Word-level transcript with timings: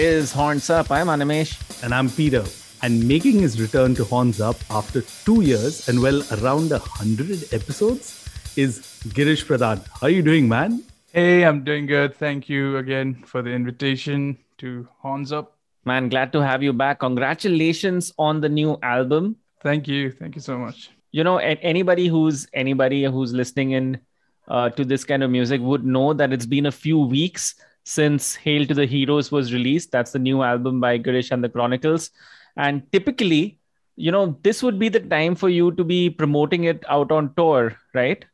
This 0.00 0.30
is 0.30 0.32
Horns 0.32 0.70
Up. 0.70 0.90
I'm 0.90 1.08
Animesh. 1.08 1.84
And 1.84 1.92
I'm 1.92 2.08
Peter. 2.08 2.42
And 2.80 3.06
making 3.06 3.38
his 3.40 3.60
return 3.60 3.94
to 3.96 4.04
Horns 4.04 4.40
Up 4.40 4.56
after 4.70 5.02
two 5.02 5.42
years 5.42 5.90
and 5.90 6.00
well 6.00 6.22
around 6.32 6.72
a 6.72 6.78
hundred 6.78 7.52
episodes 7.52 8.26
is 8.56 8.78
Girish 9.08 9.44
Pradhan. 9.44 9.86
How 10.00 10.06
are 10.06 10.08
you 10.08 10.22
doing, 10.22 10.48
man? 10.48 10.82
Hey, 11.12 11.44
I'm 11.44 11.64
doing 11.64 11.84
good. 11.84 12.14
Thank 12.14 12.48
you 12.48 12.78
again 12.78 13.22
for 13.26 13.42
the 13.42 13.50
invitation 13.50 14.38
to 14.56 14.88
Horns 15.00 15.32
Up. 15.32 15.58
Man, 15.84 16.08
glad 16.08 16.32
to 16.32 16.40
have 16.40 16.62
you 16.62 16.72
back. 16.72 17.00
Congratulations 17.00 18.10
on 18.18 18.40
the 18.40 18.48
new 18.48 18.78
album. 18.82 19.36
Thank 19.62 19.86
you. 19.86 20.12
Thank 20.12 20.34
you 20.34 20.40
so 20.40 20.56
much. 20.56 20.88
You 21.12 21.24
know, 21.24 21.36
anybody 21.36 22.08
who's 22.08 22.46
anybody 22.54 23.04
who's 23.04 23.34
listening 23.34 23.72
in 23.72 24.00
uh, 24.48 24.70
to 24.70 24.82
this 24.82 25.04
kind 25.04 25.22
of 25.22 25.30
music 25.30 25.60
would 25.60 25.84
know 25.84 26.14
that 26.14 26.32
it's 26.32 26.46
been 26.46 26.64
a 26.64 26.72
few 26.72 26.98
weeks 26.98 27.54
since 27.90 28.36
Hail 28.36 28.66
to 28.66 28.74
the 28.74 28.86
Heroes 28.86 29.32
was 29.32 29.52
released. 29.52 29.90
That's 29.90 30.12
the 30.12 30.18
new 30.20 30.42
album 30.44 30.80
by 30.80 30.96
Girish 30.96 31.32
and 31.32 31.42
the 31.42 31.48
Chronicles. 31.48 32.10
And 32.56 32.84
typically, 32.92 33.58
you 33.96 34.12
know, 34.12 34.38
this 34.42 34.62
would 34.62 34.78
be 34.78 34.88
the 34.88 35.00
time 35.00 35.34
for 35.34 35.48
you 35.48 35.72
to 35.72 35.82
be 35.82 36.08
promoting 36.08 36.64
it 36.64 36.84
out 36.88 37.10
on 37.10 37.34
tour, 37.34 37.76
right? 37.92 38.24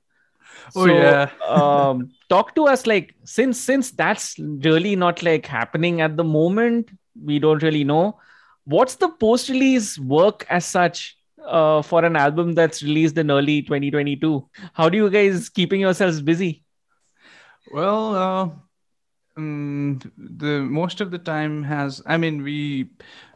Oh 0.74 0.86
so, 0.86 0.92
yeah. 0.92 1.30
um, 1.48 2.10
talk 2.28 2.54
to 2.56 2.66
us 2.66 2.86
like 2.86 3.14
since 3.24 3.58
since 3.58 3.92
that's 3.92 4.38
really 4.38 4.94
not 4.94 5.22
like 5.22 5.46
happening 5.46 6.02
at 6.02 6.18
the 6.18 6.24
moment, 6.24 6.90
we 7.30 7.38
don't 7.38 7.62
really 7.62 7.84
know. 7.84 8.20
What's 8.64 8.96
the 8.96 9.08
post-release 9.08 9.98
work 9.98 10.44
as 10.50 10.66
such 10.66 11.16
uh, 11.42 11.80
for 11.80 12.04
an 12.04 12.16
album 12.16 12.52
that's 12.54 12.82
released 12.82 13.16
in 13.16 13.30
early 13.30 13.62
2022? 13.62 14.48
How 14.74 14.90
do 14.90 14.98
you 14.98 15.08
guys 15.08 15.48
keeping 15.48 15.80
yourselves 15.80 16.20
busy? 16.20 16.62
Well, 17.72 18.14
uh, 18.14 18.48
um, 19.36 20.00
the 20.16 20.60
most 20.60 21.00
of 21.00 21.10
the 21.10 21.18
time 21.18 21.62
has 21.62 22.02
i 22.06 22.16
mean 22.16 22.42
we 22.42 22.88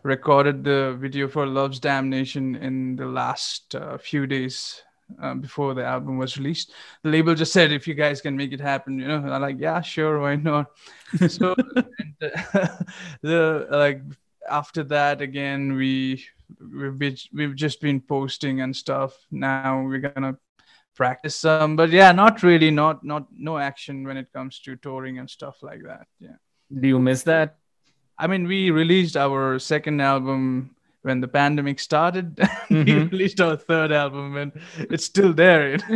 recorded 0.03 0.65
the 0.65 0.97
video 0.99 1.29
for 1.29 1.47
love's 1.47 1.79
damnation 1.79 2.57
in 2.57 2.97
the 2.97 3.07
last 3.07 3.75
uh, 3.75 3.99
few 3.99 4.27
days 4.27 4.83
uh, 5.21 5.35
before 5.35 5.75
the 5.75 5.85
album 5.85 6.19
was 6.19 6.37
released. 6.39 6.73
The 7.03 7.11
label 7.11 7.35
just 7.35 7.53
said 7.53 7.73
if 7.73 7.89
you 7.89 7.95
guys 7.95 8.21
can 8.21 8.37
make 8.37 8.53
it 8.53 8.61
happen 8.61 8.99
you 8.99 9.09
know? 9.09 9.17
I'm 9.17 9.43
like 9.43 9.59
yeah 9.59 9.81
sure 9.81 10.21
why 10.21 10.37
not? 10.37 10.67
So 11.29 11.55
and, 11.77 12.33
uh, 12.55 12.69
the 13.23 13.67
like 13.71 14.03
after 14.49 14.83
that 14.85 15.21
again 15.21 15.75
we 15.75 16.25
we've 16.73 16.99
been, 16.99 17.17
we've 17.33 17.55
just 17.55 17.81
been 17.81 18.01
posting 18.01 18.61
and 18.61 18.75
stuff. 18.75 19.17
Now 19.31 19.83
we're 19.83 19.99
gonna 19.99 20.37
practice 20.97 21.37
some 21.37 21.77
but 21.77 21.91
yeah 21.91 22.13
not 22.13 22.43
really 22.43 22.71
not 22.71 23.03
not 23.05 23.27
no 23.37 23.57
action 23.59 24.05
when 24.05 24.17
it 24.17 24.33
comes 24.33 24.61
to 24.61 24.77
touring 24.77 25.19
and 25.19 25.31
stuff 25.31 25.63
like 25.63 25.83
that 25.85 26.07
yeah. 26.19 26.37
Do 26.73 26.87
you 26.87 26.99
miss 27.01 27.25
that? 27.25 27.57
I 28.17 28.27
mean 28.27 28.47
we 28.47 28.71
released 28.71 29.17
our 29.17 29.59
second 29.59 30.01
album 30.01 30.77
when 31.03 31.21
the 31.21 31.29
pandemic 31.29 31.81
started. 31.81 32.37
Mm-hmm. 32.71 32.85
we 32.85 33.05
released 33.09 33.41
our 33.41 33.57
third 33.57 33.91
album 33.91 34.37
and 34.37 34.53
it's 34.79 35.05
still 35.05 35.33
there 35.33 35.77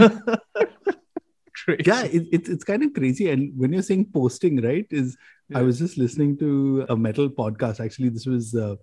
yeah 1.87 2.03
it, 2.03 2.27
it, 2.33 2.49
it's 2.49 2.65
kind 2.65 2.83
of 2.83 2.93
crazy. 2.93 3.31
And 3.31 3.57
when 3.57 3.73
you're 3.73 3.83
saying 3.83 4.11
posting 4.13 4.61
right 4.61 4.85
is 4.91 5.17
yeah. 5.51 5.61
i 5.61 5.63
was 5.63 5.79
just 5.79 5.97
listening 5.97 6.37
to 6.39 6.85
a 6.89 6.97
metal 6.97 7.31
podcast. 7.31 7.79
Actually 7.79 8.09
this 8.09 8.27
was 8.27 8.57
uh, 8.57 8.75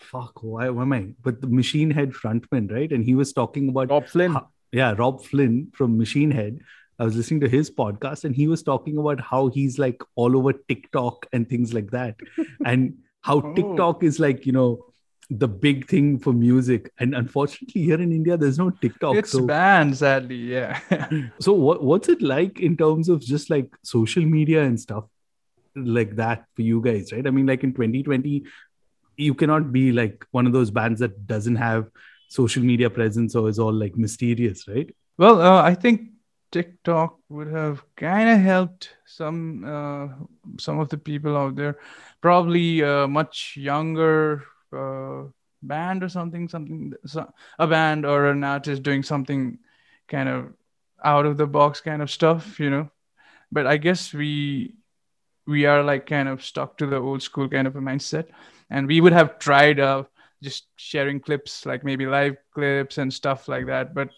fuck 0.00 0.42
why, 0.42 0.68
why 0.68 0.82
am 0.82 0.92
i 0.92 1.14
but 1.22 1.40
the 1.40 1.46
machine 1.46 1.88
head 1.88 2.10
frontman 2.10 2.68
right? 2.72 2.90
And 2.90 3.04
he 3.04 3.14
was 3.14 3.32
talking 3.32 3.68
about 3.68 3.90
Robb 3.90 4.08
Flynn. 4.08 4.32
how, 4.32 4.48
yeah, 4.76 4.94
Robb 4.96 5.24
Flynn 5.24 5.72
from 5.72 5.96
Machine 5.96 6.30
Head. 6.30 6.58
I 6.98 7.04
was 7.04 7.16
listening 7.16 7.40
to 7.40 7.48
his 7.48 7.70
podcast 7.70 8.24
and 8.24 8.36
he 8.36 8.46
was 8.46 8.62
talking 8.62 8.98
about 8.98 9.20
how 9.20 9.48
he's 9.48 9.78
like 9.78 10.02
all 10.16 10.36
over 10.36 10.52
TikTok 10.52 11.24
and 11.32 11.48
things 11.48 11.72
like 11.72 11.90
that. 11.92 12.16
and 12.66 12.98
how 13.22 13.40
oh. 13.40 13.54
TikTok 13.54 14.02
is 14.02 14.20
like, 14.20 14.44
you 14.44 14.52
know, 14.52 14.84
the 15.30 15.48
big 15.48 15.88
thing 15.88 16.18
for 16.18 16.34
music. 16.34 16.92
And 17.00 17.14
unfortunately, 17.14 17.84
here 17.84 18.00
in 18.00 18.12
India, 18.12 18.36
there's 18.36 18.58
no 18.58 18.68
TikTok. 18.68 19.16
It's 19.16 19.32
so... 19.32 19.46
banned, 19.46 19.96
sadly. 19.96 20.36
Yeah. 20.36 20.78
so 21.40 21.54
what, 21.54 21.82
what's 21.82 22.10
it 22.10 22.20
like 22.20 22.60
in 22.60 22.76
terms 22.76 23.08
of 23.08 23.22
just 23.22 23.48
like 23.48 23.74
social 23.82 24.26
media 24.26 24.62
and 24.62 24.78
stuff 24.78 25.04
like 25.74 26.16
that 26.16 26.44
for 26.54 26.60
you 26.60 26.82
guys, 26.82 27.14
right? 27.14 27.26
I 27.26 27.30
mean, 27.30 27.46
like 27.46 27.64
in 27.64 27.72
2020, 27.72 28.44
you 29.16 29.34
cannot 29.34 29.72
be 29.72 29.90
like 29.92 30.26
one 30.32 30.46
of 30.46 30.52
those 30.52 30.70
bands 30.70 31.00
that 31.00 31.26
doesn't 31.26 31.56
have 31.56 31.88
social 32.28 32.62
media 32.62 32.90
presence 32.90 33.34
or 33.34 33.48
is 33.48 33.58
all 33.58 33.72
like 33.72 33.96
mysterious, 33.96 34.66
right? 34.68 34.94
Well, 35.18 35.40
uh, 35.40 35.62
I 35.62 35.74
think 35.74 36.10
TikTok 36.52 37.18
would 37.28 37.48
have 37.48 37.82
kind 37.96 38.28
of 38.28 38.40
helped 38.40 38.90
some 39.06 39.64
uh, 39.64 40.08
some 40.58 40.78
of 40.78 40.88
the 40.88 40.98
people 40.98 41.36
out 41.36 41.56
there. 41.56 41.78
Probably 42.20 42.80
a 42.80 43.06
much 43.06 43.56
younger 43.56 44.44
uh, 44.72 45.24
band 45.62 46.02
or 46.02 46.08
something, 46.08 46.48
something 46.48 46.92
a 47.58 47.66
band 47.66 48.06
or 48.06 48.26
an 48.26 48.44
artist 48.44 48.82
doing 48.82 49.02
something 49.02 49.58
kind 50.08 50.28
of 50.28 50.52
out 51.04 51.26
of 51.26 51.36
the 51.36 51.46
box 51.46 51.80
kind 51.80 52.02
of 52.02 52.10
stuff, 52.10 52.58
you 52.60 52.70
know. 52.70 52.90
But 53.50 53.66
I 53.66 53.76
guess 53.76 54.12
we 54.12 54.74
we 55.46 55.66
are 55.66 55.82
like 55.82 56.06
kind 56.06 56.28
of 56.28 56.44
stuck 56.44 56.78
to 56.78 56.86
the 56.86 56.96
old 56.96 57.22
school 57.22 57.48
kind 57.48 57.66
of 57.66 57.76
a 57.76 57.80
mindset, 57.80 58.26
and 58.70 58.86
we 58.86 59.00
would 59.00 59.12
have 59.12 59.38
tried 59.38 59.80
uh, 59.80 60.04
just 60.42 60.66
sharing 60.76 61.20
clips 61.20 61.66
like 61.66 61.84
maybe 61.84 62.06
live 62.06 62.36
clips 62.54 62.98
and 62.98 63.12
stuff 63.12 63.48
like 63.48 63.66
that 63.66 63.94
but 63.94 64.10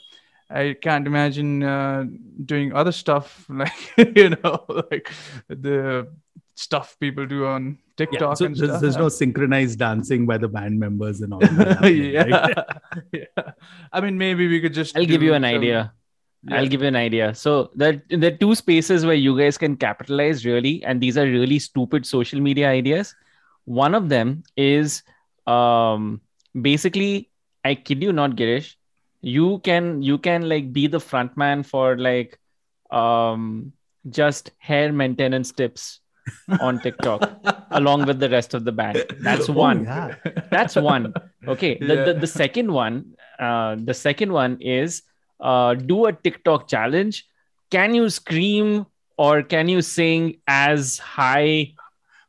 i 0.50 0.76
can't 0.80 1.06
imagine 1.06 1.62
uh, 1.62 2.04
doing 2.44 2.72
other 2.72 2.92
stuff 2.92 3.46
like 3.48 3.92
you 4.16 4.30
know 4.30 4.64
like 4.90 5.10
the 5.48 6.08
stuff 6.54 6.96
people 6.98 7.24
do 7.24 7.46
on 7.46 7.78
tiktok 7.96 8.20
yeah, 8.20 8.34
so 8.34 8.46
and 8.46 8.56
there's, 8.56 8.70
stuff. 8.70 8.80
there's 8.80 8.96
no 8.96 9.08
synchronized 9.08 9.78
dancing 9.78 10.26
by 10.26 10.36
the 10.36 10.48
band 10.48 10.78
members 10.78 11.20
and 11.20 11.32
all 11.32 11.40
that 11.40 11.92
yeah. 11.94 12.22
Right? 12.22 12.58
yeah 13.12 13.52
i 13.92 14.00
mean 14.00 14.18
maybe 14.18 14.48
we 14.48 14.60
could 14.60 14.74
just 14.74 14.96
i'll 14.96 15.06
give 15.06 15.22
you 15.22 15.34
an 15.34 15.42
some... 15.42 15.54
idea 15.54 15.92
yeah. 16.44 16.56
I'll 16.56 16.68
give 16.68 16.82
you 16.82 16.88
an 16.88 16.96
idea. 16.96 17.34
So 17.34 17.70
there, 17.74 18.00
there 18.10 18.32
are 18.32 18.36
two 18.36 18.54
spaces 18.54 19.04
where 19.04 19.14
you 19.14 19.36
guys 19.36 19.58
can 19.58 19.76
capitalize 19.76 20.46
really, 20.46 20.84
and 20.84 21.00
these 21.00 21.18
are 21.18 21.24
really 21.24 21.58
stupid 21.58 22.06
social 22.06 22.40
media 22.40 22.68
ideas. 22.68 23.14
One 23.64 23.94
of 23.94 24.08
them 24.08 24.44
is 24.56 25.02
um 25.48 26.20
basically 26.68 27.30
i 27.64 27.74
kid 27.74 28.02
you 28.02 28.12
not 28.12 28.36
girish 28.40 28.74
you 29.20 29.58
can 29.68 30.02
you 30.02 30.18
can 30.18 30.48
like 30.48 30.72
be 30.72 30.86
the 30.86 31.00
front 31.00 31.36
man 31.36 31.62
for 31.62 31.96
like 31.96 32.38
um 32.90 33.72
just 34.08 34.52
hair 34.58 34.92
maintenance 34.92 35.52
tips 35.52 36.00
on 36.60 36.80
tiktok 36.80 37.30
along 37.72 38.04
with 38.06 38.18
the 38.20 38.28
rest 38.28 38.54
of 38.54 38.64
the 38.64 38.72
band 38.72 39.02
that's 39.20 39.48
oh, 39.48 39.52
one 39.52 39.86
oh, 39.86 39.90
yeah. 39.90 40.14
that's 40.50 40.76
one 40.76 41.12
okay 41.46 41.78
the, 41.78 41.94
yeah. 41.94 42.04
the, 42.04 42.14
the 42.14 42.26
second 42.26 42.70
one 42.70 43.04
uh 43.38 43.76
the 43.84 43.94
second 43.94 44.32
one 44.32 44.58
is 44.60 45.02
uh 45.40 45.74
do 45.74 46.06
a 46.06 46.12
tiktok 46.12 46.68
challenge 46.68 47.26
can 47.70 47.94
you 47.94 48.08
scream 48.08 48.86
or 49.16 49.42
can 49.42 49.68
you 49.68 49.82
sing 49.82 50.40
as 50.46 50.98
high 50.98 51.72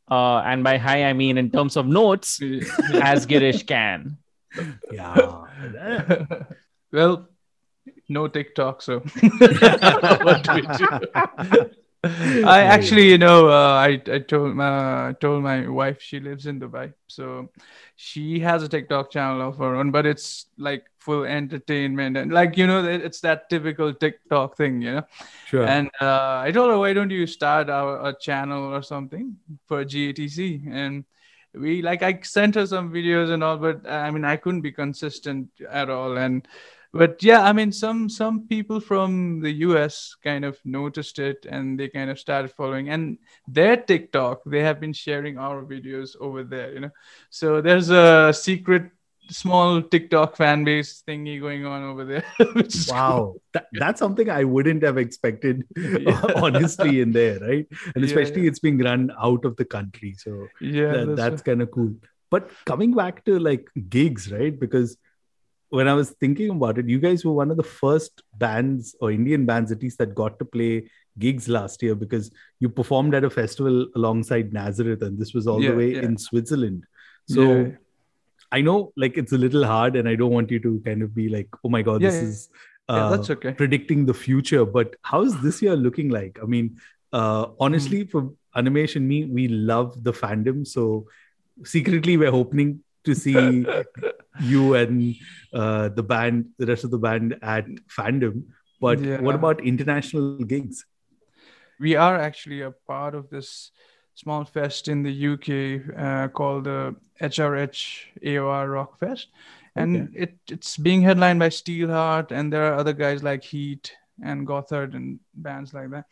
uh, 0.10 0.40
and 0.40 0.64
by 0.64 0.78
high 0.78 1.06
I 1.06 1.14
mean 1.14 1.38
in 1.38 1.52
terms 1.52 1.78
of 1.78 1.88
notes, 1.88 2.42
as 3.02 3.26
Girish 3.26 3.66
can. 3.66 4.18
Yeah. 4.92 5.46
well, 6.92 7.28
no 8.08 8.28
TikTok, 8.28 8.82
so 8.82 9.00
what 9.00 10.44
do 10.44 10.54
we 10.54 10.62
do? 10.62 11.70
I 12.04 12.62
actually, 12.62 13.10
you 13.10 13.18
know, 13.18 13.50
uh, 13.50 13.74
I 13.74 14.02
I 14.12 14.20
told 14.20 14.56
my 14.56 15.14
told 15.20 15.44
my 15.44 15.68
wife 15.68 16.02
she 16.02 16.20
lives 16.20 16.46
in 16.46 16.60
Dubai, 16.60 16.94
so 17.08 17.50
she 17.96 18.40
has 18.40 18.64
a 18.64 18.70
TikTok 18.70 19.12
channel 19.12 19.48
of 19.48 19.58
her 19.58 19.76
own, 19.76 19.92
but 19.92 20.06
it's 20.06 20.48
like 20.58 20.86
entertainment 21.12 22.18
and 22.18 22.32
like 22.32 22.58
you 22.58 22.68
know, 22.68 22.84
it's 22.86 23.22
that 23.22 23.50
typical 23.50 23.94
TikTok 23.94 24.58
thing, 24.58 24.82
you 24.82 24.94
know. 24.94 25.04
Sure. 25.48 25.66
And 25.66 25.90
uh, 26.02 26.42
I 26.46 26.52
told 26.52 26.72
her, 26.72 26.78
why 26.78 26.94
don't 26.94 27.10
you 27.10 27.28
start 27.28 27.70
our, 27.70 28.10
a 28.10 28.16
channel 28.20 28.74
or 28.74 28.82
something 28.82 29.36
for 29.68 29.84
GATC? 29.84 30.72
And 30.72 31.06
we 31.54 31.82
like 31.82 32.04
I 32.04 32.20
sent 32.22 32.56
her 32.56 32.68
some 32.68 32.92
videos 32.92 33.32
and 33.32 33.44
all, 33.44 33.58
but 33.58 33.90
I 33.90 34.12
mean 34.12 34.26
I 34.26 34.38
couldn't 34.38 34.62
be 34.62 34.72
consistent 34.72 35.50
at 35.70 35.90
all, 35.90 36.18
and 36.18 36.48
but 36.92 37.22
yeah 37.22 37.44
i 37.44 37.54
mean 37.54 37.72
some 37.72 38.10
some 38.10 38.48
people 38.48 38.80
from 38.80 39.42
the 39.42 39.52
us 39.52 40.16
kind 40.24 40.44
of 40.44 40.58
noticed 40.66 41.20
it 41.20 41.46
and 41.50 41.80
they 41.80 41.88
kind 41.88 42.10
of 42.10 42.20
started 42.20 42.52
following 42.52 42.90
and 42.90 43.18
their 43.48 43.78
tiktok 43.78 44.42
they 44.46 44.62
have 44.62 44.80
been 44.80 44.94
sharing 44.94 45.38
our 45.38 45.64
videos 45.64 46.16
over 46.20 46.44
there 46.44 46.74
you 46.74 46.80
know 46.80 46.90
so 47.30 47.62
there's 47.62 47.90
a 47.90 48.34
secret 48.34 48.90
small 49.30 49.82
tiktok 49.82 50.36
fan 50.36 50.64
base 50.64 51.04
thingy 51.08 51.40
going 51.40 51.66
on 51.66 51.84
over 51.84 52.06
there 52.06 52.24
wow 52.90 53.18
cool. 53.18 53.42
that, 53.54 53.68
that's 53.74 54.00
something 54.00 54.30
i 54.30 54.44
wouldn't 54.44 54.84
have 54.84 54.98
expected 54.98 55.64
yeah. 55.78 56.22
honestly 56.36 57.02
in 57.02 57.12
there 57.12 57.40
right 57.40 57.68
and 57.96 58.04
especially 58.04 58.38
yeah, 58.38 58.44
yeah. 58.44 58.50
it's 58.50 58.60
being 58.60 58.80
run 58.80 59.12
out 59.22 59.46
of 59.46 59.56
the 59.58 59.66
country 59.66 60.14
so 60.18 60.48
yeah 60.60 60.92
that, 60.92 61.08
that's, 61.08 61.18
that's 61.18 61.42
kind 61.42 61.62
of 61.62 61.70
cool 61.72 61.94
but 62.30 62.50
coming 62.66 62.94
back 62.94 63.24
to 63.26 63.40
like 63.40 63.68
gigs 63.90 64.32
right 64.32 64.60
because 64.60 64.98
when 65.70 65.88
I 65.88 65.94
was 65.94 66.12
thinking 66.20 66.50
about 66.50 66.78
it, 66.80 66.90
you 66.90 67.00
guys 67.00 67.24
were 67.24 67.32
one 67.32 67.52
of 67.52 67.58
the 67.58 67.64
first 67.64 68.24
bands 68.36 68.96
or 69.00 69.12
Indian 69.12 69.46
bands, 69.46 69.72
at 69.72 69.82
least, 69.82 70.00
that 70.00 70.16
got 70.16 70.40
to 70.40 70.46
play 70.46 70.90
gigs 71.18 71.48
last 71.48 71.84
year 71.84 71.96
because 71.96 72.32
you 72.60 72.70
performed 72.70 73.14
at 73.14 73.24
a 73.24 73.30
festival 73.30 73.88
alongside 73.96 74.52
Nazareth, 74.52 75.04
and 75.04 75.18
this 75.18 75.34
was 75.34 75.48
all 75.48 75.60
the 75.60 75.72
way 75.72 75.96
in 75.96 76.18
Switzerland. 76.18 76.86
So. 77.28 77.72
I 78.52 78.62
know 78.62 78.92
like 78.98 79.18
it's 79.18 79.32
a 79.32 79.38
little 79.38 79.66
hard, 79.66 79.96
and 79.96 80.08
I 80.10 80.16
don't 80.16 80.32
want 80.32 80.52
you 80.52 80.60
to 80.60 80.82
kind 80.86 81.02
of 81.04 81.14
be 81.16 81.30
like, 81.30 81.48
oh 81.64 81.70
my 81.70 81.82
god, 81.82 82.02
Yeah, 82.02 82.10
this 82.10 82.22
yeah, 82.22 82.28
is 82.28 82.50
yeah, 82.90 82.96
uh, 82.96 83.10
that's 83.10 83.30
okay. 83.30 83.52
predicting 83.54 84.06
the 84.06 84.14
future. 84.14 84.66
But 84.66 84.96
how's 85.04 85.40
this 85.42 85.62
year 85.62 85.76
looking 85.76 86.10
like? 86.10 86.40
I 86.42 86.46
mean, 86.46 86.78
uh, 87.14 87.48
honestly, 87.60 88.04
Hmm. 88.04 88.10
for 88.10 88.34
Animation 88.56 89.08
Me, 89.08 89.26
we 89.26 89.48
love 89.48 90.04
the 90.04 90.12
fandom. 90.12 90.66
So 90.66 91.06
secretly, 91.64 92.18
we're 92.18 92.32
hoping 92.32 92.84
to 93.06 93.14
see 93.14 93.66
you 94.42 94.74
and 94.74 95.16
uh, 95.54 95.90
the 95.90 96.04
band, 96.04 96.48
the 96.58 96.66
rest 96.66 96.84
of 96.84 96.92
the 96.92 96.98
band 96.98 97.38
at 97.42 97.68
fandom. 97.98 98.44
But 98.82 99.00
Yeah. 99.00 99.22
what 99.22 99.36
about 99.36 99.64
international 99.64 100.38
gigs? 100.46 100.86
we 101.80 101.96
are 101.96 102.16
actually 102.20 102.62
a 102.62 102.72
part 102.88 103.16
of 103.16 103.30
this 103.30 103.72
small 104.20 104.44
fest 104.44 104.90
in 104.90 105.02
the 105.02 105.28
UK 105.34 105.96
uh, 105.98 106.28
called 106.28 106.66
the 106.66 106.94
HRH 107.22 108.20
AOR 108.22 108.74
Rock 108.74 109.00
Fest, 109.00 109.30
and 109.76 110.12
it 110.14 110.36
it's 110.50 110.76
being 110.76 111.02
headlined 111.02 111.40
by 111.40 111.50
Steelheart, 111.50 112.32
and 112.32 112.52
there 112.52 112.66
are 112.68 112.76
other 112.76 112.94
guys 112.94 113.24
like 113.24 113.44
Heat 113.44 113.96
and 114.22 114.46
Gotthard 114.46 114.94
and 114.94 115.20
bands 115.34 115.74
like 115.74 115.90
that. 115.92 116.06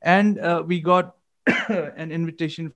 And 0.00 0.38
uh, 0.38 0.62
we 0.66 0.80
got 0.80 1.14
an 1.68 2.10
invitation 2.10 2.72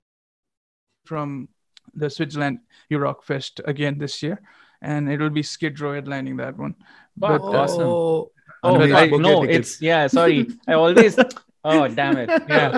from 1.05 1.49
the 1.95 2.09
Switzerland 2.09 2.59
Eurock 2.91 3.23
Fest 3.23 3.61
again 3.65 3.97
this 3.97 4.21
year, 4.21 4.39
and 4.81 5.09
it 5.09 5.19
will 5.19 5.31
be 5.31 5.43
Skid 5.43 5.79
Row 5.79 5.99
headlining 5.99 6.37
that 6.37 6.55
one. 6.55 6.75
Fuck, 7.19 7.41
But, 7.41 7.41
uh, 7.41 7.61
awesome. 7.63 7.81
Oh, 7.81 8.31
Oh, 8.63 8.81
I, 8.81 9.07
book 9.07 9.21
no, 9.21 9.43
it's 9.43 9.81
yeah. 9.81 10.07
Sorry, 10.07 10.47
I 10.67 10.73
always. 10.73 11.15
Oh 11.69 11.87
damn 11.87 12.17
it! 12.17 12.29
Yeah, 12.47 12.71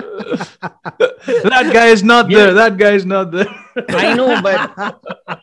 that 1.52 1.70
guy 1.72 1.86
is 1.86 2.02
not 2.02 2.30
Yeah. 2.30 2.38
there. 2.38 2.54
That 2.54 2.76
guy 2.76 2.92
is 2.92 3.06
not 3.06 3.30
there. 3.30 3.46
I 3.88 4.14
know, 4.14 4.40
but 4.42 4.60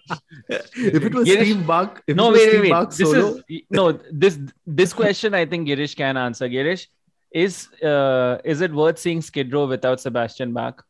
if 0.49 1.03
it 1.03 1.13
was 1.13 1.27
Girish- 1.27 1.43
Steve 1.43 1.67
Buck, 1.67 2.03
if 2.07 2.15
no, 2.15 2.27
it 2.29 2.31
was 2.31 2.39
wait, 2.39 2.49
Steve 2.49 2.61
wait, 2.61 2.71
wait. 2.71 2.89
This 2.91 3.11
solo, 3.11 3.41
is 3.49 3.61
no 3.69 3.91
this 4.11 4.39
this 4.65 4.93
question. 4.93 5.33
I 5.33 5.45
think 5.45 5.67
Girish 5.67 5.95
can 5.95 6.17
answer. 6.17 6.49
Girish, 6.49 6.87
is 7.31 7.67
uh 7.83 8.37
is 8.43 8.61
it 8.61 8.73
worth 8.73 8.99
seeing 8.99 9.21
Skid 9.21 9.53
Row 9.53 9.65
without 9.67 9.99
Sebastian 10.01 10.53
Bach? 10.53 10.83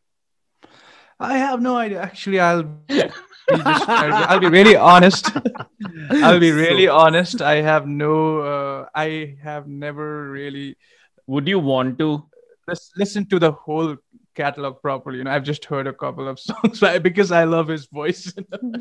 I 1.19 1.37
have 1.37 1.61
no 1.61 1.77
idea. 1.77 2.01
Actually, 2.01 2.39
I'll 2.39 2.63
be 2.63 3.01
just, 3.01 3.89
I'll 3.89 4.39
be 4.39 4.49
really 4.49 4.75
honest. 4.75 5.31
I'll 6.11 6.39
be 6.39 6.51
really 6.51 6.85
So- 6.87 6.95
honest. 6.97 7.41
I 7.41 7.61
have 7.61 7.87
no. 7.87 8.39
Uh, 8.39 8.85
I 8.95 9.35
have 9.43 9.67
never 9.67 10.29
really 10.31 10.75
Would 11.27 11.47
you 11.51 11.59
want 11.59 11.97
to? 11.99 12.09
Lis- 12.67 12.91
listened 12.95 13.29
to 13.29 13.39
the 13.39 13.51
whole 13.51 13.95
catalog 14.35 14.81
properly. 14.81 15.17
You 15.19 15.23
know, 15.23 15.31
I've 15.31 15.43
just 15.43 15.65
heard 15.65 15.87
a 15.87 15.93
couple 15.93 16.27
of 16.27 16.39
songs 16.49 16.79
by- 16.79 16.99
because 16.99 17.31
I 17.31 17.43
love 17.45 17.67
his 17.67 17.85
voice. 17.87 18.33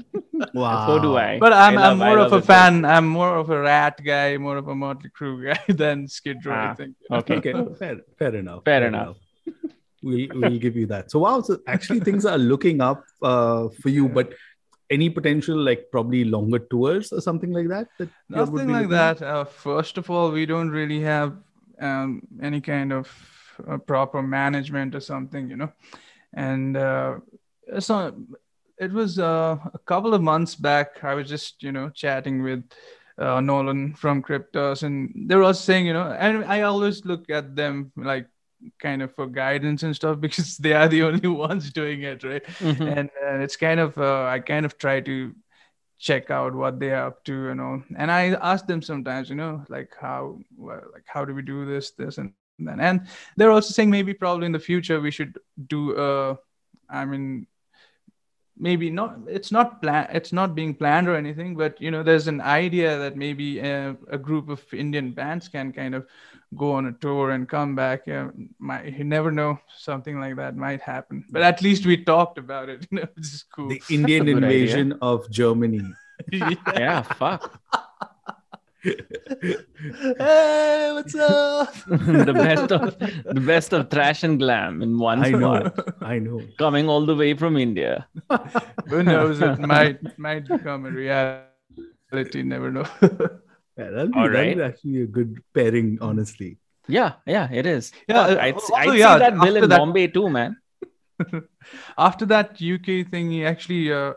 wow. 0.55 0.87
So 0.87 0.99
do 1.01 1.17
I. 1.17 1.39
but 1.39 1.53
I'm, 1.53 1.79
I 1.79 1.91
I'm 1.91 1.99
more 1.99 2.19
of 2.19 2.33
a 2.33 2.37
his 2.37 2.47
voice. 2.47 2.47
fan. 2.47 2.85
I'm 2.85 3.07
more 3.07 3.37
of 3.37 3.51
a 3.51 3.61
Ratt 3.61 4.03
guy, 4.05 4.37
more 4.37 4.57
of 4.57 4.69
a 4.69 4.75
Motley 4.75 5.11
Crue 5.19 5.45
guy 5.55 5.73
than 5.73 6.09
Skid 6.09 6.45
Row. 6.45 6.55
I 6.55 6.67
Ah, 6.67 6.75
think. 6.75 6.95
Okay. 7.11 7.37
Okay, 7.37 7.75
fair, 7.79 7.97
fair 8.19 8.35
enough. 8.35 8.65
Fair 8.65 8.87
enough. 8.87 9.17
We'll 10.03 10.29
we'll 10.35 10.59
give 10.59 10.77
you 10.77 10.87
that. 10.87 11.11
So 11.11 11.21
wow, 11.21 11.41
so 11.41 11.59
actually 11.67 12.01
things 12.01 12.27
are 12.27 12.39
looking 12.39 12.81
up 12.81 13.05
uh, 13.23 13.69
for 13.81 13.89
you, 13.89 14.07
Yeah. 14.07 14.13
but 14.19 14.35
any 14.91 15.11
potential 15.11 15.57
like 15.59 15.87
probably 15.91 16.25
longer 16.25 16.59
tours 16.61 17.13
or 17.13 17.21
something 17.21 17.51
like 17.53 17.69
that? 17.69 17.89
that 17.99 18.09
Nothing 18.29 18.69
like 18.69 18.89
that. 18.91 19.23
Uh, 19.23 19.45
first 19.45 19.99
of 19.99 20.11
all, 20.11 20.31
we 20.31 20.47
don't 20.47 20.71
really 20.71 21.01
have 21.01 21.35
um, 21.81 22.23
any 22.41 22.61
kind 22.61 22.93
of 22.93 23.09
proper 23.87 24.23
management 24.23 24.95
or 24.95 25.01
something, 25.01 25.49
you 25.51 25.57
know. 25.57 25.73
And 26.35 26.77
uh, 26.77 27.19
not. 27.89 28.15
It 28.79 28.93
was 28.93 29.19
uh, 29.19 29.57
a 29.73 29.79
couple 29.87 30.13
of 30.13 30.21
months 30.21 30.55
back. 30.55 31.03
I 31.03 31.15
was 31.15 31.29
just, 31.29 31.63
you 31.63 31.73
know, 31.73 31.89
chatting 31.89 32.43
with 32.43 32.63
uh, 33.19 33.41
Nolan 33.41 33.95
from 33.95 34.23
Kryptos, 34.23 34.83
and 34.83 35.29
they 35.31 35.35
were 35.35 35.45
also 35.45 35.61
saying, 35.61 35.87
you 35.87 35.95
know, 35.95 36.13
and 36.13 36.45
I 36.45 36.63
always 36.63 37.05
look 37.07 37.31
at 37.31 37.57
them 37.57 37.91
like 37.97 38.29
kind 38.79 39.03
of 39.03 39.15
for 39.15 39.27
guidance 39.27 39.83
and 39.83 39.95
stuff 39.97 40.21
because 40.27 40.59
they 40.59 40.73
are 40.75 40.89
the 40.89 41.03
only 41.05 41.29
ones 41.29 41.73
doing 41.73 42.03
it, 42.03 42.23
right? 42.25 42.45
Mhm. 42.61 42.99
and 42.99 43.11
uh, 43.25 43.43
it's 43.45 43.57
kind 43.57 43.81
of 43.81 43.97
uh, 43.97 44.25
I 44.25 44.41
kind 44.41 44.67
of 44.67 44.77
try 44.77 45.01
to 45.01 45.35
check 45.99 46.31
out 46.31 46.55
what 46.55 46.79
they're 46.79 47.07
up 47.07 47.25
to, 47.25 47.33
you 47.33 47.55
know. 47.55 47.83
And 47.97 48.11
I 48.11 48.35
ask 48.43 48.67
them 48.67 48.83
sometimes, 48.83 49.31
you 49.31 49.37
know, 49.37 49.65
like 49.71 49.95
how 49.99 50.39
well, 50.57 50.83
like 50.93 51.05
how 51.07 51.25
do 51.25 51.35
we 51.35 51.43
do 51.43 51.65
this, 51.65 51.93
this, 51.93 52.19
and 52.19 52.33
then. 52.59 52.81
And 52.81 53.07
they're 53.37 53.51
also 53.51 53.73
saying 53.73 53.91
maybe 53.91 54.15
probably 54.15 54.47
in 54.47 54.53
the 54.53 54.59
future 54.59 55.01
we 55.01 55.11
should 55.11 55.39
do. 55.67 55.97
Uh, 55.97 56.37
I 56.89 57.05
mean, 57.05 57.47
maybe 58.59 58.91
not. 58.91 59.19
It's 59.27 59.53
not 59.53 59.83
plan. 59.83 60.09
It's 60.13 60.33
not 60.33 60.55
being 60.55 60.75
planned 60.75 61.09
or 61.09 61.17
anything, 61.17 61.57
but 61.57 61.81
you 61.81 61.91
know, 61.91 62.03
there's 62.03 62.29
an 62.29 62.41
idea 62.41 62.99
that 62.99 63.17
maybe 63.17 63.61
uh, 63.61 63.95
a 64.11 64.19
group 64.19 64.49
of 64.49 64.63
Indian 64.73 65.13
bands 65.13 65.49
can 65.49 65.73
kind 65.73 65.95
of 65.95 66.07
go 66.57 66.73
on 66.73 66.87
a 66.87 66.93
tour 66.93 67.31
and 67.31 67.49
come 67.49 67.75
back. 67.75 68.09
Uh, 68.09 68.29
might, 68.59 68.93
you 68.93 69.05
never 69.05 69.31
know, 69.31 69.59
something 69.77 70.19
like 70.21 70.37
that 70.37 70.57
might 70.57 70.81
happen. 70.81 71.25
But 71.31 71.43
at 71.43 71.61
least 71.63 71.87
we 71.87 72.05
talked 72.05 72.39
about 72.39 72.69
it. 72.69 72.87
You 72.91 73.01
know, 73.01 73.09
which 73.15 73.27
is 73.27 73.45
cool. 73.53 73.69
The 73.69 73.83
Indian 73.91 74.25
good 74.25 74.37
idea. 74.37 74.49
invasion 74.49 74.99
of 75.03 75.31
Germany. 75.31 75.83
Yeah, 76.33 77.03
fuck. 77.03 77.61
Hey, 78.87 80.91
what's 80.93 81.15
up? 81.15 81.75
the 81.87 82.33
best 82.35 82.73
of 82.73 82.99
the 82.99 83.41
best 83.41 83.73
of 83.73 83.91
thrash 83.91 84.23
and 84.23 84.39
glam 84.39 84.83
in 84.83 84.99
one 84.99 85.25
I 85.25 85.31
know, 85.31 85.73
I 86.01 86.19
know. 86.19 86.41
coming 86.59 86.89
all 86.89 87.05
the 87.05 87.17
way 87.17 87.35
from 87.35 87.57
India. 87.57 88.07
Who 88.89 89.03
knows? 89.03 89.41
It 89.41 89.59
might 89.59 90.19
might 90.19 90.47
become 90.47 90.87
a 90.87 90.91
reality. 90.91 92.43
Never 92.43 92.71
know. 92.71 92.87
Yeah, 93.79 93.91
that'll 93.91 94.09
be, 94.09 94.19
All 94.19 94.23
that'll 94.25 94.41
right. 94.41 94.57
be 94.57 94.63
actually 94.63 95.03
a 95.03 95.07
good 95.07 95.37
pairing, 95.53 95.99
honestly. 96.01 96.57
Yeah, 96.89 97.13
yeah, 97.27 97.47
it 97.53 97.67
is. 97.67 97.93
Yeah, 98.09 98.21
uh, 98.21 98.39
I'd, 98.41 98.55
also, 98.55 98.75
I'd 98.75 98.99
yeah, 98.99 99.13
see 99.13 99.19
that 99.19 99.39
bill 99.39 99.57
in 99.57 99.69
that- 99.69 99.79
Bombay 99.79 100.07
too, 100.07 100.31
man. 100.31 100.57
After 101.99 102.25
that 102.25 102.53
UK 102.53 103.07
thing, 103.11 103.33
he 103.33 103.45
actually 103.45 103.93
uh, 103.93 104.15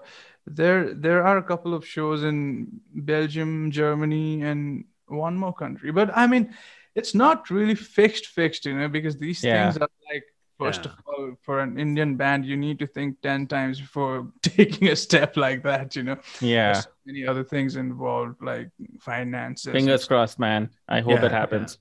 there 0.49 0.93
there 0.93 1.23
are 1.25 1.37
a 1.37 1.43
couple 1.43 1.73
of 1.73 1.85
shows 1.85 2.23
in 2.23 2.67
Belgium, 2.93 3.71
Germany, 3.71 4.41
and 4.43 4.85
one 5.07 5.35
more 5.37 5.53
country. 5.53 5.91
But 5.91 6.09
I 6.15 6.27
mean, 6.27 6.53
it's 6.95 7.13
not 7.15 7.49
really 7.49 7.75
fixed, 7.75 8.27
fixed, 8.27 8.65
you 8.65 8.75
know, 8.77 8.87
because 8.89 9.17
these 9.17 9.43
Yeah. 9.43 9.71
things 9.71 9.77
are 9.77 9.89
like. 10.13 10.23
First 10.59 10.83
Yeah. 10.83 10.91
of 10.91 10.97
all, 11.07 11.27
for 11.45 11.61
an 11.61 11.79
Indian 11.79 12.17
band, 12.17 12.43
you 12.45 12.57
need 12.57 12.79
to 12.79 12.87
think 12.95 13.21
10 13.21 13.47
times 13.47 13.79
before 13.79 14.27
taking 14.41 14.89
a 14.89 14.95
step 14.97 15.37
like 15.37 15.63
that, 15.63 15.95
you 15.95 16.03
know. 16.03 16.17
Yeah. 16.41 16.73
There's 16.73 16.83
so 16.83 16.91
many 17.05 17.25
other 17.25 17.45
things 17.45 17.77
involved, 17.77 18.41
like 18.41 18.67
finances. 18.99 19.71
Fingers 19.71 20.03
crossed, 20.05 20.37
man. 20.37 20.69
I 20.89 20.99
hope 20.99 21.21
Yeah, 21.21 21.27
it 21.27 21.31
happens. 21.31 21.77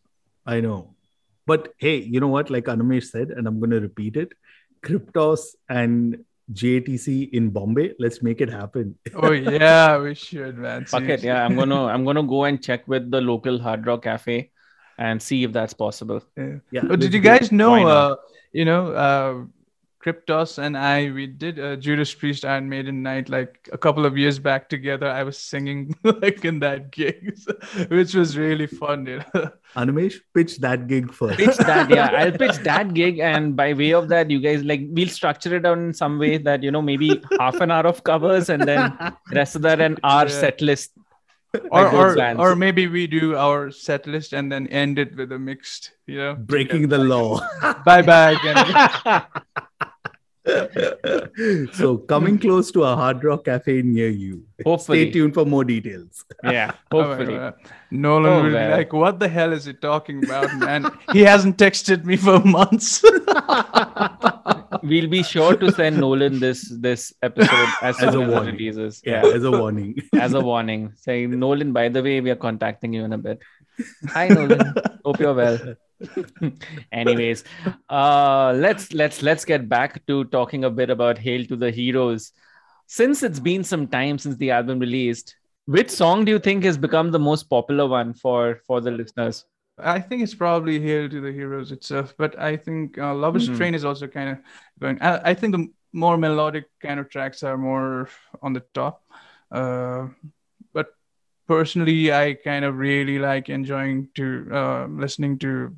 I 0.46 0.60
know. 0.60 0.94
But 1.44 1.74
hey, 1.78 1.96
you 1.96 2.20
know 2.20 2.28
what? 2.28 2.50
Like 2.50 2.66
Animesh 2.66 3.06
said, 3.10 3.30
and 3.30 3.48
I'm 3.48 3.58
going 3.58 3.70
to 3.74 3.80
repeat 3.80 4.16
it 4.16 4.30
Kryptos 4.86 5.40
and 5.68 6.24
GATC 6.52 7.30
in 7.32 7.50
Bombay. 7.50 7.94
Let's 7.98 8.22
make 8.22 8.40
it 8.40 8.50
happen. 8.50 8.96
Oh 9.14 9.32
yeah, 9.32 9.98
we 9.98 10.14
should, 10.14 10.58
man. 10.58 10.86
Fuck 10.86 11.04
it. 11.04 11.22
Yeah, 11.22 11.44
I'm 11.44 11.56
gonna 11.56 11.86
I'm 11.86 12.04
gonna 12.04 12.22
go 12.22 12.44
and 12.44 12.62
check 12.62 12.88
with 12.88 13.10
the 13.10 13.20
local 13.20 13.58
Hard 13.58 13.86
Rock 13.86 14.02
Cafe 14.02 14.50
and 14.98 15.22
see 15.22 15.44
if 15.44 15.52
that's 15.52 15.74
possible. 15.74 16.22
Yeah. 16.36 16.56
Yeah. 16.70 16.82
But 16.84 17.00
did 17.00 17.12
you 17.14 17.20
guys 17.20 17.52
know? 17.52 17.86
Uh, 17.86 18.16
you 18.52 18.64
know, 18.64 18.92
uh, 18.92 19.44
Kryptos 20.04 20.58
and 20.58 20.78
I, 20.78 21.10
we 21.10 21.26
did 21.26 21.58
a 21.58 21.76
Judas 21.76 22.14
Priest 22.14 22.44
Iron 22.44 22.68
Maiden 22.68 23.02
night 23.02 23.28
like 23.28 23.68
a 23.72 23.76
couple 23.78 24.06
of 24.06 24.16
years 24.16 24.38
back 24.38 24.68
together. 24.68 25.08
I 25.10 25.24
was 25.24 25.36
singing 25.36 25.94
like 26.04 26.44
in 26.44 26.60
that 26.60 26.92
gig, 26.92 27.36
which 27.88 28.14
was 28.14 28.36
really 28.38 28.68
fun. 28.68 29.06
You 29.06 29.22
know? 29.34 29.50
Animesh, 29.76 30.14
pitch 30.34 30.58
that 30.58 30.86
gig 30.86 31.12
first. 31.12 31.38
Pitch 31.38 31.56
that, 31.58 31.90
yeah. 31.90 32.10
I'll 32.12 32.30
pitch 32.30 32.58
that 32.58 32.94
gig, 32.94 33.18
and 33.18 33.56
by 33.56 33.72
way 33.72 33.92
of 33.92 34.08
that, 34.10 34.30
you 34.30 34.38
guys 34.40 34.62
like 34.62 34.82
we'll 34.90 35.08
structure 35.08 35.56
it 35.56 35.66
on 35.66 35.92
some 35.92 36.18
way 36.20 36.38
that 36.38 36.62
you 36.62 36.70
know 36.70 36.80
maybe 36.82 37.20
half 37.40 37.56
an 37.60 37.72
hour 37.72 37.86
of 37.86 38.04
covers 38.04 38.48
and 38.50 38.62
then 38.62 38.96
rest 39.32 39.56
of 39.56 39.62
that 39.62 39.80
an 39.80 39.98
hour 40.04 40.26
Yeah. 40.26 40.28
set 40.40 40.60
list. 40.60 40.92
or 41.72 41.84
both 41.90 41.94
or, 41.94 42.14
bands. 42.14 42.38
or 42.38 42.54
maybe 42.54 42.86
we 42.86 43.06
do 43.06 43.34
our 43.34 43.70
set 43.70 44.06
list 44.06 44.34
and 44.34 44.52
then 44.52 44.66
end 44.68 44.98
it 44.98 45.16
with 45.16 45.32
a 45.32 45.38
mixed. 45.38 45.92
You 46.06 46.18
know, 46.18 46.34
Breaking 46.34 46.88
the 46.88 46.98
law. 46.98 47.40
bye 47.84 48.02
bye 48.02 48.32
again. 48.38 49.22
So 51.72 51.98
coming 51.98 52.38
close 52.44 52.70
to 52.72 52.82
a 52.84 52.94
hard 52.96 53.22
rock 53.24 53.44
cafe 53.44 53.82
near 53.82 54.08
you. 54.08 54.44
Hopefully. 54.64 55.02
Stay 55.04 55.10
tuned 55.12 55.34
for 55.34 55.44
more 55.44 55.64
details. 55.64 56.24
Yeah, 56.44 56.72
Oh 56.92 57.00
my 57.02 57.06
hopefully. 57.16 57.36
God. 57.36 57.54
Nolan 57.90 58.32
Oh, 58.32 58.42
will 58.44 58.52
well. 58.52 58.68
be 58.70 58.74
like, 58.76 58.92
"What 58.92 59.18
the 59.20 59.28
hell 59.28 59.52
is 59.52 59.64
he 59.66 59.72
talking 59.74 60.24
about, 60.24 60.54
man? 60.56 60.90
he 61.12 61.20
hasn't 61.20 61.56
texted 61.58 62.04
me 62.04 62.16
for 62.16 62.40
months." 62.40 63.02
We'll 64.82 65.08
be 65.08 65.22
sure 65.22 65.56
to 65.56 65.72
send 65.72 65.98
Nolan 65.98 66.38
this 66.40 66.60
this 66.86 67.12
episode 67.22 67.68
as, 67.82 67.96
As 67.96 68.02
a 68.02 68.08
as 68.08 68.16
warning. 68.16 68.54
releases. 68.54 69.00
Yeah, 69.04 69.24
Yeah, 69.26 69.34
as 69.38 69.44
a 69.44 69.50
warning. 69.50 69.96
as 70.26 70.34
a 70.34 70.40
warning, 70.40 70.92
saying 70.96 71.38
Nolan. 71.38 71.72
By 71.72 71.88
the 71.88 72.02
way, 72.02 72.20
we 72.20 72.30
are 72.30 72.36
contacting 72.36 72.92
you 72.92 73.04
in 73.04 73.12
a 73.12 73.18
bit. 73.18 73.40
Hi, 74.10 74.28
Nolan. 74.28 74.74
Hope 75.04 75.18
you're 75.20 75.34
well. 75.34 75.58
Anyways, 76.92 77.44
uh, 77.88 78.52
let's 78.56 78.92
let's 78.92 79.22
let's 79.22 79.44
get 79.44 79.68
back 79.68 80.04
to 80.06 80.24
talking 80.24 80.64
a 80.64 80.70
bit 80.70 80.90
about 80.90 81.18
"Hail 81.18 81.44
to 81.46 81.56
the 81.56 81.70
Heroes." 81.70 82.32
Since 82.86 83.22
it's 83.22 83.40
been 83.40 83.64
some 83.64 83.86
time 83.86 84.18
since 84.18 84.36
the 84.36 84.50
album 84.50 84.78
released, 84.78 85.34
which 85.66 85.90
song 85.90 86.24
do 86.24 86.32
you 86.32 86.38
think 86.38 86.64
has 86.64 86.78
become 86.78 87.10
the 87.10 87.18
most 87.18 87.44
popular 87.50 87.86
one 87.86 88.14
for 88.14 88.60
for 88.66 88.80
the 88.80 88.90
listeners? 88.90 89.44
I 89.78 90.00
think 90.00 90.22
it's 90.22 90.34
probably 90.34 90.80
"Hail 90.80 91.08
to 91.08 91.20
the 91.20 91.32
Heroes" 91.32 91.72
itself, 91.72 92.14
but 92.16 92.38
I 92.38 92.56
think 92.56 92.98
uh, 92.98 93.14
"Lover's 93.14 93.48
Mhm. 93.48 93.56
Train" 93.56 93.74
is 93.74 93.84
also 93.84 94.06
kind 94.06 94.30
of 94.30 94.38
going. 94.80 95.00
I, 95.02 95.30
I 95.30 95.34
think 95.34 95.52
the 95.52 95.66
more 95.92 96.16
melodic 96.16 96.66
kind 96.80 97.00
of 97.00 97.08
tracks 97.10 97.42
are 97.42 97.56
more 97.58 98.08
on 98.42 98.52
the 98.52 98.62
top. 98.74 99.02
Uh, 99.50 100.08
but 100.72 100.94
personally, 101.46 102.12
I 102.12 102.34
kind 102.34 102.64
of 102.64 102.76
really 102.76 103.18
like 103.18 103.48
enjoying 103.48 104.08
to 104.14 104.48
uh, 104.52 104.86
listening 104.86 105.38
to 105.40 105.74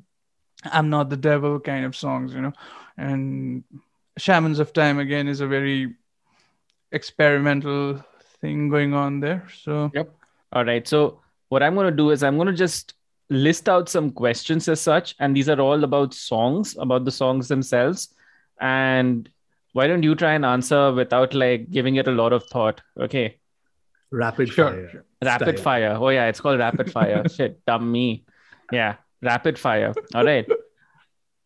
"I'm 0.63 0.89
Not 0.89 1.09
the 1.09 1.17
Devil" 1.17 1.59
kind 1.59 1.85
of 1.85 1.95
songs, 1.95 2.33
you 2.33 2.41
know. 2.41 2.53
And 2.97 3.63
"Shamans 4.17 4.59
of 4.59 4.73
Time" 4.73 4.99
again 4.99 5.27
is 5.27 5.41
a 5.41 5.47
very 5.47 5.95
experimental 6.91 8.03
thing 8.41 8.69
going 8.69 8.93
on 8.93 9.19
there. 9.19 9.47
So 9.63 9.91
yep. 9.93 10.13
All 10.53 10.65
right. 10.65 10.87
So 10.87 11.19
what 11.49 11.63
I'm 11.63 11.75
going 11.75 11.89
to 11.89 11.95
do 11.95 12.09
is 12.11 12.23
I'm 12.23 12.35
going 12.35 12.47
to 12.47 12.53
just 12.53 12.93
list 13.29 13.69
out 13.69 13.87
some 13.89 14.11
questions 14.11 14.67
as 14.67 14.81
such, 14.81 15.15
and 15.19 15.35
these 15.35 15.47
are 15.49 15.59
all 15.59 15.83
about 15.83 16.13
songs, 16.13 16.75
about 16.77 17.05
the 17.05 17.11
songs 17.11 17.47
themselves. 17.47 18.09
And 18.59 19.29
why 19.73 19.87
don't 19.87 20.03
you 20.03 20.15
try 20.15 20.33
and 20.33 20.45
answer 20.45 20.91
without 20.93 21.33
like 21.33 21.69
giving 21.71 21.95
it 21.95 22.07
a 22.07 22.11
lot 22.11 22.33
of 22.33 22.43
thought? 22.47 22.81
Okay. 22.99 23.37
Rapid 24.11 24.49
Sure, 24.49 24.71
fire. 24.71 24.89
sure. 24.89 25.05
Rapid 25.23 25.57
style. 25.59 25.63
fire. 25.63 25.97
Oh 25.97 26.09
yeah, 26.09 26.25
it's 26.27 26.41
called 26.41 26.59
rapid 26.59 26.91
fire. 26.91 27.27
Shit, 27.33 27.65
dumb 27.65 27.89
me. 27.89 28.25
Yeah, 28.71 28.95
rapid 29.21 29.57
fire. 29.57 29.93
All 30.13 30.25
right. 30.25 30.47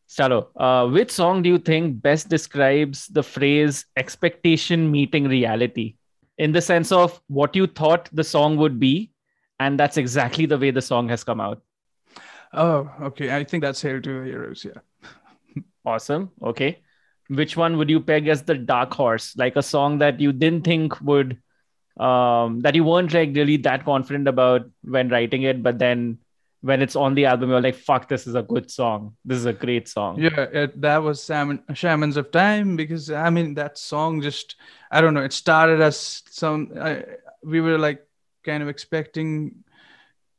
Chalo, 0.07 0.47
uh, 0.55 0.87
which 0.87 1.11
song 1.11 1.41
do 1.41 1.49
you 1.49 1.57
think 1.57 2.01
best 2.01 2.29
describes 2.29 3.07
the 3.07 3.23
phrase 3.23 3.85
expectation 3.97 4.91
meeting 4.91 5.27
reality 5.27 5.95
in 6.37 6.51
the 6.51 6.61
sense 6.61 6.91
of 6.91 7.19
what 7.27 7.55
you 7.55 7.65
thought 7.65 8.09
the 8.13 8.23
song 8.23 8.55
would 8.57 8.79
be? 8.79 9.11
And 9.59 9.79
that's 9.79 9.97
exactly 9.97 10.45
the 10.45 10.57
way 10.57 10.71
the 10.71 10.81
song 10.81 11.09
has 11.09 11.23
come 11.23 11.41
out. 11.41 11.61
Oh, 12.53 12.91
okay. 13.01 13.35
I 13.35 13.43
think 13.43 13.63
that's 13.63 13.81
Hail 13.81 14.01
to 14.01 14.19
the 14.19 14.25
Heroes. 14.25 14.65
Yeah. 14.65 14.81
Awesome. 15.85 16.31
Okay. 16.41 16.79
Which 17.27 17.57
one 17.57 17.77
would 17.77 17.89
you 17.89 17.99
peg 17.99 18.27
as 18.27 18.43
the 18.43 18.55
dark 18.55 18.93
horse? 18.93 19.35
Like 19.35 19.55
a 19.55 19.63
song 19.63 19.99
that 19.99 20.19
you 20.19 20.31
didn't 20.31 20.65
think 20.65 20.99
would, 21.01 21.41
um, 21.97 22.59
that 22.61 22.75
you 22.75 22.83
weren't 22.83 23.13
like 23.13 23.35
really 23.35 23.57
that 23.57 23.85
confident 23.85 24.27
about 24.27 24.69
when 24.83 25.09
writing 25.09 25.43
it, 25.43 25.63
but 25.63 25.79
then 25.79 26.19
when 26.65 26.81
it's 26.81 26.95
on 26.95 27.13
the 27.13 27.25
album, 27.25 27.51
you're 27.51 27.61
like, 27.61 27.75
fuck, 27.75 28.09
this 28.09 28.25
is 28.25 28.33
a 28.33 28.41
good 28.41 28.71
song. 28.71 29.15
This 29.23 29.37
is 29.37 29.45
a 29.45 29.53
great 29.53 29.87
song. 29.87 30.19
Yeah, 30.19 30.39
it, 30.39 30.81
that 30.81 31.03
was 31.03 31.23
Shaman, 31.23 31.61
Shamans 31.75 32.17
of 32.17 32.31
Time 32.31 32.75
because 32.75 33.11
I 33.11 33.29
mean 33.29 33.53
that 33.53 33.77
song 33.77 34.19
just 34.23 34.55
I 34.89 34.99
don't 34.99 35.13
know. 35.13 35.21
It 35.21 35.31
started 35.31 35.79
as 35.79 36.23
some 36.27 36.71
I, 36.81 37.03
we 37.43 37.61
were 37.61 37.77
like 37.77 38.03
kind 38.43 38.63
of 38.63 38.69
expecting 38.69 39.63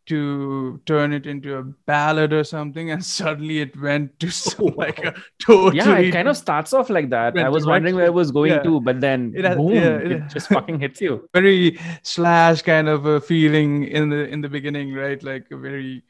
to 0.06 0.80
turn 0.86 1.12
it 1.12 1.26
into 1.26 1.56
a 1.58 1.62
ballad 1.62 2.32
or 2.32 2.44
something, 2.44 2.90
and 2.90 3.04
suddenly 3.04 3.60
it 3.60 3.78
went 3.80 4.18
to 4.20 4.30
some, 4.42 4.66
like 4.76 4.98
a 5.04 5.14
totally 5.44 5.76
Yeah, 5.78 5.98
it 5.98 6.12
kind 6.12 6.28
of 6.28 6.36
starts 6.36 6.72
off 6.72 6.90
like 6.90 7.10
that. 7.10 7.36
I 7.38 7.48
was 7.48 7.66
wondering 7.66 7.96
where 7.96 8.06
it 8.06 8.14
was 8.14 8.30
going 8.30 8.52
yeah. 8.52 8.62
to, 8.62 8.80
but 8.80 9.00
then 9.00 9.32
It 9.36 9.44
has- 9.44 9.56
boom, 9.56 9.70
yeah, 9.74 9.96
it, 9.96 10.12
it- 10.12 10.28
just 10.32 10.48
fucking 10.48 10.80
hits 10.80 11.00
you. 11.00 11.28
very 11.34 11.78
slash 12.02 12.62
kind 12.62 12.88
of 12.88 13.06
a 13.06 13.20
feeling 13.20 13.84
in 13.84 14.08
the 14.08 14.28
in 14.28 14.40
the 14.40 14.48
beginning, 14.48 14.94
right? 14.94 15.22
Like 15.22 15.46
a 15.50 15.56
very 15.56 16.04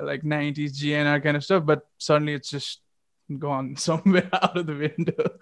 like 0.00 0.22
90s 0.22 0.72
GNR 0.80 1.22
kind 1.22 1.36
of 1.36 1.44
stuff, 1.44 1.64
but 1.66 1.86
suddenly 1.98 2.32
it's 2.34 2.50
just 2.50 2.80
gone 3.38 3.76
somewhere 3.88 4.28
out 4.32 4.56
of 4.56 4.66
the 4.66 4.74
window. 4.74 5.38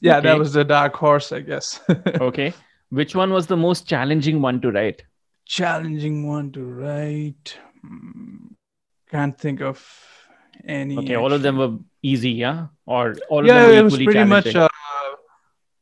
Yeah, 0.00 0.20
that 0.20 0.38
was 0.38 0.52
the 0.52 0.64
dark 0.64 0.94
horse, 0.94 1.32
I 1.32 1.40
guess. 1.40 1.80
Okay. 1.88 2.52
Which 2.90 3.14
one 3.14 3.32
was 3.32 3.46
the 3.46 3.56
most 3.56 3.88
challenging 3.88 4.40
one 4.42 4.60
to 4.60 4.70
write? 4.70 5.02
Challenging 5.46 6.26
one 6.26 6.52
to 6.52 6.64
write. 6.64 7.58
Hmm, 7.82 8.54
Can't 9.10 9.38
think 9.38 9.60
of 9.60 9.78
any. 10.66 10.96
Okay, 10.98 11.16
all 11.16 11.32
of 11.32 11.42
them 11.42 11.58
were 11.58 11.78
easy, 12.02 12.30
yeah? 12.30 12.68
Or 12.86 13.14
all 13.28 13.40
of 13.40 13.46
yeah, 13.46 13.60
them 13.60 13.70
were 13.70 13.76
it 13.78 13.84
was 13.84 13.96
pretty 13.96 14.24
much. 14.24 14.54
Uh, 14.54 14.68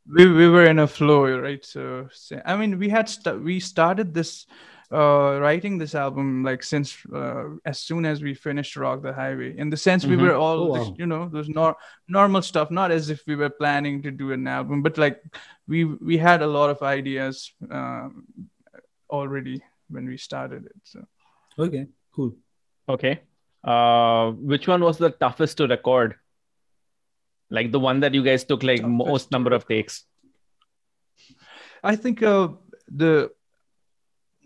we 0.07 0.27
we 0.27 0.49
were 0.49 0.65
in 0.67 0.81
a 0.81 0.87
flow, 0.87 1.39
right? 1.39 1.65
So, 1.65 2.09
so- 2.13 2.43
I 2.45 2.57
mean, 2.57 2.79
we 2.79 2.89
had 2.89 3.09
st- 3.09 3.43
we 3.43 3.61
started 3.61 4.13
this 4.15 4.47
uh 4.91 5.39
writing 5.41 5.79
this 5.79 5.95
album 5.95 6.45
like 6.45 6.63
since 6.63 6.99
uh, 7.15 7.45
as 7.65 7.79
soon 7.79 8.05
as 8.05 8.21
we 8.23 8.35
finished 8.35 8.77
rock 8.77 9.01
the 9.03 9.11
highway 9.11 9.57
in 9.57 9.71
the 9.71 9.77
sense 9.77 10.05
we 10.05 10.17
Mhm. 10.17 10.21
were 10.23 10.35
all 10.35 10.59
Oh, 10.69 10.75
this- 10.77 10.89
wow. 10.89 10.97
you 10.99 11.07
know 11.07 11.31
those 11.31 11.49
nor- 11.49 11.77
normal 12.09 12.43
stuff 12.43 12.71
not 12.71 12.91
as 12.91 13.09
if 13.09 13.23
we 13.27 13.35
were 13.35 13.49
planning 13.49 14.03
to 14.03 14.11
do 14.11 14.33
an 14.33 14.47
album 14.47 14.83
but 14.83 14.99
like 14.99 15.17
we 15.67 15.85
we 15.87 16.19
had 16.19 16.43
a 16.43 16.47
lot 16.47 16.69
of 16.69 16.83
ideas 16.83 17.55
um, 17.71 18.27
already 19.13 19.63
when 19.89 20.07
we 20.07 20.17
started 20.17 20.65
it 20.67 20.81
so 20.83 21.07
Okay, 21.59 21.87
cool. 22.15 22.35
Okay. 22.89 23.21
Uh, 23.63 24.31
which 24.33 24.67
one 24.67 24.83
was 24.83 24.99
the 24.99 25.11
toughest 25.11 25.59
to 25.59 25.67
record? 25.67 26.17
Like 27.51 27.71
the 27.71 27.81
one 27.81 28.01
that 28.01 28.15
you 28.15 28.23
guys 28.25 28.45
took 28.45 28.63
like 28.63 28.81
Toughest 28.81 28.97
most 28.97 29.31
number 29.31 29.53
of 29.53 29.69
takes. 29.69 30.05
I 31.85 31.97
think 31.97 32.23
uh, 32.23 32.49
the 32.89 33.31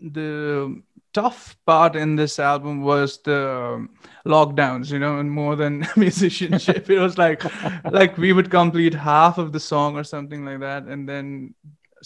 the 0.01 0.81
tough 1.13 1.57
part 1.65 1.95
in 1.95 2.15
this 2.15 2.37
album 2.37 2.83
was 2.83 3.19
the 3.23 3.49
um, 3.49 3.89
lockdowns, 4.25 4.91
you 4.91 4.99
know, 4.99 5.19
and 5.19 5.31
more 5.31 5.55
than 5.55 5.87
musicianship. 5.95 6.89
it 6.89 6.99
was 6.99 7.17
like 7.17 7.43
like 7.91 8.17
we 8.17 8.33
would 8.33 8.51
complete 8.51 8.93
half 8.93 9.37
of 9.37 9.53
the 9.53 9.59
song 9.59 9.95
or 9.95 10.03
something 10.03 10.43
like 10.45 10.59
that, 10.59 10.83
and 10.83 11.07
then 11.07 11.55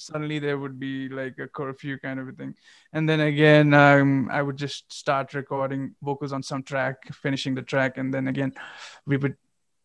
suddenly 0.02 0.40
there 0.40 0.58
would 0.58 0.80
be 0.80 1.10
like 1.10 1.38
a 1.40 1.48
curfew 1.48 1.98
kind 2.00 2.20
of 2.20 2.28
a 2.28 2.32
thing, 2.32 2.56
and 2.94 3.08
then 3.08 3.20
again 3.22 3.74
um, 3.74 4.30
I 4.32 4.42
would 4.42 4.58
just 4.58 4.92
start 4.92 5.34
recording 5.34 5.96
vocals 6.02 6.34
on 6.34 6.44
some 6.44 6.64
track, 6.64 6.98
finishing 7.14 7.56
the 7.56 7.62
track, 7.62 7.98
and 7.98 8.14
then 8.14 8.28
again 8.28 8.54
we 9.06 9.18
would 9.18 9.36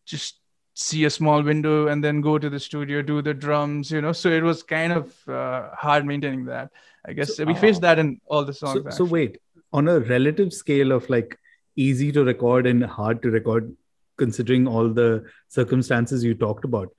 just 0.05 0.39
see 0.73 1.05
a 1.05 1.09
small 1.09 1.41
window 1.41 1.87
and 1.87 2.03
then 2.03 2.21
go 2.21 2.37
to 2.37 2.49
the 2.51 2.59
studio 2.59 3.01
do 3.01 3.21
the 3.21 3.33
drums 3.33 3.89
you 3.91 3.99
know? 3.99 4.11
So 4.11 4.29
it 4.29 4.43
was 4.43 4.61
kind 4.61 4.93
of 4.93 5.27
uh, 5.27 5.69
hard 5.73 6.05
maintaining 6.05 6.45
that 6.45 6.69
i 7.05 7.13
guess. 7.13 7.35
So- 7.35 7.45
we 7.45 7.55
faced 7.55 7.81
that 7.81 7.97
in 7.97 8.21
all 8.27 8.45
the 8.45 8.53
songs 8.53 8.83
So, 8.83 8.89
so 8.99 9.05
wait, 9.05 9.39
on 9.73 9.87
a 9.87 9.99
relative 10.01 10.53
scale 10.53 10.91
of 10.91 11.09
like 11.09 11.37
easy 11.75 12.11
to 12.11 12.23
record 12.23 12.67
and 12.67 12.83
hard 12.83 13.23
to 13.23 13.31
record, 13.31 13.75
considering 14.17 14.67
all 14.67 14.89
the 14.89 15.25
circumstances 15.47 16.23
you 16.23 16.35
talked 16.35 16.65
about, 16.65 16.89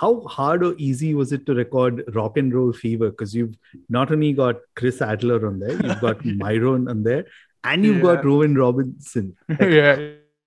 how 0.00 0.20
hard 0.26 0.64
or 0.64 0.74
easy 0.78 1.14
was 1.14 1.32
it 1.32 1.46
to 1.46 1.54
record 1.54 2.04
Rock 2.14 2.36
and 2.36 2.54
Roll 2.54 2.72
Fever? 2.72 3.10
Because 3.10 3.34
you've 3.34 3.56
not 3.88 4.10
only 4.12 4.32
got 4.32 4.56
Chris 4.74 5.00
Adler 5.00 5.46
on 5.46 5.58
there, 5.60 5.72
you've 5.72 6.00
got 6.00 6.24
Myron 6.44 6.88
on 6.88 7.02
there, 7.02 7.26
and 7.64 7.84
you've 7.84 8.02
got 8.02 8.22
Yeah. 8.24 8.30
Rowan 8.30 8.54
Robertson. 8.56 9.36
Like, 9.48 9.60
yeah 9.60 9.96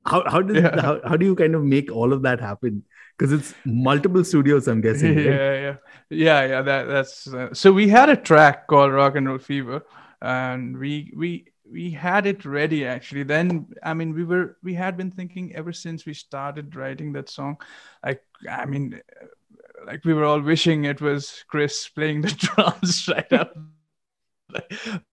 how 0.05 0.23
how 0.33 0.41
did 0.41 0.57
Yeah. 0.63 0.81
how, 0.81 1.01
how 1.09 1.17
do 1.17 1.25
you 1.25 1.35
kind 1.35 1.55
of 1.55 1.63
make 1.63 1.91
all 1.91 2.13
of 2.13 2.21
that 2.23 2.39
happen? 2.39 2.83
Because 3.17 3.33
it's 3.33 3.53
multiple 3.65 4.23
studios, 4.23 4.67
I'm 4.67 4.81
guessing. 4.81 5.17
yeah, 5.25 5.29
right? 5.29 5.61
yeah, 5.61 5.75
yeah, 6.09 6.45
yeah. 6.47 6.61
That 6.61 6.87
that's 6.87 7.27
uh, 7.27 7.53
so. 7.53 7.71
We 7.71 7.89
had 7.89 8.09
a 8.09 8.15
track 8.15 8.67
called 8.67 8.93
"Rock 8.93 9.15
and 9.15 9.27
Roll 9.27 9.39
Fever," 9.39 9.81
and 10.21 10.77
we 10.77 11.11
we 11.15 11.45
we 11.69 11.91
had 11.91 12.25
it 12.25 12.45
ready 12.45 12.85
actually. 12.85 13.23
Then 13.23 13.67
I 13.83 13.93
mean, 13.93 14.13
we 14.13 14.23
were 14.23 14.57
we 14.63 14.73
had 14.73 14.95
been 14.95 15.11
thinking 15.11 15.53
ever 15.53 15.73
since 15.73 16.05
we 16.05 16.13
started 16.13 16.75
writing 16.75 17.11
that 17.13 17.29
song. 17.29 17.57
Like 18.05 18.23
I 18.49 18.65
mean, 18.65 19.01
like 19.85 20.05
we 20.05 20.13
were 20.13 20.25
all 20.25 20.41
wishing 20.41 20.85
it 20.85 21.01
was 21.01 21.43
Chris 21.47 21.87
playing 21.89 22.21
the 22.21 22.31
drums 22.55 23.07
right 23.07 23.31
up. 23.33 23.53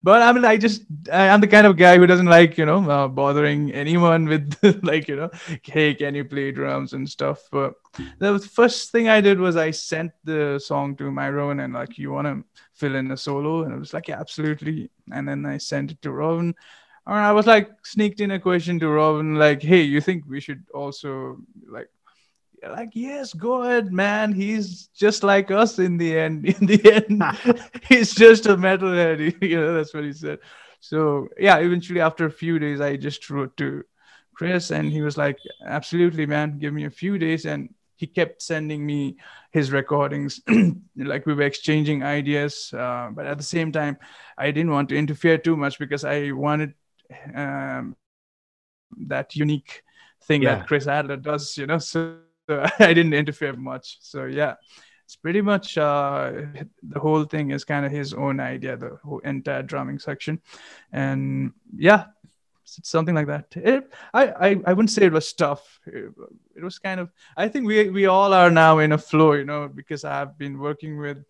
But 0.02 0.22
I 0.22 0.32
mean, 0.32 0.44
I 0.44 0.56
just 0.56 0.82
I- 1.12 1.28
I'm 1.28 1.40
the 1.40 1.46
kind 1.48 1.66
of 1.66 1.76
guy 1.76 1.96
who 1.98 2.06
doesn't 2.06 2.26
like 2.26 2.56
you 2.56 2.64
know 2.64 2.88
uh, 2.88 3.08
bothering 3.08 3.72
anyone 3.72 4.26
with 4.26 4.56
like 4.82 5.08
you 5.08 5.16
know, 5.16 5.30
hey, 5.62 5.94
can 5.94 6.14
you 6.14 6.24
play 6.24 6.52
drums 6.52 6.92
and 6.92 7.08
stuff. 7.08 7.42
But 7.50 7.74
the 8.18 8.38
first 8.38 8.92
thing 8.92 9.08
I 9.08 9.20
did 9.20 9.38
was 9.38 9.56
I 9.56 9.72
sent 9.72 10.12
the 10.24 10.58
song 10.58 10.96
to 10.96 11.10
Myron 11.10 11.60
and 11.60 11.74
like, 11.74 11.98
you 11.98 12.12
want 12.12 12.26
to 12.26 12.44
fill 12.72 12.94
in 12.94 13.10
a 13.10 13.16
solo? 13.16 13.64
And 13.64 13.74
I 13.74 13.76
was 13.78 13.92
like, 13.92 14.08
yeah, 14.08 14.20
absolutely. 14.20 14.90
And 15.12 15.28
then 15.28 15.44
I 15.44 15.58
sent 15.58 15.90
it 15.90 16.02
to 16.02 16.12
Robin. 16.12 16.54
And 17.06 17.14
I 17.14 17.32
was 17.32 17.46
like, 17.46 17.70
sneaked 17.84 18.20
in 18.20 18.32
a 18.32 18.40
question 18.40 18.80
to 18.80 18.88
Robin, 18.88 19.36
like, 19.36 19.62
hey, 19.62 19.82
you 19.82 20.00
think 20.00 20.24
we 20.26 20.40
should 20.40 20.64
also 20.74 21.38
like, 21.68 21.88
like, 22.68 22.90
yes, 22.94 23.32
go 23.34 23.62
ahead, 23.62 23.92
man. 23.92 24.32
He's 24.32 24.88
just 24.88 25.22
like 25.22 25.50
us 25.50 25.78
in 25.78 25.96
the 25.96 26.18
end. 26.18 26.44
In 26.60 26.66
the 26.66 26.80
end, 26.92 27.22
he's 27.88 28.14
just 28.14 28.46
a 28.46 28.56
metalhead. 28.56 29.40
You 29.42 29.60
know, 29.60 29.74
that's 29.74 29.94
what 29.94 30.04
he 30.04 30.12
said. 30.12 30.38
So 30.80 31.28
yeah, 31.38 31.56
eventually 31.58 32.00
after 32.00 32.26
a 32.26 32.30
few 32.30 32.58
days, 32.58 32.80
I 32.80 32.96
just 32.96 33.28
wrote 33.30 33.56
to 33.58 33.84
Chris, 34.34 34.70
and 34.70 34.92
he 34.92 35.02
was 35.02 35.16
like, 35.16 35.38
"Absolutely, 35.66 36.26
man. 36.26 36.58
Give 36.58 36.72
me 36.74 36.84
a 36.84 36.90
few 36.90 37.18
days." 37.18 37.46
And 37.46 37.74
he 37.96 38.06
kept 38.06 38.42
sending 38.42 38.84
me 38.84 39.16
his 39.52 39.72
recordings, 39.72 40.40
like 40.96 41.24
we 41.26 41.34
were 41.34 41.42
exchanging 41.42 42.02
ideas. 42.02 42.72
Uh, 42.76 43.08
but 43.12 43.26
at 43.26 43.38
the 43.38 43.44
same 43.44 43.72
time, 43.72 43.96
I 44.36 44.50
didn't 44.50 44.70
want 44.72 44.90
to 44.90 44.96
interfere 44.96 45.38
too 45.38 45.56
much 45.56 45.78
because 45.78 46.04
I 46.04 46.30
wanted 46.32 46.74
um, 47.34 47.96
that 49.08 49.34
unique 49.36 49.82
thing 50.24 50.42
Yeah. 50.42 50.56
that 50.56 50.66
Chris 50.66 50.86
Adler 50.86 51.16
does, 51.16 51.56
you 51.56 51.66
know. 51.66 51.78
So, 51.78 52.18
so 52.46 52.64
I 52.78 52.94
didn't 52.94 53.14
interfere 53.14 53.54
much. 53.54 53.98
So 54.00 54.24
yeah, 54.24 54.54
it's 55.04 55.16
pretty 55.16 55.40
much 55.40 55.78
uh, 55.78 56.32
the 56.82 57.00
whole 57.00 57.24
thing 57.24 57.50
is 57.50 57.64
kind 57.64 57.86
of 57.86 57.92
his 57.92 58.12
own 58.12 58.40
idea, 58.40 58.76
the 58.76 58.98
whole 59.04 59.20
entire 59.20 59.62
drumming 59.62 59.98
section, 59.98 60.40
and 60.92 61.52
yeah, 61.76 62.06
it's 62.62 62.88
something 62.88 63.14
like 63.14 63.28
that. 63.28 63.46
It, 63.54 63.92
I, 64.12 64.26
I 64.26 64.56
I 64.66 64.72
wouldn't 64.72 64.90
say 64.90 65.06
it 65.06 65.12
was 65.12 65.32
tough. 65.32 65.80
It, 65.86 66.12
it 66.56 66.64
was 66.64 66.78
kind 66.78 67.00
of. 67.00 67.12
I 67.36 67.48
think 67.48 67.66
we 67.66 67.88
we 67.90 68.06
all 68.06 68.32
are 68.32 68.50
now 68.50 68.78
in 68.78 68.92
a 68.92 68.98
flow, 68.98 69.32
you 69.32 69.44
know, 69.44 69.68
because 69.68 70.04
I've 70.04 70.36
been 70.36 70.58
working 70.58 70.98
with 70.98 71.24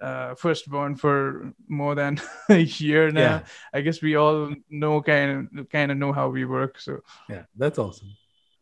uh, 0.00 0.34
Firstborn 0.34 0.96
for 0.96 1.52
more 1.68 1.94
than 1.94 2.20
a 2.48 2.58
year 2.58 3.10
now. 3.10 3.20
Yeah. 3.20 3.42
I 3.72 3.80
guess 3.82 4.02
we 4.02 4.16
all 4.16 4.54
know 4.68 5.02
kind 5.02 5.48
of 5.56 5.68
kind 5.68 5.92
of 5.92 5.98
know 5.98 6.12
how 6.12 6.28
we 6.28 6.44
work. 6.44 6.80
So 6.80 7.00
Yeah, 7.28 7.44
that's 7.56 7.78
awesome. 7.78 8.16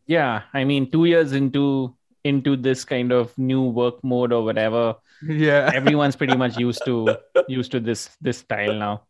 Yeah, 0.06 0.42
I 0.54 0.64
mean, 0.64 0.90
two 0.90 1.04
years 1.04 1.32
into 1.32 1.94
into 2.28 2.56
this 2.56 2.84
kind 2.84 3.12
of 3.12 3.36
new 3.38 3.62
work 3.80 4.02
mode 4.02 4.32
or 4.32 4.44
whatever, 4.44 4.96
yeah, 5.22 5.70
everyone's 5.74 6.16
pretty 6.16 6.36
much 6.36 6.58
used 6.66 6.84
to 6.84 7.16
used 7.48 7.72
to 7.72 7.80
this 7.80 8.10
this 8.20 8.38
style 8.38 8.74
now. 8.74 9.02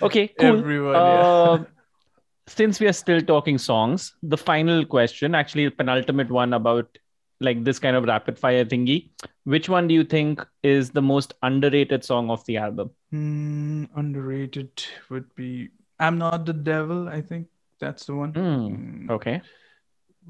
Okay, 0.00 0.28
cool. 0.28 0.58
everyone. 0.58 0.94
yeah. 0.94 1.00
Uh, 1.00 1.64
since 2.46 2.80
we 2.80 2.88
are 2.88 2.92
still 2.92 3.20
talking 3.20 3.58
songs, 3.58 4.14
the 4.22 4.36
final 4.36 4.84
question, 4.84 5.34
actually, 5.34 5.66
the 5.66 5.70
penultimate 5.70 6.30
one 6.30 6.52
about 6.52 6.98
like 7.40 7.64
this 7.64 7.78
kind 7.78 7.96
of 7.96 8.04
rapid 8.04 8.38
fire 8.38 8.64
thingy. 8.64 9.10
Which 9.44 9.68
one 9.68 9.88
do 9.88 9.94
you 9.94 10.04
think 10.04 10.46
is 10.62 10.90
the 10.90 11.02
most 11.02 11.34
underrated 11.42 12.04
song 12.04 12.30
of 12.30 12.44
the 12.44 12.58
album? 12.58 12.90
Hmm, 13.10 13.84
underrated 13.96 14.84
would 15.08 15.34
be 15.34 15.70
"I'm 15.98 16.18
Not 16.18 16.44
the 16.44 16.52
Devil." 16.52 17.08
I 17.08 17.22
think 17.22 17.48
that's 17.80 18.06
the 18.06 18.14
one. 18.14 18.34
Hmm. 18.34 19.10
Okay. 19.10 19.40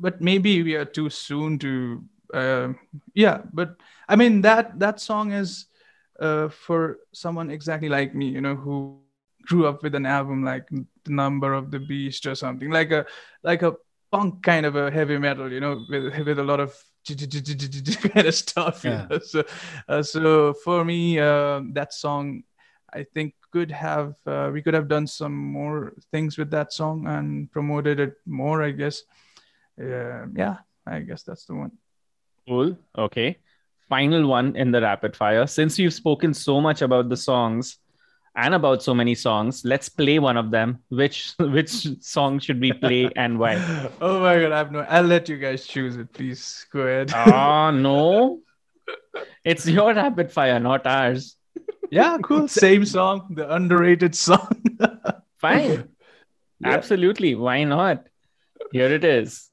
But 0.00 0.20
maybe 0.20 0.62
we 0.62 0.74
are 0.74 0.84
too 0.84 1.10
soon 1.10 1.58
to 1.58 2.02
uh, 2.34 2.68
yeah 3.14 3.42
but 3.52 3.76
i 4.08 4.16
mean 4.16 4.40
that 4.42 4.78
that 4.78 5.00
song 5.00 5.32
is 5.32 5.66
uh, 6.20 6.48
for 6.48 6.98
someone 7.12 7.50
exactly 7.50 7.88
like 7.88 8.14
me 8.14 8.28
you 8.28 8.40
know 8.40 8.54
who 8.56 8.98
grew 9.46 9.66
up 9.66 9.82
with 9.82 9.94
an 9.94 10.06
album 10.06 10.44
like 10.44 10.66
the 10.70 11.12
number 11.12 11.54
of 11.54 11.70
the 11.70 11.80
beast 11.80 12.26
or 12.26 12.34
something 12.34 12.70
like 12.70 12.90
a 12.92 13.06
like 13.42 13.62
a 13.62 13.74
punk 14.12 14.42
kind 14.42 14.66
of 14.66 14.76
a 14.76 14.90
heavy 14.90 15.18
metal 15.18 15.50
you 15.52 15.60
know 15.60 15.84
with 15.88 16.26
with 16.26 16.38
a 16.38 16.44
lot 16.44 16.60
of 16.60 16.74
kind 18.14 18.26
of 18.26 18.34
stuff 18.34 18.84
you 18.84 18.90
Yeah. 18.90 19.06
know? 19.08 19.18
so 19.18 19.44
uh, 19.88 20.02
so 20.02 20.52
for 20.64 20.84
me 20.84 21.18
uh, 21.18 21.60
that 21.72 21.92
song 21.94 22.42
i 22.92 23.02
think 23.02 23.34
could 23.50 23.70
have 23.70 24.14
uh, 24.26 24.50
we 24.52 24.62
could 24.62 24.74
have 24.74 24.88
done 24.88 25.06
some 25.06 25.34
more 25.34 25.94
things 26.12 26.38
with 26.38 26.50
that 26.50 26.72
song 26.72 27.06
and 27.06 27.50
promoted 27.50 27.98
it 27.98 28.14
more 28.26 28.62
i 28.62 28.70
guess 28.70 29.02
yeah, 29.80 30.26
yeah, 30.34 30.56
I 30.86 31.00
guess 31.00 31.22
that's 31.22 31.46
the 31.46 31.54
one. 31.54 31.72
Cool. 32.48 32.76
Okay. 32.96 33.38
Final 33.88 34.26
one 34.26 34.56
in 34.56 34.70
the 34.70 34.80
rapid 34.80 35.16
fire. 35.16 35.46
Since 35.46 35.78
you've 35.78 35.94
spoken 35.94 36.34
so 36.34 36.60
much 36.60 36.82
about 36.82 37.08
the 37.08 37.16
songs 37.16 37.78
and 38.36 38.54
about 38.54 38.82
so 38.82 38.94
many 38.94 39.14
songs, 39.14 39.64
let's 39.64 39.88
play 39.88 40.18
one 40.18 40.36
of 40.36 40.50
them. 40.50 40.78
Which 40.88 41.34
which 41.38 41.88
song 42.00 42.38
should 42.38 42.60
we 42.60 42.72
play 42.72 43.10
and 43.16 43.38
why? 43.38 43.56
Oh 44.00 44.20
my 44.20 44.38
god, 44.40 44.52
I 44.52 44.58
have 44.58 44.72
no. 44.72 44.80
I'll 44.80 45.04
let 45.04 45.28
you 45.28 45.38
guys 45.38 45.66
choose 45.66 45.96
it. 45.96 46.12
Please 46.12 46.66
go 46.72 46.80
ahead. 46.80 47.12
Ah, 47.14 47.70
no. 47.70 48.40
It's 49.44 49.66
your 49.66 49.94
rapid 49.94 50.30
fire, 50.30 50.60
not 50.60 50.86
ours. 50.86 51.36
yeah, 51.90 52.18
cool. 52.22 52.48
Same 52.66 52.84
song, 52.84 53.34
the 53.34 53.52
underrated 53.52 54.14
song. 54.14 54.62
Fine. 55.38 55.88
Yeah. 56.60 56.68
Absolutely. 56.70 57.34
Why 57.34 57.64
not? 57.64 58.06
Here 58.72 58.92
it 58.92 59.04
is. 59.04 59.49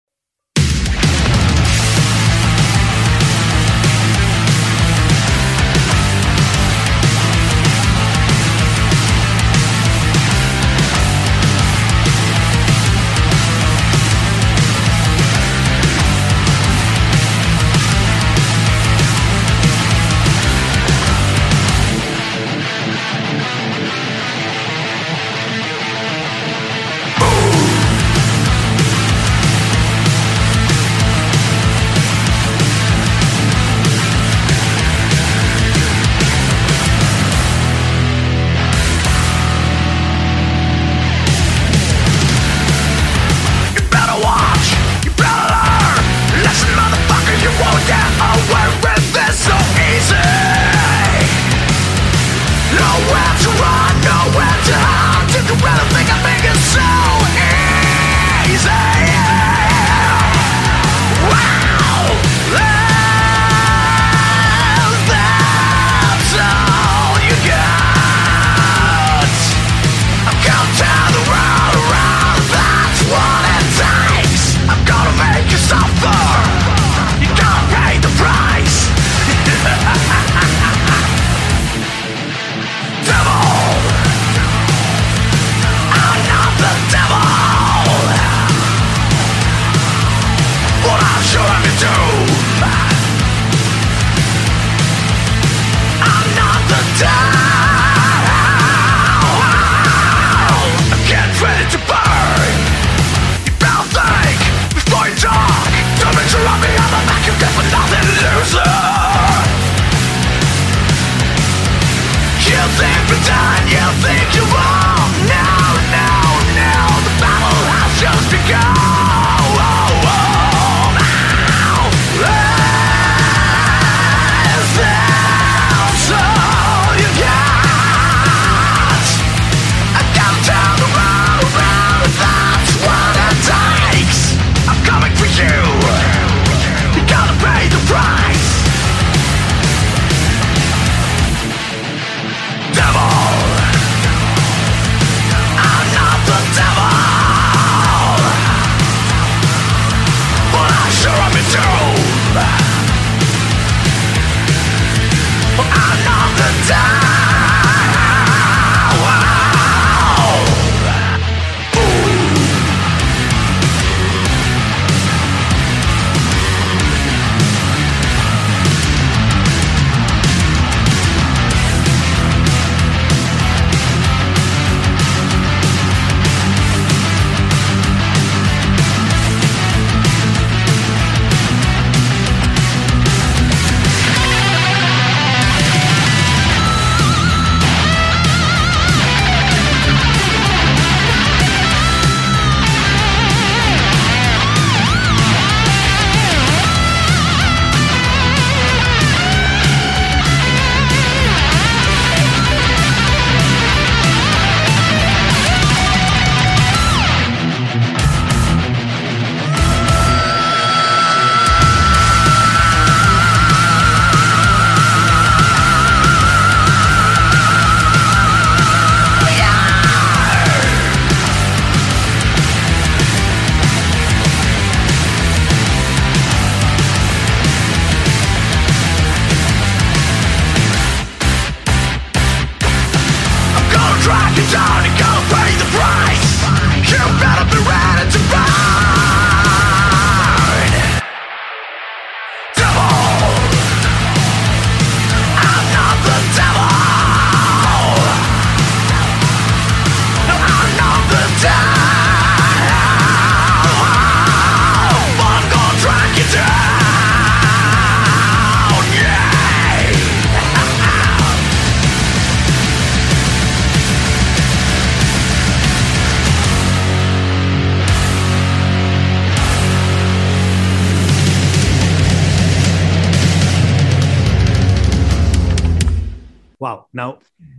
Not 156.69 156.96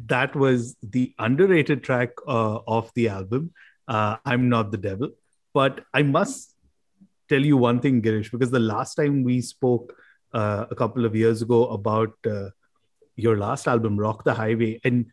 that 0.09 0.35
was 0.35 0.77
the 0.83 1.14
underrated 1.18 1.83
track 1.83 2.11
uh, 2.27 2.59
of 2.66 2.90
the 2.94 3.09
album. 3.09 3.53
Uh, 3.87 4.16
I'm 4.25 4.49
not 4.49 4.71
the 4.71 4.79
devil. 4.79 5.11
But 5.55 5.85
I 5.94 6.03
must 6.03 6.55
tell 7.29 7.44
you 7.44 7.57
one 7.57 7.81
thing, 7.81 8.03
Girish, 8.03 8.31
because 8.31 8.51
the 8.51 8.61
last 8.61 8.94
time 8.94 9.23
we 9.25 9.40
spoke 9.40 9.94
uh, 10.33 10.66
a 10.71 10.75
couple 10.75 11.05
of 11.05 11.16
years 11.16 11.42
ago 11.42 11.68
about 11.68 12.14
uh, 12.27 12.51
your 13.16 13.38
last 13.38 13.66
album, 13.66 13.99
Rock 13.99 14.25
the 14.25 14.35
Highway, 14.35 14.81
and 14.85 15.07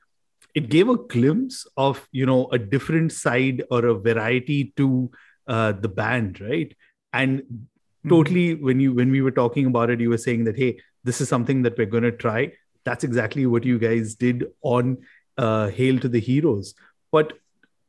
it 0.54 0.70
gave 0.70 0.90
a 0.90 0.98
glimpse 0.98 1.66
of, 1.76 2.08
you 2.12 2.26
know, 2.26 2.48
a 2.48 2.58
different 2.58 3.12
side 3.12 3.64
or 3.72 3.86
a 3.86 3.96
variety 3.96 4.74
to 4.78 5.12
uh, 5.48 5.72
the 5.74 5.90
band, 5.90 6.40
right? 6.42 6.76
And 7.12 7.68
totally 8.08 8.56
when 8.56 8.80
you 8.80 8.94
when 8.94 9.12
we 9.12 9.22
were 9.22 9.32
talking 9.32 9.66
about 9.66 9.90
it 9.90 10.00
you 10.00 10.10
were 10.10 10.18
saying 10.18 10.44
that 10.44 10.58
hey 10.58 10.78
this 11.04 11.22
is 11.22 11.30
something 11.30 11.64
that 11.64 11.78
we're 11.78 11.86
going 11.86 12.04
to 12.04 12.12
try 12.12 12.52
that's 12.86 13.04
exactly 13.04 13.46
what 13.46 13.64
you 13.64 13.78
guys 13.78 14.16
did 14.16 14.46
on 14.62 14.98
uh, 15.38 15.68
hail 15.70 16.00
to 16.00 16.08
the 16.08 16.20
heroes 16.20 16.74
but 17.12 17.34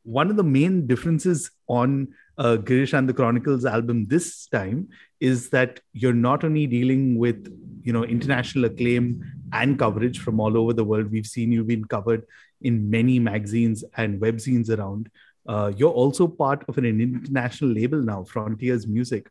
one 0.02 0.30
of 0.30 0.36
the 0.36 0.44
main 0.44 0.86
differences 0.86 1.50
on 1.66 2.08
uh, 2.38 2.56
Girish 2.56 2.96
and 2.96 3.08
the 3.08 3.14
Chronicles 3.14 3.64
album 3.64 4.06
this 4.06 4.46
time 4.46 4.88
is 5.20 5.50
that 5.50 5.80
you're 5.92 6.12
not 6.12 6.44
only 6.44 6.66
dealing 6.66 7.18
with 7.18 7.52
you 7.82 7.92
know 7.92 8.04
international 8.04 8.66
acclaim 8.66 9.24
and 9.52 9.78
coverage 9.78 10.20
from 10.20 10.40
all 10.40 10.56
over 10.56 10.72
the 10.72 10.84
world. 10.84 11.10
We've 11.10 11.26
seen 11.26 11.52
you've 11.52 11.66
been 11.66 11.84
covered 11.84 12.24
in 12.60 12.90
many 12.90 13.18
magazines 13.18 13.84
and 13.96 14.20
webzines 14.20 14.70
around. 14.76 15.10
Uh, 15.48 15.72
you're 15.76 15.90
also 15.90 16.26
part 16.26 16.64
of 16.68 16.78
an 16.78 16.84
international 16.84 17.70
label 17.70 18.00
now, 18.02 18.24
Frontiers 18.24 18.86
Music. 18.86 19.30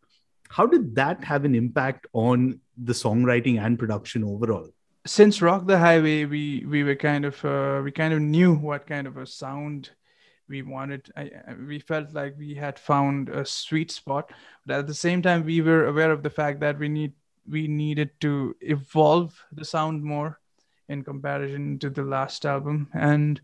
How 0.49 0.65
did 0.65 0.95
that 0.95 1.23
have 1.23 1.43
an 1.43 1.55
impact 1.55 2.07
on 2.13 2.59
the 2.77 2.93
songwriting 2.93 3.61
and 3.61 3.77
production 3.77 4.23
overall? 4.23 4.69
Since 5.05 5.41
rock 5.41 5.67
the 5.67 5.77
highway 5.77 6.25
we 6.25 6.65
we 6.67 6.83
were 6.83 6.95
kind 6.95 7.25
of 7.25 7.43
uh, 7.45 7.81
we 7.83 7.91
kind 7.91 8.13
of 8.13 8.21
knew 8.21 8.55
what 8.55 8.87
kind 8.87 9.07
of 9.07 9.17
a 9.17 9.25
sound 9.25 9.91
we 10.47 10.61
wanted. 10.61 11.11
I, 11.17 11.31
we 11.67 11.79
felt 11.79 12.13
like 12.13 12.35
we 12.37 12.53
had 12.53 12.77
found 12.77 13.29
a 13.29 13.45
sweet 13.45 13.91
spot 13.91 14.31
but 14.65 14.79
at 14.79 14.87
the 14.87 14.93
same 14.93 15.21
time 15.21 15.45
we 15.45 15.61
were 15.61 15.85
aware 15.85 16.11
of 16.11 16.23
the 16.23 16.29
fact 16.29 16.59
that 16.61 16.79
we 16.79 16.89
need 16.89 17.13
we 17.47 17.67
needed 17.67 18.09
to 18.21 18.55
evolve 18.61 19.39
the 19.51 19.65
sound 19.65 20.03
more 20.03 20.39
in 20.89 21.03
comparison 21.03 21.79
to 21.79 21.89
the 21.89 22.03
last 22.03 22.45
album. 22.45 22.89
And 22.93 23.41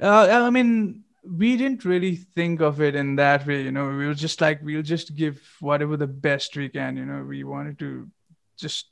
uh, 0.00 0.28
i 0.28 0.50
mean 0.50 1.04
we 1.22 1.56
didn't 1.56 1.84
really 1.84 2.16
think 2.16 2.60
of 2.60 2.80
it 2.80 2.94
in 2.94 3.16
that 3.16 3.46
way 3.46 3.62
you 3.62 3.70
know. 3.72 3.88
We 3.88 4.06
were 4.06 4.14
just 4.14 4.40
like 4.40 4.60
we'll 4.62 4.82
just 4.82 5.14
give 5.14 5.40
whatever 5.60 5.96
the 5.96 6.08
best 6.08 6.56
we 6.56 6.68
can 6.68 6.96
you 6.96 7.06
know. 7.06 7.22
We 7.22 7.44
wanted 7.44 7.78
to 7.78 8.08
just 8.56 8.88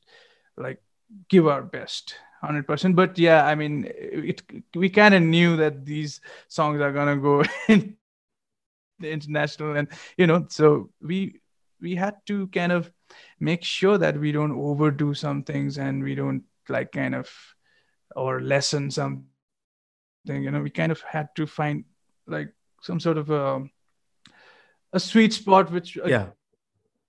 like 0.57 0.81
give 1.29 1.47
our 1.47 1.63
best 1.63 2.15
100% 2.43 2.97
but 2.97 3.19
yeah 3.19 3.45
i 3.47 3.55
mean 3.55 3.87
it 3.89 4.43
we 4.75 4.89
kind 4.89 5.15
of 5.15 5.23
knew 5.23 5.57
that 5.57 5.85
these 5.85 6.21
songs 6.49 6.81
are 6.81 6.93
gonna 6.93 7.17
go 7.17 7.43
in 7.69 7.97
the 8.99 9.11
international 9.11 9.77
and 9.77 9.89
you 10.17 10.27
know 10.27 10.47
so 10.49 10.91
we 11.01 11.41
we 11.81 11.95
had 11.95 12.15
to 12.27 12.47
kind 12.49 12.73
of 12.73 12.91
make 13.41 13.65
sure 13.65 13.99
that 13.99 14.19
we 14.19 14.33
don't 14.33 14.53
overdo 14.53 15.13
some 15.15 15.43
things 15.43 15.79
and 15.79 16.03
we 16.03 16.15
don't 16.15 16.43
like 16.69 16.93
kind 16.93 17.15
of 17.15 17.29
or 18.15 18.41
lessen 18.41 18.91
something 18.91 19.25
you 20.27 20.51
know 20.51 20.63
we 20.63 20.71
kind 20.71 20.93
of 20.93 21.01
had 21.03 21.29
to 21.35 21.47
find 21.47 21.85
like 22.27 22.53
some 22.81 23.01
sort 23.01 23.19
of 23.19 23.31
a 23.31 23.65
a 24.93 25.01
sweet 25.01 25.33
spot 25.33 25.71
which 25.71 25.99
uh, 25.99 26.07
Yeah. 26.07 26.27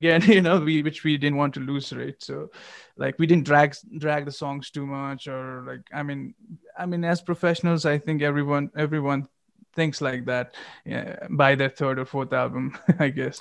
Again 0.03 0.21
you 0.35 0.41
know 0.41 0.59
we 0.59 0.81
which 0.83 1.03
we 1.03 1.17
didn't 1.17 1.37
want 1.37 1.53
to 1.53 1.59
lose 1.59 1.91
right? 1.93 2.15
So 2.19 2.49
like 2.97 3.17
we 3.19 3.27
didn't 3.27 3.45
drag 3.45 3.75
drag 3.97 4.25
the 4.25 4.31
songs 4.31 4.69
too 4.69 4.85
much 4.85 5.27
or 5.27 5.63
like 5.67 5.81
i 5.93 6.03
mean 6.03 6.33
i 6.77 6.85
mean 6.85 7.03
as 7.03 7.21
professionals 7.21 7.85
i 7.85 7.97
think 7.97 8.21
everyone 8.21 8.69
everyone 8.77 9.27
thinks 9.75 10.01
like 10.01 10.25
that 10.25 10.55
yeah, 10.85 11.15
by 11.31 11.55
their 11.55 11.69
third 11.69 11.99
or 11.99 12.05
fourth 12.05 12.33
album 12.33 12.77
i 12.99 13.09
guess. 13.09 13.39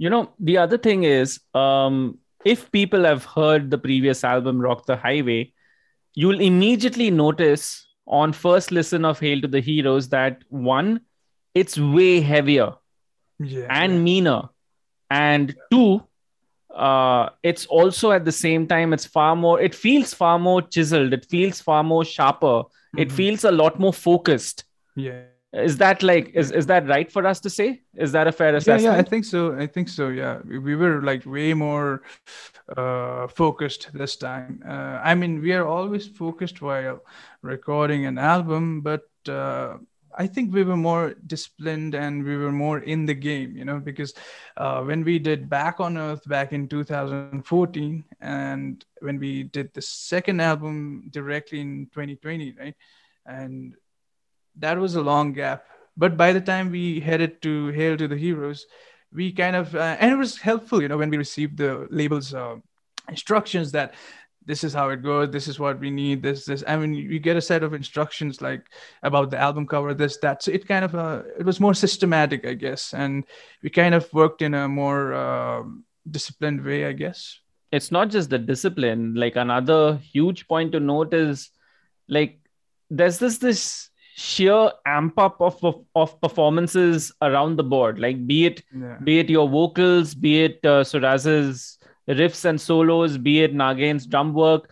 You 0.00 0.08
know, 0.08 0.32
the 0.40 0.56
other 0.56 0.78
thing 0.78 1.04
is, 1.04 1.40
um, 1.54 2.20
if 2.42 2.72
people 2.72 3.04
have 3.04 3.26
heard 3.26 3.70
the 3.70 3.76
previous 3.76 4.24
album, 4.24 4.58
Rock 4.58 4.86
the 4.86 4.96
Highway, 4.96 5.52
you'll 6.14 6.40
immediately 6.40 7.10
notice 7.10 7.86
on 8.06 8.32
first 8.32 8.72
listen 8.72 9.04
of 9.04 9.20
Hail 9.20 9.42
to 9.42 9.48
the 9.48 9.60
Heroes 9.60 10.08
that 10.08 10.38
one, 10.48 11.02
it's 11.54 11.78
way 11.78 12.22
heavier 12.22 12.76
yeah 13.38 13.66
and 13.68 14.02
meaner. 14.02 14.48
And 15.10 15.54
two, 15.70 16.02
uh, 16.74 17.30
it's 17.42 17.66
also 17.66 18.12
at 18.12 18.24
the 18.24 18.32
same 18.32 18.66
time, 18.66 18.92
it's 18.92 19.06
far 19.06 19.34
more, 19.36 19.60
it 19.60 19.74
feels 19.74 20.14
far 20.14 20.38
more 20.38 20.62
chiseled, 20.62 21.12
it 21.12 21.26
feels 21.26 21.60
far 21.60 21.82
more 21.82 22.04
sharper, 22.04 22.62
it 22.96 23.08
Mhm. 23.08 23.16
feels 23.16 23.44
a 23.44 23.50
lot 23.50 23.78
more 23.78 23.92
focused. 23.92 24.64
yeah 24.96 25.22
Is 25.52 25.78
that 25.78 26.02
like, 26.02 26.30
is, 26.34 26.52
is 26.52 26.66
that 26.66 26.86
right 26.86 27.10
for 27.10 27.26
us 27.26 27.40
to 27.40 27.50
say? 27.50 27.82
Is 27.96 28.12
that 28.12 28.28
a 28.28 28.32
fair 28.32 28.50
yeah, 28.50 28.56
assessment? 28.58 28.94
yeah, 28.94 29.00
I 29.00 29.02
think 29.02 29.24
so. 29.24 29.56
I 29.58 29.66
think 29.66 29.88
so. 29.88 30.08
Yeah, 30.08 30.38
we, 30.46 30.58
we 30.58 30.76
were 30.76 31.02
like 31.02 31.26
way 31.26 31.54
more 31.54 32.02
uh, 32.76 33.26
focused 33.28 33.90
this 33.92 34.16
time. 34.16 34.62
Uh, 34.66 35.00
I 35.02 35.14
mean, 35.14 35.40
we 35.42 35.52
are 35.52 35.66
always 35.66 36.06
focused 36.06 36.62
while 36.62 37.00
recording 37.42 38.06
an 38.06 38.18
album, 38.18 38.80
but 38.82 39.02
uh, 39.28 39.78
I 40.20 40.26
think 40.26 40.52
we 40.52 40.64
were 40.64 40.76
more 40.76 41.14
disciplined 41.26 41.94
and 41.94 42.22
we 42.22 42.36
were 42.36 42.52
more 42.52 42.80
in 42.80 43.06
the 43.06 43.14
game, 43.14 43.56
you 43.56 43.64
know, 43.64 43.78
because 43.80 44.12
uh, 44.58 44.82
when 44.82 45.02
we 45.02 45.18
did 45.18 45.48
Back 45.48 45.80
on 45.80 45.96
Earth 45.96 46.20
back 46.28 46.52
in 46.52 46.68
2014, 46.68 48.04
and 48.20 48.84
when 49.00 49.18
we 49.18 49.44
did 49.44 49.72
the 49.72 49.80
second 49.80 50.40
album 50.42 51.08
directly 51.08 51.60
in 51.60 51.86
2020, 51.94 52.54
right, 52.60 52.74
and 53.24 53.74
that 54.56 54.76
was 54.76 54.94
a 54.94 55.00
long 55.00 55.32
gap. 55.32 55.64
But 55.96 56.18
by 56.18 56.34
the 56.34 56.40
time 56.42 56.70
we 56.70 57.00
headed 57.00 57.40
to 57.40 57.68
Hail 57.68 57.96
to 57.96 58.06
the 58.06 58.18
Heroes, 58.18 58.66
we 59.10 59.32
kind 59.32 59.56
of, 59.56 59.74
uh, 59.74 59.96
and 60.00 60.12
it 60.12 60.16
was 60.16 60.36
helpful, 60.36 60.82
you 60.82 60.88
know, 60.88 60.98
when 60.98 61.08
we 61.08 61.16
received 61.16 61.56
the 61.56 61.88
label's 61.90 62.34
uh, 62.34 62.56
instructions 63.08 63.72
that 63.72 63.94
this 64.46 64.64
is 64.64 64.72
how 64.72 64.88
it 64.88 65.02
goes, 65.02 65.30
this 65.30 65.48
is 65.48 65.58
what 65.58 65.78
we 65.80 65.90
need, 65.90 66.22
this, 66.22 66.44
this. 66.46 66.64
I 66.66 66.76
mean, 66.76 66.94
you 66.94 67.18
get 67.18 67.36
a 67.36 67.40
set 67.42 67.62
of 67.62 67.74
instructions 67.74 68.40
like 68.40 68.66
about 69.02 69.30
the 69.30 69.38
album 69.38 69.66
cover, 69.66 69.92
this, 69.94 70.16
that. 70.18 70.42
So 70.42 70.50
it 70.50 70.66
kind 70.66 70.84
of, 70.84 70.94
uh, 70.94 71.22
it 71.38 71.44
was 71.44 71.60
more 71.60 71.74
systematic, 71.74 72.46
I 72.46 72.54
guess. 72.54 72.94
And 72.94 73.24
we 73.62 73.70
kind 73.70 73.94
of 73.94 74.12
worked 74.12 74.42
in 74.42 74.54
a 74.54 74.66
more 74.68 75.14
um 75.14 75.84
disciplined 76.10 76.64
way, 76.64 76.86
I 76.86 76.92
guess. 76.92 77.38
it's 77.72 77.92
not 77.94 78.10
just 78.10 78.30
the 78.30 78.38
discipline 78.38 79.02
like 79.14 79.36
another 79.36 79.96
huge 80.12 80.40
point 80.48 80.72
to 80.72 80.80
note 80.80 81.12
is 81.14 81.50
like 82.08 82.32
there's 82.98 83.18
this 83.22 83.38
this 83.38 83.60
sheer 84.16 84.72
amp 84.94 85.18
up 85.26 85.36
of, 85.48 85.54
of 85.68 85.76
of 85.94 86.14
performances 86.24 87.12
around 87.28 87.56
the 87.60 87.66
board 87.74 88.00
like 88.06 88.18
be 88.26 88.38
it 88.48 88.62
Yeah. 88.74 88.96
be 89.10 89.14
it 89.22 89.30
your 89.30 89.46
vocals 89.48 90.14
be 90.26 90.32
it 90.48 90.66
uh, 90.72 90.82
Suraz's 90.82 91.78
riffs 92.14 92.44
and 92.44 92.60
solos 92.60 93.18
be 93.18 93.40
it 93.42 93.54
Nagen's 93.54 94.06
drum 94.06 94.32
work 94.34 94.70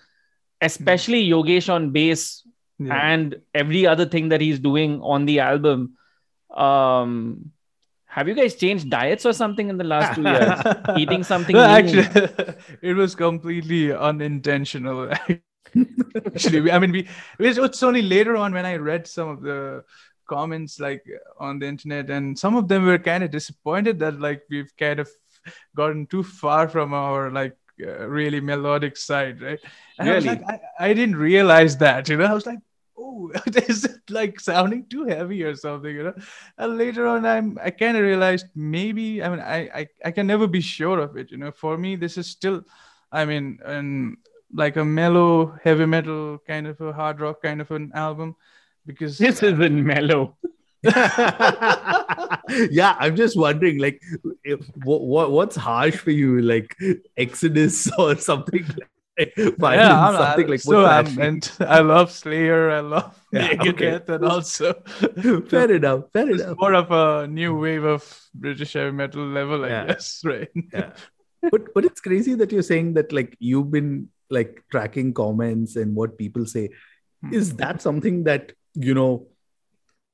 especially 0.60 1.28
Yogesh 1.28 1.72
on 1.72 1.90
bass 1.92 2.42
Yeah. 2.80 2.94
and 3.12 3.36
every 3.54 3.86
other 3.90 4.06
thing 4.06 4.28
that 4.30 4.40
he's 4.40 4.60
doing 4.60 5.00
on 5.02 5.24
the 5.26 5.40
album 5.40 5.98
um 6.54 7.50
have 8.06 8.28
you 8.28 8.34
guys 8.34 8.54
changed 8.54 8.88
diets 8.90 9.26
or 9.26 9.32
something 9.32 9.68
in 9.68 9.76
the 9.78 9.84
last 9.84 10.14
two 10.14 10.22
years 10.22 10.58
eating 11.02 11.22
something 11.22 11.54
No, 11.56 11.62
actually, 11.62 12.06
it 12.82 12.94
was 12.94 13.14
completely 13.14 13.92
unintentional. 13.92 15.10
actually, 16.26 16.70
I 16.70 16.78
mean, 16.78 16.92
we. 16.92 17.08
It's 17.38 17.82
only 17.82 18.02
later 18.02 18.36
on 18.36 18.52
when 18.52 18.64
I 18.64 18.76
read 18.76 19.06
some 19.06 19.28
of 19.28 19.42
the 19.42 19.84
comments 20.26 20.80
like 20.80 21.04
on 21.38 21.58
the 21.58 21.66
internet, 21.66 22.10
and 22.10 22.38
some 22.38 22.56
of 22.56 22.68
them 22.68 22.86
were 22.86 22.98
kind 22.98 23.22
of 23.22 23.30
disappointed 23.30 23.98
that 24.00 24.18
like 24.18 24.42
we've 24.50 24.72
kind 24.78 25.00
of 25.00 25.08
gotten 25.76 26.06
too 26.06 26.22
far 26.22 26.68
from 26.68 26.92
our 26.94 27.30
like 27.30 27.56
uh, 27.82 28.06
really 28.08 28.40
melodic 28.40 28.96
side, 28.96 29.40
right? 29.40 29.58
And 29.98 30.10
I 30.10 30.14
Really? 30.14 30.28
like, 30.28 30.42
I, 30.46 30.60
I 30.78 30.94
didn't 30.94 31.16
realize 31.16 31.76
that, 31.78 32.08
you 32.08 32.16
know. 32.16 32.24
I 32.26 32.34
was 32.34 32.46
like, 32.46 32.58
oh 32.98 33.30
"Oh, 33.36 33.42
is 33.68 33.84
it 33.84 34.00
like 34.10 34.40
sounding 34.40 34.86
too 34.88 35.04
heavy 35.04 35.42
or 35.42 35.54
something?" 35.54 35.94
You 35.94 36.04
know. 36.04 36.14
And 36.56 36.78
later 36.78 37.06
on, 37.06 37.26
I'm 37.26 37.58
I 37.62 37.70
kind 37.70 37.96
of 37.96 38.02
realized 38.02 38.46
maybe 38.54 39.22
I 39.22 39.28
mean 39.28 39.40
I, 39.40 39.58
I 39.80 39.88
I 40.06 40.10
can 40.12 40.26
never 40.26 40.46
be 40.46 40.60
sure 40.60 40.98
of 41.00 41.16
it. 41.16 41.30
You 41.30 41.38
know, 41.38 41.52
for 41.52 41.76
me, 41.78 41.96
this 41.96 42.16
is 42.18 42.26
still, 42.28 42.62
I 43.12 43.24
mean, 43.24 43.58
an 43.64 44.16
like 44.52 44.76
a 44.76 44.84
mellow 44.84 45.58
heavy 45.62 45.86
metal 45.86 46.38
kind 46.46 46.66
of 46.66 46.80
a 46.80 46.92
hard 46.92 47.20
rock 47.20 47.42
kind 47.42 47.60
of 47.60 47.70
an 47.70 47.92
album 47.94 48.34
because 48.86 49.18
This 49.18 49.42
isn't 49.42 49.84
mellow. 49.84 50.36
yeah, 52.70 52.96
I'm 52.98 53.16
just 53.16 53.36
wondering, 53.36 53.78
like, 53.78 54.02
if, 54.44 54.60
what, 54.84 55.02
what 55.02 55.30
what's 55.30 55.56
harsh 55.56 55.96
for 55.96 56.10
you, 56.10 56.40
like 56.40 56.76
Exodus 57.16 57.90
or 57.98 58.16
something 58.16 58.64
like 59.18 59.32
yeah, 59.36 59.98
I'm, 60.08 60.14
something 60.14 60.46
I, 60.46 60.48
like 60.48 60.60
so 60.60 60.86
I'm, 60.86 61.18
and 61.18 61.50
I 61.60 61.80
love 61.80 62.12
Slayer, 62.12 62.70
I 62.70 62.80
love 62.80 63.20
Yeah, 63.32 63.54
Megadeth, 63.54 64.08
and 64.08 64.24
also 64.24 64.74
fair 65.48 65.72
enough, 65.72 66.04
fair 66.12 66.30
enough. 66.30 66.56
more 66.58 66.74
of 66.74 66.90
a 66.92 67.26
new 67.26 67.58
wave 67.58 67.84
of 67.84 68.02
British 68.34 68.74
heavy 68.74 68.92
metal 68.92 69.26
level, 69.26 69.64
I 69.64 69.68
Yeah. 69.68 69.86
guess, 69.86 70.22
right? 70.24 70.48
Yeah. 70.72 70.92
But 71.50 71.74
but 71.74 71.84
it's 71.84 72.00
crazy 72.00 72.34
that 72.34 72.52
you're 72.52 72.62
saying 72.62 72.94
that 72.94 73.12
like 73.12 73.36
you've 73.40 73.70
been 73.70 74.08
like 74.30 74.62
tracking 74.70 75.14
comments 75.14 75.76
and 75.76 75.94
what 75.96 76.18
people 76.18 76.46
say. 76.46 76.70
Hmm. 77.22 77.32
Is 77.34 77.56
that 77.56 77.82
something 77.82 78.24
that 78.24 78.52
you 78.74 78.94
know 78.94 79.26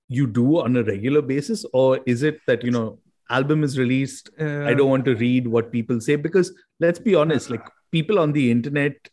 you 0.09 0.27
do 0.27 0.61
on 0.61 0.77
a 0.77 0.83
regular 0.83 1.23
basis, 1.23 1.65
or 1.73 2.01
is 2.07 2.23
it 2.23 2.41
that 2.47 2.65
you 2.65 2.71
know 2.71 2.99
album 3.31 3.65
is 3.65 3.79
released 3.79 4.31
Uh, 4.39 4.65
I 4.65 4.75
don't 4.75 4.91
want 4.91 5.05
to 5.07 5.15
read 5.17 5.47
what 5.49 5.73
people 5.73 6.01
say 6.01 6.17
because 6.17 6.53
let's 6.81 6.99
be 6.99 7.15
honest, 7.15 7.51
like 7.51 7.67
people 7.91 8.19
on 8.19 8.33
the 8.33 8.51
internet 8.51 9.09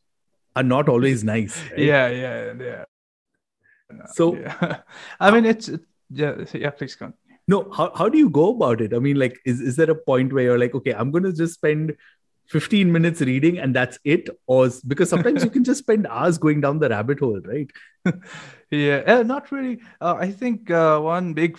are 0.56 0.63
not 0.63 0.89
always 0.89 1.23
nice. 1.23 1.62
right? 1.71 1.80
Yeah, 1.80 2.08
yeah, 2.10 2.54
yeah. 2.60 2.84
So 4.13 4.36
yeah. 4.36 4.77
I 5.19 5.32
mean, 5.32 5.45
it's 5.45 5.69
it, 5.69 5.82
yeah, 6.10 6.43
yeah. 6.54 6.71
Please 6.71 6.95
go. 6.95 7.06
on. 7.06 7.13
no, 7.47 7.69
how, 7.71 7.91
how 7.95 8.10
do 8.10 8.17
you 8.17 8.30
go 8.30 8.49
about 8.49 8.82
it? 8.82 8.93
I 8.93 8.99
mean, 8.99 9.17
like, 9.17 9.39
is, 9.45 9.62
is 9.62 9.75
there 9.75 9.89
a 9.91 9.95
point 9.95 10.34
where 10.34 10.43
you're 10.43 10.60
like, 10.60 10.75
okay, 10.75 10.93
I'm 10.93 11.12
gonna 11.12 11.32
just 11.32 11.54
spend 11.54 11.95
15 12.49 12.91
minutes 12.91 13.21
reading 13.21 13.60
and 13.60 13.75
that's 13.75 13.99
it? 14.04 14.30
Or 14.45 14.69
because 14.88 15.10
sometimes 15.10 15.43
you 15.43 15.49
can 15.49 15.63
just 15.63 15.80
spend 15.80 16.08
hours 16.08 16.38
going 16.38 16.62
down 16.62 16.80
the 16.80 16.89
rabbit 16.89 17.19
hole, 17.19 17.41
right? 17.41 17.69
Yeah, 18.71 19.03
uh, 19.05 19.23
not 19.23 19.51
really. 19.51 19.81
Uh, 19.99 20.15
I 20.15 20.31
think 20.31 20.71
uh, 20.71 20.99
one 20.99 21.34
big 21.34 21.57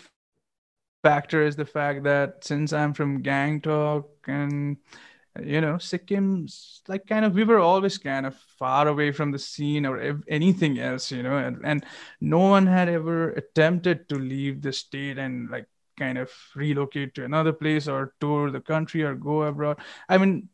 factor 1.02 1.42
is 1.42 1.56
the 1.56 1.64
fact 1.64 2.04
that 2.04 2.44
since 2.44 2.72
I'm 2.72 2.94
from 2.94 3.22
Gangtok 3.22 4.04
and 4.26 4.76
you 5.42 5.60
know 5.60 5.76
Sikkim's 5.76 6.82
like 6.88 7.06
kind 7.06 7.24
of 7.24 7.34
we 7.34 7.44
were 7.44 7.58
always 7.58 7.98
kind 7.98 8.26
of 8.26 8.36
far 8.58 8.86
away 8.88 9.12
from 9.12 9.30
the 9.32 9.38
scene 9.38 9.86
or 9.86 9.98
ev- 10.00 10.24
anything 10.28 10.78
else, 10.78 11.10
you 11.10 11.22
know, 11.22 11.38
and, 11.38 11.60
and 11.64 11.84
no 12.20 12.38
one 12.40 12.66
had 12.66 12.88
ever 12.88 13.30
attempted 13.30 14.08
to 14.10 14.16
leave 14.16 14.62
the 14.62 14.72
state 14.72 15.18
and 15.18 15.50
like 15.50 15.66
kind 15.98 16.18
of 16.18 16.30
relocate 16.54 17.14
to 17.16 17.24
another 17.24 17.52
place 17.52 17.88
or 17.88 18.14
tour 18.20 18.50
the 18.50 18.60
country 18.60 19.02
or 19.02 19.14
go 19.14 19.42
abroad. 19.42 19.78
I 20.08 20.18
mean, 20.18 20.48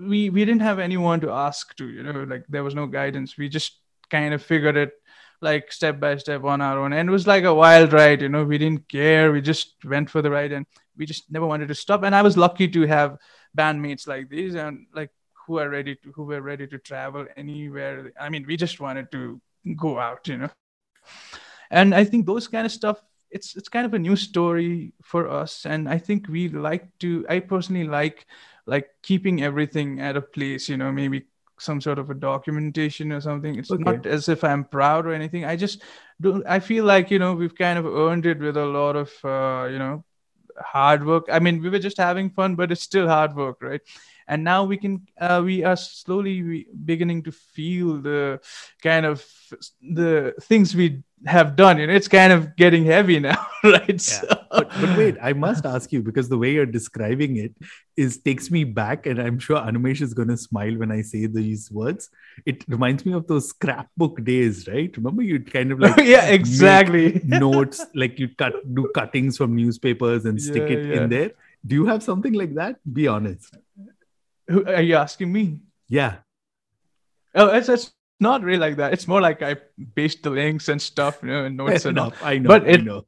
we 0.00 0.30
we 0.30 0.44
didn't 0.44 0.62
have 0.62 0.78
anyone 0.78 1.20
to 1.20 1.30
ask 1.30 1.74
to, 1.76 1.88
you 1.88 2.02
know, 2.02 2.24
like 2.24 2.44
there 2.48 2.64
was 2.64 2.74
no 2.74 2.86
guidance. 2.86 3.36
We 3.36 3.48
just 3.48 3.80
kind 4.10 4.32
of 4.34 4.42
figured 4.42 4.76
it 4.76 4.92
like 5.40 5.72
step 5.72 6.00
by 6.00 6.16
step 6.16 6.44
on 6.44 6.60
our 6.60 6.78
own. 6.78 6.92
And 6.92 7.08
it 7.08 7.12
was 7.12 7.26
like 7.26 7.44
a 7.44 7.54
wild 7.54 7.92
ride 7.92 8.22
you 8.22 8.28
know 8.28 8.44
we 8.44 8.58
didn't 8.58 8.88
care. 8.88 9.32
We 9.32 9.40
just 9.40 9.74
went 9.84 10.10
for 10.10 10.22
the 10.22 10.30
ride 10.30 10.52
and 10.52 10.66
we 10.96 11.06
just 11.06 11.30
never 11.30 11.46
wanted 11.46 11.68
to 11.68 11.74
stop. 11.74 12.02
And 12.02 12.14
i 12.14 12.22
was 12.22 12.36
lucky 12.36 12.68
to 12.68 12.86
have 12.86 13.18
bandmates 13.56 14.06
like 14.06 14.28
these 14.28 14.54
and 14.54 14.86
like 14.94 15.10
who 15.46 15.58
are 15.58 15.70
ready 15.70 15.94
to 15.96 16.12
who 16.12 16.24
were 16.24 16.42
ready 16.42 16.66
to 16.66 16.78
travel 16.78 17.26
anywhere. 17.36 18.12
I 18.20 18.28
mean 18.28 18.44
we 18.46 18.56
just 18.56 18.80
wanted 18.80 19.10
to 19.12 19.40
go 19.76 19.98
out 19.98 20.26
you 20.28 20.38
know. 20.38 20.50
And 21.70 21.94
i 21.94 22.04
think 22.04 22.26
those 22.26 22.48
kind 22.48 22.66
of 22.66 22.72
stuff 22.72 23.02
it's 23.30 23.56
it's 23.56 23.68
kind 23.68 23.84
of 23.84 23.94
a 23.94 23.98
new 23.98 24.16
story 24.16 24.92
for 25.02 25.28
us. 25.28 25.66
And 25.66 25.88
i 25.88 25.98
think 25.98 26.28
we 26.28 26.48
like 26.48 26.86
to 27.00 27.24
i 27.28 27.40
personally 27.40 27.84
like 27.84 28.26
like 28.66 28.88
keeping 29.02 29.42
everything 29.42 30.00
at 30.00 30.16
a 30.16 30.20
place 30.20 30.68
you 30.68 30.76
know 30.76 30.92
maybe 30.92 31.26
some 31.60 31.80
sort 31.80 31.98
of 31.98 32.10
a 32.10 32.14
documentation 32.14 33.12
or 33.12 33.20
something. 33.20 33.56
It's 33.58 33.70
Okay. 33.70 33.82
not 33.82 34.06
as 34.06 34.28
if 34.28 34.44
i'm 34.44 34.64
proud 34.64 35.06
or 35.06 35.12
anything. 35.12 35.44
I 35.44 35.56
just 35.56 35.82
don't 36.20 36.44
i 36.46 36.58
feel 36.58 36.84
like 36.84 37.10
you 37.10 37.18
know 37.18 37.34
we've 37.34 37.54
kind 37.54 37.78
of 37.78 37.86
earned 37.86 38.26
it 38.26 38.38
with 38.40 38.56
a 38.56 38.64
lot 38.66 38.96
of 38.96 39.10
uh, 39.24 39.68
you 39.70 39.78
know 39.78 40.04
hard 40.58 41.04
work. 41.06 41.26
I 41.30 41.38
mean 41.38 41.62
we 41.62 41.70
were 41.70 41.78
just 41.78 41.98
having 41.98 42.30
fun 42.30 42.54
but 42.56 42.72
it's 42.72 42.82
still 42.82 43.06
hard 43.08 43.34
work 43.36 43.62
right? 43.62 43.80
And 44.26 44.44
now 44.44 44.64
we 44.64 44.76
can 44.76 45.06
uh, 45.20 45.40
we 45.44 45.64
are 45.64 45.76
slowly 45.76 46.66
beginning 46.84 47.22
to 47.24 47.32
feel 47.32 47.98
the 47.98 48.40
kind 48.82 49.06
of 49.06 49.24
the 49.80 50.34
things 50.42 50.74
we 50.74 51.02
have 51.26 51.56
done 51.56 51.78
you 51.78 51.86
know 51.86 51.92
it's 51.92 52.08
kind 52.08 52.32
of 52.32 52.54
getting 52.56 52.84
heavy 52.84 53.18
now 53.18 53.46
right 53.64 54.00
So- 54.00 54.26
But, 54.50 54.70
but 54.80 54.96
wait, 54.96 55.16
I 55.22 55.34
must 55.34 55.66
ask 55.66 55.92
you 55.92 56.02
because 56.02 56.28
the 56.30 56.38
way 56.38 56.52
you're 56.52 56.66
describing 56.66 57.36
it 57.36 57.52
is 57.96 58.16
takes 58.18 58.50
me 58.50 58.64
back, 58.64 59.04
and 59.06 59.20
I'm 59.20 59.38
sure 59.38 59.58
Animesh 59.58 60.00
is 60.00 60.14
going 60.14 60.28
to 60.28 60.36
smile 60.38 60.74
when 60.78 60.90
I 60.90 61.02
say 61.02 61.26
these 61.26 61.70
words. 61.70 62.08
It 62.46 62.64
reminds 62.66 63.04
me 63.04 63.12
of 63.12 63.26
those 63.26 63.50
scrapbook 63.50 64.24
days, 64.24 64.66
right? 64.66 64.90
Remember, 64.96 65.22
you'd 65.22 65.52
kind 65.52 65.70
of 65.70 65.80
like 65.84 65.98
yeah 65.98 66.26
exactly 66.38 67.20
notes, 67.44 67.84
like 67.94 68.18
you 68.18 68.28
cut 68.42 68.54
do 68.74 68.90
cuttings 68.94 69.36
from 69.36 69.54
newspapers 69.54 70.24
and 70.24 70.40
stick 70.40 70.66
Yeah, 70.70 70.76
it 70.78 70.86
yeah. 70.86 70.96
in 71.02 71.08
there. 71.10 71.30
Do 71.66 71.74
you 71.76 71.86
have 71.92 72.02
something 72.02 72.32
like 72.32 72.54
that? 72.54 72.80
Be 73.00 73.06
honest. 73.06 73.54
Who- 74.48 74.66
are 74.66 74.82
you 74.90 74.96
asking 74.96 75.30
me 75.30 75.44
Yeah. 75.88 76.14
oh 77.34 77.48
it's, 77.48 77.68
it's 77.68 77.92
not 78.20 78.42
really 78.42 78.58
like 78.58 78.76
that 78.76 78.92
it's 78.92 79.06
more 79.06 79.20
like 79.20 79.42
i 79.42 79.54
paste 79.94 80.22
the 80.22 80.30
links 80.30 80.68
and 80.68 80.80
stuff 80.82 81.18
you 81.22 81.28
know 81.28 81.44
and 81.44 81.56
notes 81.62 81.82
Fair 81.82 81.90
and 81.90 81.98
enough. 81.98 82.22
I 82.22 82.38
know. 82.38 82.48
But 82.48 82.64
I 82.64 82.70
it- 82.72 82.84
know. 82.84 83.04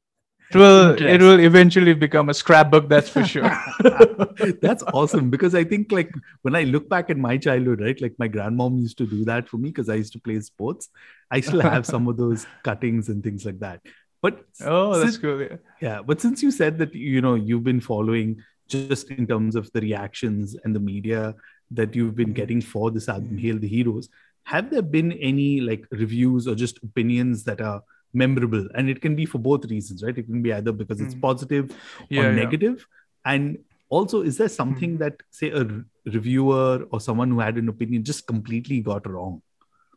it 0.53 0.57
will 0.57 1.03
it 1.14 1.20
will 1.20 1.40
eventually 1.40 1.94
become 1.94 2.29
a 2.29 2.35
scrapbook 2.35 2.88
that's 2.88 3.09
for 3.09 3.25
sure 3.25 3.51
That's 4.62 4.83
awesome 4.94 5.31
because 5.31 5.55
I 5.55 5.64
think 5.64 5.92
like 5.92 6.11
when 6.42 6.55
I 6.55 6.62
look 6.64 6.88
back 6.88 7.11
at 7.11 7.16
my 7.16 7.37
childhood, 7.37 7.81
right? 7.81 8.01
Like 8.01 8.14
my 8.18 8.29
grandmom 8.29 8.81
used 8.81 8.99
to 8.99 9.07
do 9.07 9.25
that 9.27 9.49
for 9.49 9.59
me 9.59 9.68
because 9.70 9.88
I 9.88 9.94
used 9.96 10.12
to 10.14 10.20
play 10.20 10.40
sports. 10.40 10.88
I 11.31 11.40
still 11.40 11.61
have 11.61 11.85
some 11.87 12.09
of 12.09 12.16
those 12.16 12.46
cuttings 12.64 13.09
and 13.09 13.23
things 13.23 13.44
like 13.44 13.61
that. 13.61 13.81
But 14.23 14.44
oh 14.64 14.94
that's 14.99 15.03
since- 15.12 15.18
cool 15.18 15.40
yeah. 15.42 15.57
yeah, 15.81 16.03
but 16.03 16.20
since 16.20 16.42
you 16.42 16.51
said 16.51 16.79
that 16.79 16.94
you 16.94 17.20
know 17.20 17.35
you've 17.35 17.64
been 17.64 17.81
following 17.81 18.42
just 18.68 19.11
in 19.11 19.27
terms 19.27 19.57
of 19.57 19.70
the 19.73 19.81
reactions 19.81 20.57
and 20.64 20.75
the 20.75 20.81
media 20.81 21.35
that 21.73 21.94
you've 21.94 22.16
been 22.16 22.33
getting 22.33 22.61
for 22.61 22.90
this 22.90 23.09
album, 23.09 23.38
Hail 23.38 23.59
the 23.59 23.68
Heroes, 23.68 24.09
have 24.44 24.70
there 24.70 24.83
been 24.83 25.12
any 25.12 25.61
like 25.61 25.85
reviews 25.90 26.46
or 26.48 26.55
just 26.55 26.79
opinions 26.83 27.44
that 27.44 27.61
are 27.61 27.83
memorable? 28.12 28.66
And 28.74 28.88
it 28.90 29.00
can 29.00 29.14
be 29.16 29.26
for 29.26 29.38
both 29.38 29.64
reasons, 29.66 30.03
right? 30.03 30.16
It 30.16 30.24
can 30.24 30.42
be 30.42 30.53
either 30.53 30.72
because 30.72 31.00
it's 31.00 31.14
Mm. 31.14 31.22
positive 31.22 31.70
Yeah, 32.11 32.20
or 32.20 32.24
yeah. 32.24 32.35
negative. 32.35 32.87
And 33.24 33.59
also, 33.88 34.22
is 34.22 34.37
there 34.38 34.48
something 34.48 34.98
that, 34.98 35.22
say, 35.31 35.50
a 35.50 35.64
r- 35.64 35.85
reviewer 36.07 36.87
or 36.90 37.00
someone 37.00 37.31
who 37.31 37.40
had 37.40 37.57
an 37.57 37.68
opinion 37.68 38.05
just 38.05 38.26
completely 38.26 38.81
got 38.81 39.09
wrong 39.09 39.42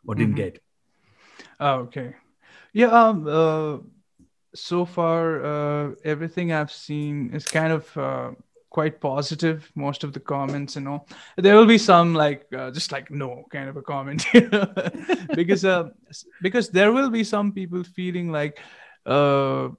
or 0.07 0.15
didn't 0.15 0.33
Mhm. 0.33 0.37
get? 0.37 0.59
Oh, 1.59 1.75
okay. 1.87 2.15
Yeah, 2.73 2.87
um 2.87 3.27
uh 3.27 3.77
so 4.55 4.85
far 4.85 5.43
uh 5.45 5.95
everything 6.03 6.51
I've 6.53 6.71
seen 6.71 7.33
is 7.33 7.45
kind 7.45 7.73
of 7.73 7.97
uh 7.97 8.31
quite 8.73 8.99
positive, 8.99 9.71
most 9.75 10.03
of 10.03 10.11
the 10.11 10.19
comments 10.19 10.75
and 10.75 10.87
all. 10.87 11.07
There 11.37 11.55
will 11.55 11.67
be 11.67 11.77
some 11.77 12.13
like 12.13 12.47
uh, 12.51 12.71
just 12.71 12.91
like 12.91 13.09
no 13.11 13.45
kind 13.49 13.69
of 13.69 13.77
a 13.77 13.81
comment, 13.81 14.25
because 15.35 15.63
uh 15.63 15.89
because 16.41 16.69
there 16.69 16.91
will 16.91 17.09
be 17.09 17.23
some 17.23 17.53
people 17.53 17.83
feeling 17.83 18.31
like 18.31 18.59
uh 19.05 19.69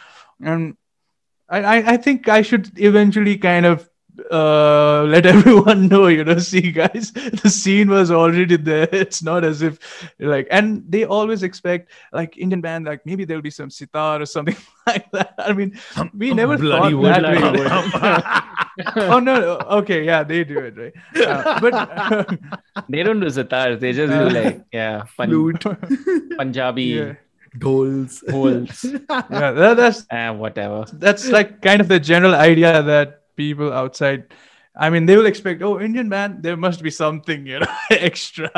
And 0.40 0.76
I, 1.48 1.58
I, 1.62 1.76
I 1.92 1.96
think 1.96 2.28
I 2.28 2.42
should 2.42 2.70
eventually 2.78 3.36
kind 3.38 3.66
of 3.66 3.88
uh 4.30 5.02
let 5.04 5.26
everyone 5.34 5.88
know 5.88 6.06
you 6.06 6.24
know 6.24 6.38
see 6.38 6.72
guys 6.72 7.12
the 7.42 7.50
scene 7.50 7.88
was 7.90 8.10
already 8.10 8.56
there 8.56 8.88
it's 8.92 9.22
not 9.22 9.44
as 9.44 9.60
if 9.62 9.78
like 10.18 10.46
and 10.50 10.82
they 10.88 11.04
always 11.04 11.42
expect 11.42 11.90
like 12.12 12.36
indian 12.38 12.60
band 12.60 12.86
like 12.86 13.04
maybe 13.04 13.24
there'll 13.24 13.42
be 13.42 13.50
some 13.50 13.68
sitar 13.70 14.22
or 14.22 14.26
something 14.26 14.56
like 14.86 15.10
that 15.12 15.34
i 15.38 15.52
mean 15.52 15.78
we 16.16 16.32
never 16.32 16.56
thought 16.56 16.92
wood, 16.94 17.04
that 17.12 17.20
bloody 17.20 17.60
way. 17.60 19.12
oh 19.14 19.18
no 19.18 19.38
no, 19.40 19.52
okay 19.80 20.04
yeah 20.04 20.22
they 20.22 20.44
do 20.44 20.58
it 20.58 20.76
right 20.76 20.94
uh, 21.26 21.60
but 21.60 21.74
They 22.88 23.02
don't 23.02 23.20
do 23.20 23.28
sitar. 23.30 23.76
They 23.76 23.92
just 23.92 24.12
do 24.12 24.26
Uh, 24.26 24.30
like 24.30 24.64
yeah, 24.72 25.02
pun- 25.16 25.28
Flute. 25.30 25.64
Punjabi. 26.38 26.82
yeah 26.82 27.14
Dhols. 27.58 28.22
Holes. 28.30 28.84
yeah, 28.84 29.50
that, 29.60 29.76
that's 29.80 30.04
uh, 30.10 30.32
whatever. 30.34 30.84
that's 30.92 31.28
like 31.28 31.62
kind 31.62 31.80
of 31.80 31.88
the 31.88 31.98
general 31.98 32.34
idea 32.34 32.82
that 32.82 33.22
people 33.36 33.72
outside. 33.72 34.32
I 34.78 34.90
mean 34.90 35.06
they 35.06 35.16
will 35.16 35.24
expect 35.24 35.62
oh 35.62 35.80
indian 35.80 36.10
band 36.10 36.42
there 36.42 36.54
must 36.54 36.82
be 36.82 36.90
something 36.90 37.46
you 37.46 37.60
know 37.60 37.74
extra. 37.90 38.50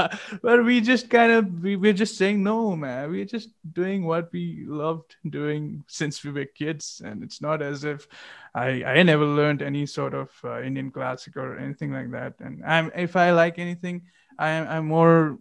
But 0.43 0.65
we 0.65 0.81
just 0.81 1.09
kind 1.11 1.31
of 1.31 1.63
we, 1.63 1.77
we're 1.77 1.93
just 1.93 2.19
saying 2.19 2.43
no 2.43 2.75
man 2.75 3.11
we're 3.11 3.25
just 3.25 3.51
doing 3.73 4.05
what 4.05 4.33
we 4.33 4.65
loved 4.67 5.15
doing 5.29 5.85
since 5.87 6.25
we 6.25 6.33
were 6.33 6.45
kids. 6.45 7.01
And 7.05 7.23
it's 7.23 7.41
not 7.41 7.63
as 7.63 7.85
if 7.85 8.09
i 8.53 8.83
i 8.83 9.03
never 9.03 9.25
learned 9.25 9.63
any 9.63 9.87
sort 9.87 10.15
of 10.15 10.31
uh, 10.43 10.61
indian 10.63 10.91
classic 10.91 11.37
or 11.37 11.57
anything 11.57 11.93
like 11.93 12.11
that. 12.11 12.35
And 12.41 12.65
i'm 12.67 12.91
if 12.97 13.15
i 13.15 13.31
like 13.31 13.61
anything 13.61 14.03
i'm 14.39 14.67
i'm 14.69 14.87
more 14.87 15.39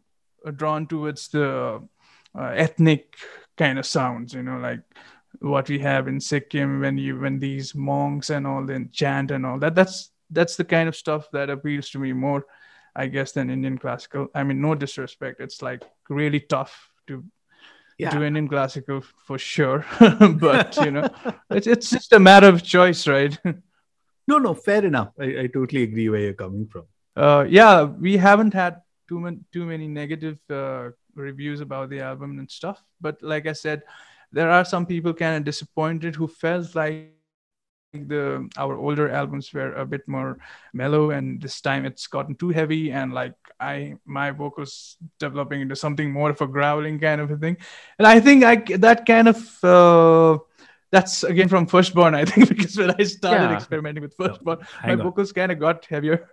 drawn 0.56 0.88
towards 0.88 1.28
the 1.30 1.82
uh, 2.38 2.52
ethnic 2.56 3.16
kind 3.58 3.80
of 3.80 3.86
sounds 3.86 4.34
you 4.34 4.44
know 4.44 4.58
like 4.58 4.82
what 5.42 5.70
we 5.70 5.80
have 5.80 6.08
in 6.08 6.20
Sikkim 6.20 6.80
when 6.82 6.98
you 6.98 7.20
when 7.20 7.40
these 7.40 7.76
monks 7.76 8.30
and 8.30 8.48
all 8.48 8.66
then 8.66 8.90
chant 8.92 9.32
and 9.32 9.46
all 9.46 9.60
that. 9.60 9.76
That's 9.76 10.12
that's 10.30 10.56
the 10.58 10.66
kind 10.66 10.90
of 10.90 10.96
stuff 10.96 11.30
that 11.32 11.50
appeals 11.50 11.90
to 11.92 12.00
me 12.00 12.14
more, 12.14 12.46
I 12.96 13.08
guess, 13.08 13.32
than 13.32 13.50
Indian 13.50 13.78
classical. 13.78 14.28
I 14.36 14.44
mean, 14.44 14.62
no 14.62 14.76
disrespect. 14.76 15.40
It's 15.40 15.62
like 15.62 15.84
really 16.10 16.40
tough 16.42 16.92
to 17.08 17.24
Yeah. 17.98 18.12
do 18.12 18.24
Indian 18.24 18.48
classical 18.48 19.02
for 19.26 19.38
sure. 19.38 19.86
but 20.40 20.76
you 20.78 20.92
know, 20.92 21.08
it's 21.52 21.68
it's 21.68 21.90
just 21.90 22.14
a 22.14 22.20
matter 22.20 22.48
of 22.48 22.62
choice, 22.64 23.08
right? 23.08 23.38
No, 24.28 24.38
no, 24.40 24.54
fair 24.54 24.84
enough. 24.86 25.14
I, 25.20 25.26
I 25.44 25.48
totally 25.48 25.84
agree 25.84 26.10
where 26.10 26.20
you're 26.22 26.34
coming 26.34 26.68
from. 26.68 26.86
uh, 27.16 27.46
yeah, 27.50 27.84
we 27.84 28.18
haven't 28.18 28.54
had 28.54 28.82
too 29.08 29.20
many 29.20 29.40
too 29.54 29.66
many 29.66 29.88
negative 29.88 30.38
uh, 30.50 30.90
reviews 31.16 31.62
about 31.62 31.90
the 31.90 32.02
album 32.02 32.38
and 32.40 32.52
stuff. 32.52 32.84
But 33.00 33.22
like 33.24 33.48
I 33.48 33.54
said, 33.54 33.82
there 34.32 34.50
are 34.52 34.66
some 34.66 34.86
people 34.86 35.14
kind 35.14 35.38
of 35.38 35.44
disappointed 35.44 36.16
who 36.16 36.28
felt 36.28 36.76
like 36.76 37.12
the 37.94 38.48
our 38.58 38.78
older 38.78 39.10
albums 39.10 39.54
were 39.54 39.74
a 39.74 39.86
bit 39.86 40.08
more 40.08 40.38
mellow 40.74 41.12
and 41.12 41.42
this 41.42 41.62
time 41.62 41.86
it's 41.86 42.06
gotten 42.08 42.36
too 42.36 42.50
heavy 42.50 42.92
and 42.92 43.14
like 43.14 43.34
i 43.60 43.96
my 44.06 44.30
vocals 44.30 44.98
developing 45.20 45.62
into 45.62 45.76
something 45.76 46.12
more 46.12 46.30
of 46.30 46.42
a 46.42 46.48
growling 46.48 47.00
kind 47.00 47.22
of 47.22 47.32
a 47.32 47.38
thing 47.38 47.58
and 47.98 48.06
i 48.06 48.20
think 48.20 48.44
i 48.44 48.56
that 48.78 49.06
kind 49.06 49.28
of 49.28 49.64
uh, 49.64 50.38
that's 50.92 51.24
again 51.24 51.48
from 51.48 51.66
firstborn 51.66 52.14
i 52.14 52.26
think 52.26 52.50
because 52.54 52.78
when 52.78 52.92
i 53.00 53.04
started 53.04 53.50
Yeah. 53.50 53.56
experimenting 53.58 54.04
with 54.04 54.14
firstborn 54.16 54.60
my 54.84 54.94
on. 54.94 54.98
vocals 54.98 55.32
kind 55.32 55.52
of 55.52 55.58
got 55.60 55.86
heavier 55.86 56.30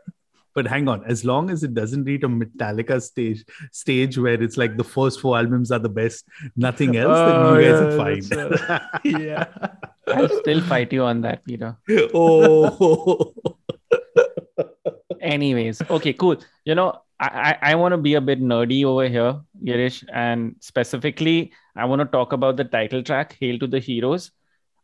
But 0.54 0.66
hang 0.68 0.88
on, 0.88 1.04
as 1.04 1.24
long 1.24 1.50
as 1.50 1.64
it 1.64 1.74
doesn't 1.74 2.04
reach 2.04 2.22
a 2.22 2.28
Metallica 2.28 3.02
stage 3.02 3.44
stage 3.72 4.16
where 4.18 4.40
it's 4.40 4.56
like 4.56 4.76
the 4.76 4.84
first 4.84 5.20
four 5.20 5.36
albums 5.36 5.72
are 5.72 5.80
the 5.80 5.88
best, 5.88 6.24
nothing 6.56 6.96
else, 7.02 7.18
Oh, 7.18 7.54
then 7.54 7.64
you 7.64 7.72
guys 7.72 7.80
yeah, 7.80 7.86
are 7.86 7.96
fine. 7.98 8.22
that's, 8.60 9.04
yeah 9.04 9.68
I'll 10.08 10.28
still 10.40 10.60
fight 10.62 10.92
you 10.92 11.02
on 11.02 11.22
that, 11.22 11.44
Peter. 11.44 11.76
oh, 12.14 13.34
Anyways, 15.20 15.80
okay, 15.90 16.12
cool. 16.12 16.36
You 16.64 16.74
know, 16.74 17.00
I, 17.18 17.56
I, 17.62 17.72
I 17.72 17.74
want 17.76 17.92
to 17.92 17.96
be 17.98 18.14
a 18.14 18.20
bit 18.20 18.40
nerdy 18.42 18.84
over 18.84 19.08
here, 19.08 19.40
Girish, 19.64 20.04
and 20.12 20.56
specifically, 20.60 21.52
I 21.74 21.84
want 21.86 22.00
to 22.00 22.04
talk 22.06 22.32
about 22.32 22.56
the 22.56 22.64
title 22.64 23.02
track, 23.02 23.36
Hail 23.40 23.58
to 23.60 23.66
the 23.66 23.78
Heroes. 23.78 24.30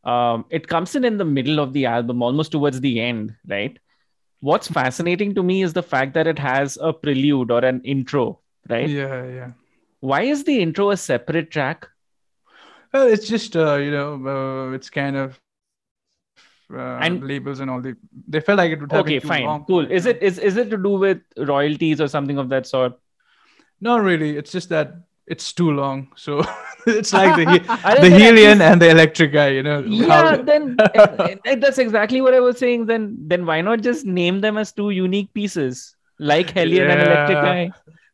Um, 0.04 0.46
it 0.48 0.66
comes 0.66 0.94
in 0.96 1.04
in 1.04 1.18
the 1.18 1.24
middle 1.26 1.60
of 1.60 1.72
the 1.74 1.86
album, 1.86 2.22
almost 2.22 2.52
towards 2.52 2.80
the 2.80 3.00
end, 3.00 3.34
right? 3.46 3.78
What's 4.40 4.68
fascinating 4.68 5.34
to 5.34 5.42
me 5.42 5.62
is 5.62 5.72
the 5.72 5.82
fact 5.82 6.14
that 6.14 6.26
it 6.26 6.38
has 6.38 6.78
a 6.80 6.92
prelude 6.92 7.50
or 7.50 7.64
an 7.64 7.82
intro, 7.84 8.40
right? 8.68 8.88
yeah 8.90 9.24
yeah 9.26 9.50
Why 10.00 10.22
is 10.22 10.44
the 10.44 10.60
intro 10.60 10.90
a 10.90 10.96
separate 10.96 11.50
track? 11.50 11.88
Well, 12.92 13.06
it's 13.08 13.28
just 13.28 13.54
uh, 13.56 13.76
you 13.76 13.90
know, 13.90 14.14
uh, 14.26 14.72
it's 14.72 14.90
kind 14.90 15.16
of 15.16 15.38
uh, 16.74 16.98
And- 17.00 17.22
labels 17.26 17.60
and 17.60 17.70
all. 17.70 17.80
the 17.80 17.96
they 18.28 18.40
felt 18.40 18.58
like 18.58 18.72
it 18.72 18.80
would 18.80 18.92
have 18.92 19.02
Okay, 19.02 19.18
fine, 19.20 19.44
long. 19.46 19.64
cool. 19.64 19.90
Is 19.90 20.06
it 20.06 20.22
is 20.22 20.38
is 20.38 20.56
it 20.56 20.70
to 20.70 20.76
do 20.76 20.90
with 20.90 21.20
royalties 21.36 22.00
or 22.00 22.08
something 22.08 22.38
of 22.38 22.48
that 22.48 22.66
sort? 22.66 22.98
Not 23.80 24.02
really. 24.02 24.36
It's 24.36 24.52
just 24.52 24.68
that 24.70 24.94
it's 25.30 25.52
too 25.52 25.70
long. 25.70 26.10
So 26.16 26.42
it's 26.86 27.12
like 27.12 27.36
the 27.36 27.44
the 28.02 28.10
than 28.10 28.12
Hellion 28.12 28.58
least- 28.58 28.68
and 28.68 28.82
the 28.82 28.90
Electric 28.90 29.32
guy. 29.32 29.48
You 29.56 29.62
know. 29.62 29.78
yeah 29.86 30.36
how- 30.36 30.42
then 30.42 30.76
that's 31.62 31.78
exactly 31.78 32.20
what 32.20 32.34
i 32.34 32.40
was 32.40 32.58
saying 32.58 32.86
then 32.86 33.16
then 33.32 33.46
why 33.46 33.60
not 33.60 33.80
just 33.86 34.04
name 34.04 34.40
them 34.40 34.58
as 34.62 34.72
two 34.72 34.90
unique 34.90 35.32
pieces 35.38 35.94
like 36.18 36.50
hellion 36.50 36.90
and 36.90 37.00
electric 37.06 37.38
guy 37.38 37.70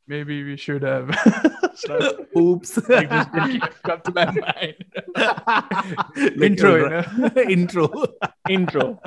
maybe 0.07 0.45
we 0.45 0.57
should 0.57 0.83
have. 0.83 1.11
Sorry, 1.75 2.11
oops. 2.39 2.79
like 2.89 3.11
just 3.11 3.83
come 3.83 4.01
to 4.07 4.13
my 4.15 4.27
mind. 4.31 4.85
Like 5.17 6.51
Intro, 6.51 6.77
you 6.77 6.87
uh, 6.87 7.03
know? 7.19 7.43
intro. 7.57 7.87
intro 8.49 9.01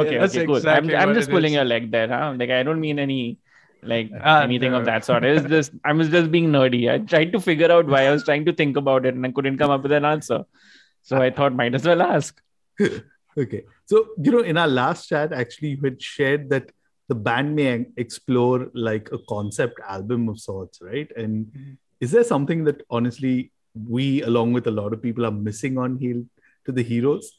okay 0.00 0.18
that's 0.18 0.34
okay 0.36 0.46
cool 0.46 0.56
exactly 0.56 0.94
i'm, 0.96 1.08
I'm 1.10 1.14
just 1.14 1.30
pulling 1.30 1.52
is. 1.52 1.56
your 1.56 1.64
leg 1.64 1.90
there 1.90 2.08
huh 2.08 2.34
like 2.38 2.50
i 2.50 2.62
don't 2.62 2.80
mean 2.80 2.98
any 2.98 3.38
like 3.82 4.10
Ah, 4.22 4.42
anything 4.42 4.74
of 4.74 4.84
that 4.84 5.04
sort 5.04 5.24
it's 5.24 5.48
just 5.48 5.72
i 5.84 5.92
was 5.92 6.08
just 6.08 6.30
being 6.30 6.50
nerdy 6.52 6.90
i 6.92 6.98
tried 6.98 7.32
to 7.32 7.40
figure 7.40 7.70
out 7.72 7.86
why 7.86 8.06
i 8.06 8.10
was 8.10 8.24
trying 8.24 8.44
to 8.44 8.52
think 8.52 8.76
about 8.76 9.04
it 9.06 9.14
and 9.14 9.26
i 9.26 9.32
couldn't 9.32 9.58
come 9.58 9.70
up 9.70 9.82
with 9.82 9.92
an 9.92 10.04
answer 10.04 10.44
so 11.02 11.16
i 11.20 11.30
thought 11.30 11.54
might 11.54 11.74
as 11.74 11.84
well 11.86 12.02
ask 12.02 12.40
Okay. 13.36 13.64
So, 13.86 14.08
you 14.22 14.30
know, 14.30 14.40
in 14.40 14.58
our 14.58 14.68
last 14.68 15.08
chat, 15.08 15.32
actually, 15.32 15.68
you 15.68 15.80
had 15.82 16.02
shared 16.02 16.50
that 16.50 16.70
the 17.08 17.14
band 17.14 17.56
may 17.56 17.86
explore 17.96 18.70
like 18.74 19.08
a 19.10 19.16
concept 19.26 19.80
album 19.88 20.28
of 20.28 20.38
sorts, 20.38 20.82
right? 20.82 21.10
And 21.16 21.46
Mhm. 21.46 21.78
is 22.00 22.10
there 22.10 22.24
something 22.24 22.64
that 22.64 22.82
honestly 22.90 23.50
we, 23.88 24.20
along 24.22 24.52
with 24.52 24.66
a 24.66 24.70
lot 24.70 24.92
of 24.92 25.00
people, 25.00 25.24
are 25.24 25.30
missing 25.30 25.78
on 25.78 25.98
Hail 25.98 26.22
to 26.66 26.72
the 26.72 26.82
Heroes? 26.82 27.32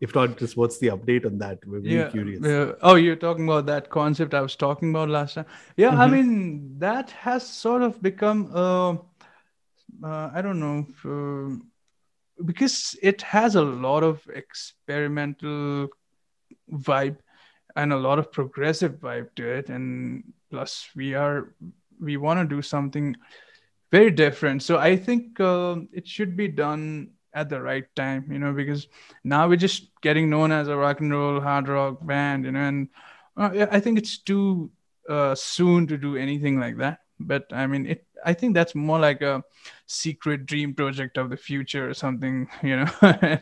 If 0.00 0.14
not, 0.14 0.38
just 0.38 0.56
what's 0.56 0.78
the 0.78 0.88
update 0.88 1.26
on 1.26 1.38
that? 1.38 1.58
We're 1.66 1.80
very 1.80 2.10
curious. 2.10 2.46
yeah. 2.46 2.72
Oh, 2.80 2.94
you're 2.94 3.16
talking 3.16 3.44
about 3.44 3.66
that 3.66 3.90
concept 3.90 4.32
I 4.32 4.40
was 4.40 4.56
talking 4.56 4.90
about 4.90 5.10
last 5.10 5.34
time. 5.34 5.46
Yeah, 5.76 5.90
I 5.90 6.06
Mhm. 6.06 6.12
mean 6.12 6.78
that 6.78 7.10
has 7.10 7.46
sort 7.46 7.82
of 7.82 8.00
become 8.00 8.50
uh, 8.54 8.92
uh 10.02 10.30
I 10.34 10.40
don't 10.40 10.60
know 10.60 10.86
uh, 11.04 11.56
because 12.44 12.96
it 13.02 13.20
has 13.22 13.56
a 13.56 13.62
lot 13.62 14.02
of 14.02 14.26
experimental 14.34 15.88
vibe 16.72 17.18
and 17.76 17.92
a 17.92 17.96
lot 17.96 18.18
of 18.18 18.32
progressive 18.32 18.94
vibe 19.00 19.34
to 19.36 19.46
it 19.46 19.68
and 19.68 20.32
plus 20.50 20.88
we 20.96 21.14
are 21.14 21.54
we 22.00 22.16
want 22.16 22.40
to 22.40 22.56
do 22.56 22.62
something 22.62 23.14
very 23.92 24.10
different 24.10 24.62
so 24.62 24.78
i 24.78 24.96
think 24.96 25.38
uh, 25.40 25.76
it 25.92 26.06
should 26.06 26.36
be 26.36 26.48
done 26.48 27.10
at 27.34 27.48
the 27.48 27.60
right 27.60 27.84
time 27.96 28.24
you 28.30 28.38
know 28.38 28.52
because 28.52 28.88
now 29.24 29.48
we're 29.48 29.56
just 29.56 29.90
getting 30.02 30.28
known 30.30 30.52
as 30.52 30.68
a 30.68 30.76
rock 30.76 31.00
and 31.00 31.12
roll 31.12 31.40
hard 31.40 31.68
rock 31.68 31.98
band 32.06 32.44
you 32.44 32.52
know 32.52 32.60
and 32.60 32.88
uh, 33.36 33.66
i 33.70 33.80
think 33.80 33.98
it's 33.98 34.18
too 34.18 34.70
uh, 35.08 35.34
soon 35.34 35.86
to 35.86 35.96
do 35.96 36.16
anything 36.16 36.58
like 36.60 36.76
that 36.76 37.00
but 37.18 37.44
i 37.52 37.66
mean 37.66 37.86
it 37.86 38.06
i 38.24 38.32
think 38.32 38.54
that's 38.54 38.74
more 38.74 38.98
like 38.98 39.22
a 39.22 39.42
secret 39.86 40.46
dream 40.46 40.74
project 40.74 41.16
of 41.18 41.30
the 41.30 41.36
future 41.36 41.88
or 41.88 41.94
something 41.94 42.48
you 42.62 42.76
know 42.76 42.86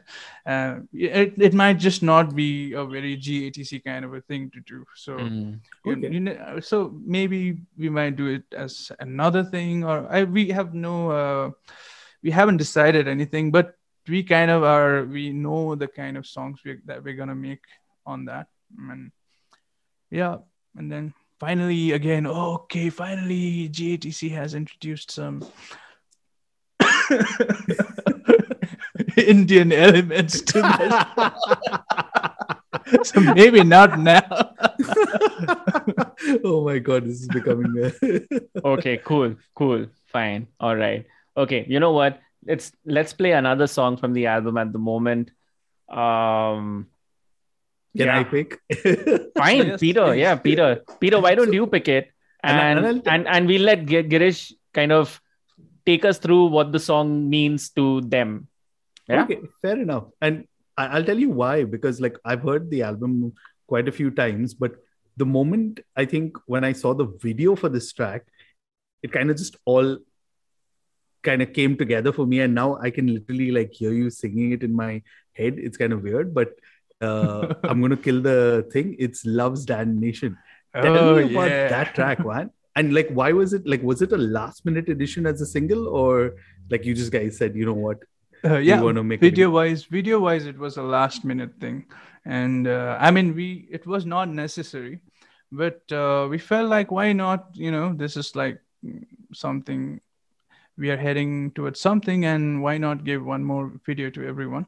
uh, 0.47 0.76
it, 0.93 1.34
it 1.39 1.55
might 1.55 1.78
just 1.78 2.03
not 2.03 2.34
be 2.34 2.72
a 2.72 2.84
very 2.84 3.16
gatc 3.16 3.84
kind 3.84 4.05
of 4.05 4.14
a 4.14 4.20
thing 4.22 4.51
to 4.51 4.61
do 4.61 4.84
so 4.95 5.16
Mm. 5.18 5.61
you- 5.84 5.93
Okay. 5.97 6.12
you 6.12 6.20
know, 6.20 6.61
so 6.61 6.93
maybe 7.05 7.62
we 7.78 7.89
might 7.89 8.16
do 8.16 8.26
it 8.26 8.45
as 8.53 8.93
another 9.01 9.45
thing 9.45 9.84
or 9.84 10.07
I, 10.11 10.24
we 10.24 10.51
have 10.51 10.74
no 10.74 11.11
uh, 11.11 11.51
we 12.22 12.30
haven't 12.30 12.57
decided 12.59 13.09
anything 13.09 13.51
but 13.51 13.78
we 14.09 14.23
kind 14.23 14.51
of 14.51 14.63
are 14.63 15.05
we 15.05 15.31
know 15.31 15.75
the 15.75 15.89
kind 15.89 16.17
of 16.17 16.27
songs 16.27 16.61
we, 16.65 16.79
that 16.87 17.03
we're 17.03 17.15
gonna 17.15 17.35
make 17.35 17.65
on 18.07 18.27
that. 18.27 18.49
And 18.77 19.11
yeah 20.11 20.39
and 20.77 20.91
then 20.91 21.15
finally 21.39 21.93
again 21.93 22.27
okay 22.27 22.91
finally 22.91 23.69
gatc 23.69 24.31
has 24.31 24.55
introduced 24.55 25.11
some 25.11 25.45
indian 29.17 29.73
elements 29.73 30.41
to 30.43 30.63
this. 30.63 30.95
So 33.03 33.21
maybe 33.21 33.65
not 33.65 34.01
now. 34.01 34.23
Oh 36.45 36.65
my 36.65 36.79
God, 36.79 37.05
this 37.05 37.21
is 37.21 37.29
becoming 37.29 37.93
okay 38.65 38.97
cool 39.05 39.37
cool 39.55 39.87
fine 40.07 40.47
all 40.59 40.75
right. 40.75 41.05
Okay 41.37 41.67
you 41.69 41.81
know 41.81 41.93
what 41.93 42.19
let's 42.47 42.72
let's 42.84 43.12
play 43.12 43.32
another 43.32 43.66
song 43.66 43.97
from 43.97 44.12
the 44.12 44.26
album 44.26 44.57
at 44.59 44.72
the 44.72 44.78
moment 44.78 45.30
um 45.89 46.86
Can 47.97 48.07
yeah. 48.07 48.20
I 48.20 48.24
pick? 48.24 48.59
fine 49.36 49.66
Yes, 49.74 49.80
peter 49.80 50.05
please. 50.12 50.20
yeah 50.20 50.34
peter 50.36 50.82
peter 51.01 51.20
why 51.20 51.34
don't 51.34 51.53
you 51.53 51.66
pick 51.66 51.89
it 51.89 52.12
And 52.45 52.59
and 52.61 52.86
and 52.86 53.26
and 53.28 53.28
I'll- 53.28 53.47
we'll 53.51 53.62
let 53.66 53.86
Gi- 53.86 54.05
girish 54.12 54.53
kind 54.72 54.93
of 54.93 55.20
take 55.84 56.05
us 56.05 56.18
through 56.18 56.47
what 56.55 56.70
the 56.70 56.78
song 56.78 57.28
means 57.28 57.70
to 57.80 58.01
them 58.03 58.47
yeah 59.09 59.24
Okay, 59.24 59.41
fair 59.62 59.80
enough. 59.80 60.05
And 60.20 60.45
I, 60.76 60.86
I'll 60.99 61.05
tell 61.05 61.18
you 61.18 61.30
why, 61.30 61.64
because 61.64 61.99
like 62.01 62.16
I've 62.24 62.43
heard 62.43 62.68
the 62.70 62.82
album 62.82 63.32
quite 63.66 63.89
a 63.89 63.93
few 63.93 64.11
times, 64.11 64.53
but 64.53 64.76
the 65.16 65.24
moment 65.26 65.80
I 65.97 66.05
think 66.05 66.36
when 66.47 66.62
I 66.62 66.72
saw 66.72 66.93
the 66.95 67.07
video 67.24 67.57
for 67.57 67.70
this 67.70 67.91
track, 67.93 68.26
it 69.03 69.11
kind 69.11 69.30
of 69.32 69.36
just 69.39 69.57
all 69.64 69.97
kind 71.23 71.43
of 71.43 71.53
came 71.53 71.77
together 71.77 72.12
for 72.12 72.27
me 72.27 72.41
and 72.41 72.55
now 72.55 72.77
i 72.87 72.91
can 72.91 73.07
literally 73.12 73.51
like 73.51 73.73
hear 73.73 73.93
you 73.93 74.09
singing 74.11 74.53
it 74.53 74.62
in 74.62 74.73
my 74.75 75.03
head. 75.33 75.55
It's 75.59 75.77
kind 75.77 75.93
of 75.93 76.03
weird 76.03 76.35
but 76.35 76.51
uh, 77.01 77.55
i'm 77.64 77.81
gonna 77.81 77.97
kill 77.97 78.21
the 78.23 78.66
thing. 78.73 78.97
It's 78.99 79.25
love's 79.25 79.64
damnation. 79.64 80.37
Tell 80.75 80.97
Oh, 80.99 81.16
me 81.16 81.31
about 81.33 81.51
yeah. 81.51 81.69
that 81.69 81.95
track 81.95 82.25
man. 82.25 82.51
And 82.77 82.95
like 82.95 83.09
why 83.11 83.33
was 83.33 83.53
it 83.53 83.66
like 83.66 83.83
was 83.83 84.03
it 84.03 84.12
a 84.12 84.16
last 84.19 84.64
minute 84.64 84.89
edition 84.89 85.27
as 85.27 85.41
a 85.41 85.47
single 85.47 85.89
or 85.89 86.35
like 86.71 86.85
you 86.85 86.95
just 86.95 87.11
guys 87.12 87.37
said 87.37 87.57
you 87.57 87.66
know 87.66 87.75
what? 87.87 87.99
Uh, 88.45 88.59
yeah, 88.59 88.81
wanna 88.81 89.03
make 89.03 89.19
it- 89.21 89.27
video 89.31 89.51
wise, 89.51 89.85
video 89.85 90.21
wise, 90.21 90.47
it 90.47 90.59
was 90.59 90.77
a 90.77 90.83
last 90.83 91.25
minute 91.25 91.55
thing, 91.59 91.87
and 92.25 92.69
uh, 92.69 92.97
I 93.01 93.11
mean, 93.11 93.35
we 93.35 93.66
it 93.69 93.85
was 93.87 94.07
not 94.07 94.29
necessary, 94.29 95.01
but 95.51 95.81
uh, 95.91 96.29
we 96.31 96.39
felt 96.39 96.69
like 96.69 96.93
why 96.93 97.12
not? 97.12 97.49
You 97.55 97.73
know, 97.73 97.93
this 97.95 98.16
is 98.16 98.37
like 98.37 98.61
something 99.33 100.01
we 100.79 100.91
are 100.91 100.97
heading 100.97 101.51
towards 101.53 101.81
something, 101.81 102.24
and 102.24 102.62
why 102.62 102.79
not 102.79 103.05
give 103.05 103.24
one 103.24 103.45
more 103.45 103.72
video 103.85 104.11
to 104.11 104.26
everyone? 104.26 104.66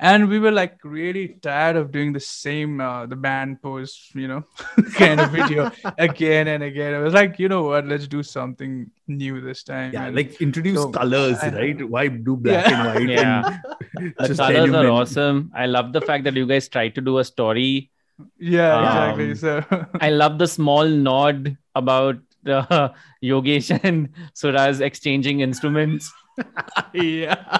And 0.00 0.28
we 0.28 0.40
were 0.40 0.50
like 0.50 0.78
really 0.82 1.28
tired 1.40 1.76
of 1.76 1.92
doing 1.92 2.12
the 2.12 2.18
same 2.18 2.80
uh, 2.80 3.06
the 3.06 3.14
band 3.14 3.62
pose, 3.62 4.10
you 4.12 4.26
know, 4.26 4.42
kind 4.94 5.20
of 5.20 5.30
video 5.30 5.70
again 5.98 6.48
and 6.48 6.64
again. 6.64 6.94
I 6.94 6.98
was 6.98 7.14
like, 7.14 7.38
you 7.38 7.48
know 7.48 7.62
what? 7.62 7.86
Let's 7.86 8.08
do 8.08 8.24
something 8.24 8.90
new 9.06 9.40
this 9.40 9.62
time. 9.62 9.92
yeah 9.92 10.06
And- 10.06 10.16
like 10.16 10.40
introduce 10.42 10.82
so, 10.82 10.90
colors 10.90 11.38
I- 11.40 11.50
right 11.50 11.88
why 11.88 12.08
do 12.08 12.36
black 12.36 12.66
Yeah. 12.66 12.74
and 12.74 12.88
white 13.08 13.08
Yeah. 13.16 13.58
and 13.96 14.14
The 14.18 14.26
just 14.28 14.40
colors 14.40 14.56
are 14.58 14.62
element. 14.66 14.88
awesome. 14.88 15.52
I 15.54 15.66
love 15.66 15.92
the 15.92 16.00
fact 16.00 16.24
that 16.24 16.34
you 16.34 16.46
guys 16.46 16.68
tried 16.68 16.96
to 16.96 17.00
do 17.00 17.18
a 17.18 17.24
story. 17.24 17.90
yeah, 18.38 18.74
Um, 19.12 19.20
exactly. 19.20 19.34
So 19.36 19.86
I 20.00 20.10
love 20.10 20.38
the 20.38 20.48
small 20.48 20.86
nod 20.88 21.56
about 21.76 22.16
uh, 22.46 22.90
Yogesh 23.22 23.78
and 23.82 24.08
Suraj 24.34 24.80
exchanging 24.80 25.40
instruments. 25.40 26.12
yeah. 26.92 27.58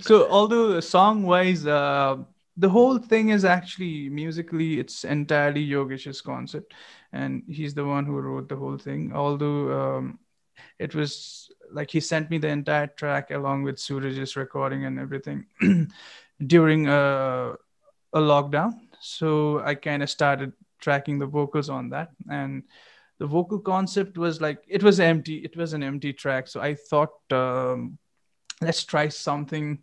So 0.00 0.28
although 0.28 0.80
song 0.80 1.22
wise, 1.24 1.66
uh, 1.66 2.18
the 2.56 2.68
whole 2.68 2.98
thing 2.98 3.30
is 3.30 3.44
actually 3.44 4.08
musically, 4.10 4.78
it's 4.78 5.04
entirely 5.04 5.66
Yogesh's 5.66 6.20
concept, 6.20 6.74
and 7.12 7.42
he's 7.48 7.74
the 7.74 7.84
one 7.84 8.04
who 8.04 8.18
wrote 8.18 8.48
the 8.48 8.56
whole 8.56 8.76
thing. 8.76 9.12
Although 9.14 9.96
um, 9.96 10.18
it 10.78 10.94
was 10.94 11.50
like 11.72 11.90
he 11.90 12.00
sent 12.00 12.30
me 12.30 12.38
the 12.38 12.48
entire 12.48 12.88
track 12.88 13.30
along 13.30 13.62
with 13.62 13.78
Suraj's 13.78 14.36
recording 14.36 14.84
and 14.84 14.98
everything 14.98 15.46
during 16.46 16.88
a, 16.88 17.54
a 18.12 18.18
lockdown. 18.18 18.74
So 19.00 19.60
I 19.60 19.74
kind 19.74 20.02
of 20.02 20.10
started 20.10 20.52
tracking 20.80 21.18
the 21.18 21.26
vocals 21.26 21.68
on 21.68 21.90
that 21.90 22.10
and 22.30 22.64
the 23.20 23.26
vocal 23.26 23.60
concept 23.60 24.18
was 24.18 24.40
like 24.40 24.64
it 24.66 24.82
was 24.82 24.98
empty 24.98 25.36
it 25.36 25.56
was 25.56 25.74
an 25.74 25.82
empty 25.82 26.12
track. 26.12 26.48
So 26.48 26.60
i 26.60 26.74
thought 26.74 27.12
um, 27.30 27.98
let's 28.60 28.82
try 28.84 29.08
something 29.08 29.78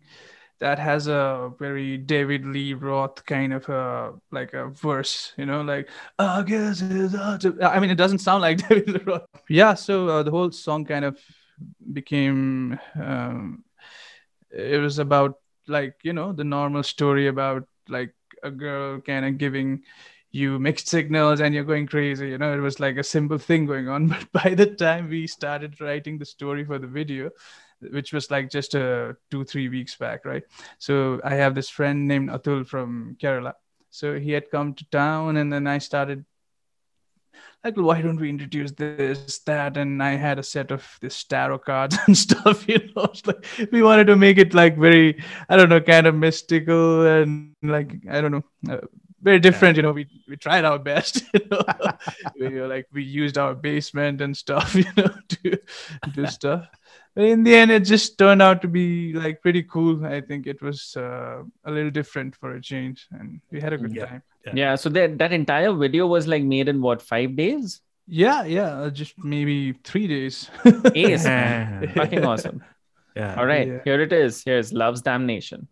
that 0.60 0.78
has 0.78 1.06
a 1.06 1.52
very 1.58 1.96
david 1.96 2.44
lee 2.44 2.74
roth 2.74 3.24
kind 3.24 3.52
of 3.52 3.68
a 3.68 4.12
like 4.32 4.54
a 4.54 4.68
verse 4.70 5.32
you 5.36 5.46
know 5.46 5.62
like 5.62 5.88
i 6.18 6.42
guess 6.42 6.82
it's 6.82 7.14
i 7.62 7.78
mean 7.78 7.90
it 7.90 7.94
doesn't 7.94 8.18
sound 8.18 8.42
like 8.46 8.68
david 8.68 8.88
lee 8.88 9.04
roth. 9.06 9.26
Yeah 9.48 9.74
so 9.74 10.08
uh, 10.08 10.22
the 10.24 10.32
whole 10.32 10.50
song 10.50 10.84
kind 10.84 11.04
of 11.04 11.18
became 11.92 12.78
um, 13.00 13.64
it 14.50 14.80
was 14.80 14.98
about 14.98 15.38
like 15.68 15.94
you 16.02 16.12
know 16.12 16.32
the 16.32 16.44
normal 16.44 16.82
story 16.82 17.28
about 17.28 17.68
like 17.88 18.14
a 18.42 18.50
girl 18.50 19.00
kind 19.00 19.24
of 19.24 19.38
giving 19.38 19.82
you 20.30 20.58
mixed 20.58 20.88
signals 20.88 21.40
and 21.40 21.54
you're 21.54 21.64
going 21.64 21.86
crazy 21.86 22.28
you 22.30 22.38
know 22.38 22.52
it 22.52 22.60
was 22.60 22.78
like 22.80 22.96
a 22.96 23.04
simple 23.04 23.38
thing 23.38 23.66
going 23.66 23.88
on. 23.88 24.08
But 24.32 24.32
by 24.32 24.54
the 24.54 24.66
time 24.66 25.08
we 25.08 25.26
started 25.26 25.80
writing 25.80 26.18
the 26.18 26.24
story 26.24 26.64
for 26.64 26.78
the 26.78 26.86
video 26.86 27.30
which 27.80 28.12
was 28.12 28.30
like 28.30 28.50
just 28.50 28.74
uh, 28.74 29.12
two 29.30 29.44
three 29.44 29.68
weeks 29.68 29.96
back 29.96 30.24
right? 30.24 30.42
So 30.78 31.20
i 31.24 31.34
have 31.34 31.54
this 31.54 31.70
friend 31.70 32.06
named 32.06 32.30
atul 32.30 32.66
from 32.66 33.16
kerala. 33.20 33.54
So 33.90 34.18
he 34.18 34.32
had 34.32 34.50
come 34.50 34.74
to 34.74 34.84
town 34.90 35.36
and 35.36 35.52
then 35.52 35.66
i 35.66 35.78
started 35.78 36.24
like 37.64 37.76
why 37.76 38.02
don't 38.02 38.20
we 38.20 38.28
introduce 38.28 38.72
this 38.72 39.38
that? 39.40 39.76
And 39.76 40.02
i 40.02 40.10
had 40.10 40.38
a 40.38 40.42
set 40.42 40.70
of 40.70 40.86
this 41.00 41.24
tarot 41.24 41.60
cards 41.60 41.96
and 42.06 42.16
stuff 42.16 42.68
you 42.68 42.80
know? 42.94 43.12
Like 43.24 43.46
we 43.72 43.82
wanted 43.82 44.06
to 44.08 44.16
make 44.16 44.38
it 44.38 44.54
like 44.54 44.76
very 44.76 45.22
i 45.48 45.56
don't 45.56 45.68
know 45.70 45.80
kind 45.80 46.06
of 46.06 46.14
mystical 46.14 47.06
and 47.06 47.54
like 47.62 47.96
i 48.10 48.20
don't 48.20 48.32
know 48.32 48.44
uh, 48.70 48.86
very 49.22 49.38
different 49.40 49.76
you 49.76 49.82
know 49.82 49.92
we 49.92 50.06
we 50.28 50.36
tried 50.36 50.64
our 50.64 50.78
best 50.78 51.22
you 51.34 51.40
know 51.50 51.62
we 52.40 52.60
were 52.60 52.68
like 52.68 52.86
we 52.92 53.02
used 53.02 53.36
our 53.38 53.54
basement 53.54 54.20
and 54.20 54.36
stuff 54.36 54.74
you 54.80 54.84
know 54.96 55.08
to 55.28 55.58
do 56.14 56.26
stuff 56.38 56.66
but 57.14 57.24
in 57.24 57.42
the 57.42 57.54
end 57.54 57.70
it 57.70 57.80
just 57.84 58.16
turned 58.18 58.40
out 58.40 58.62
to 58.62 58.68
be 58.68 59.12
like 59.14 59.42
pretty 59.42 59.62
cool 59.64 60.06
i 60.06 60.20
think 60.20 60.46
it 60.46 60.62
was 60.62 60.96
uh, 60.96 61.42
a 61.64 61.70
little 61.70 61.90
different 61.90 62.34
for 62.36 62.54
a 62.54 62.60
change 62.60 63.08
and 63.12 63.40
we 63.50 63.60
had 63.60 63.72
a 63.72 63.78
good 63.78 63.94
Yeah. 63.94 64.06
time 64.06 64.22
Yeah. 64.46 64.52
Yeah. 64.62 64.74
So 64.76 64.88
that 64.96 65.18
that 65.18 65.32
entire 65.32 65.72
video 65.74 66.06
was 66.06 66.26
like 66.32 66.44
made 66.54 66.68
in 66.72 66.80
what 66.80 67.02
five 67.02 67.34
days? 67.36 67.80
yeah 68.06 68.44
yeah 68.44 68.70
uh, 68.82 68.90
just 68.90 69.14
maybe 69.32 69.56
three 69.88 70.06
days 70.06 70.48
Ace. 70.94 71.24
Fucking 72.00 72.24
awesome. 72.24 72.62
yeah 73.16 73.34
All 73.38 73.46
right, 73.50 73.66
Yeah. 73.68 73.80
here 73.84 74.00
it 74.00 74.12
is. 74.12 74.42
Here's 74.46 74.72
Love's 74.72 75.02
Damnation. 75.02 75.66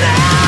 now 0.00 0.39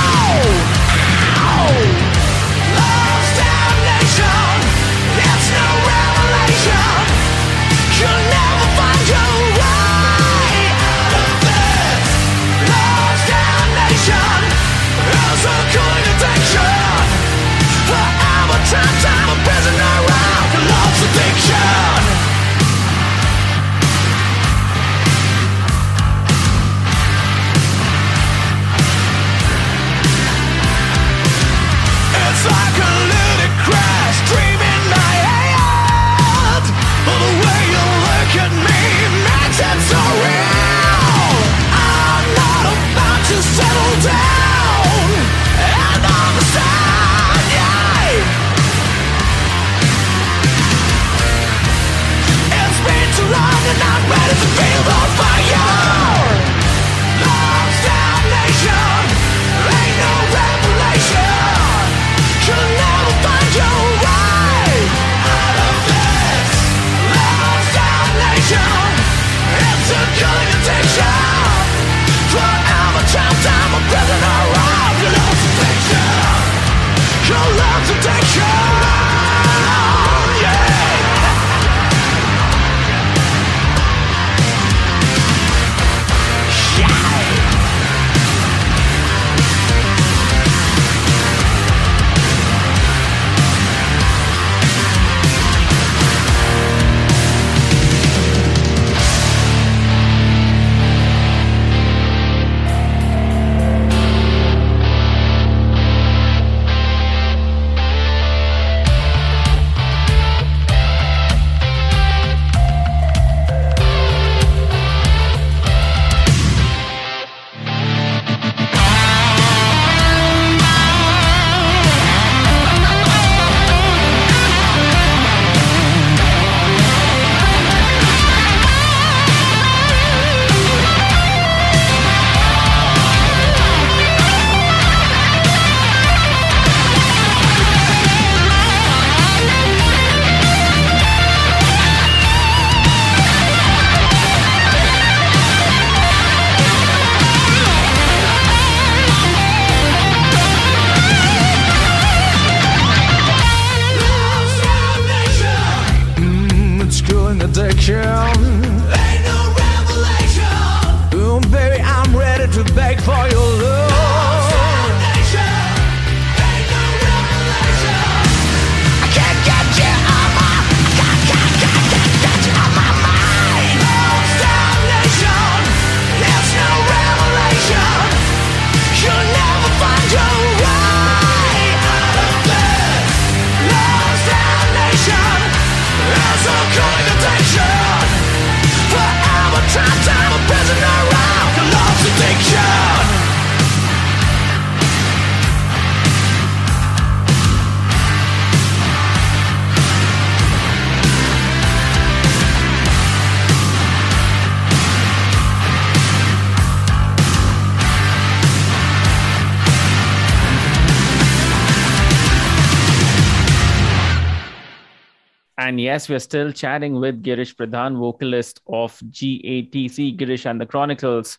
And 215.62 215.80
yes, 215.80 216.08
we're 216.08 216.18
still 216.18 216.50
chatting 216.50 216.98
with 216.98 217.22
Girish 217.22 217.54
Pradhan, 217.54 217.96
vocalist 217.96 218.60
of 218.66 218.98
GATC, 218.98 220.18
Girish 220.18 220.44
and 220.44 220.60
the 220.60 220.66
Chronicles. 220.66 221.38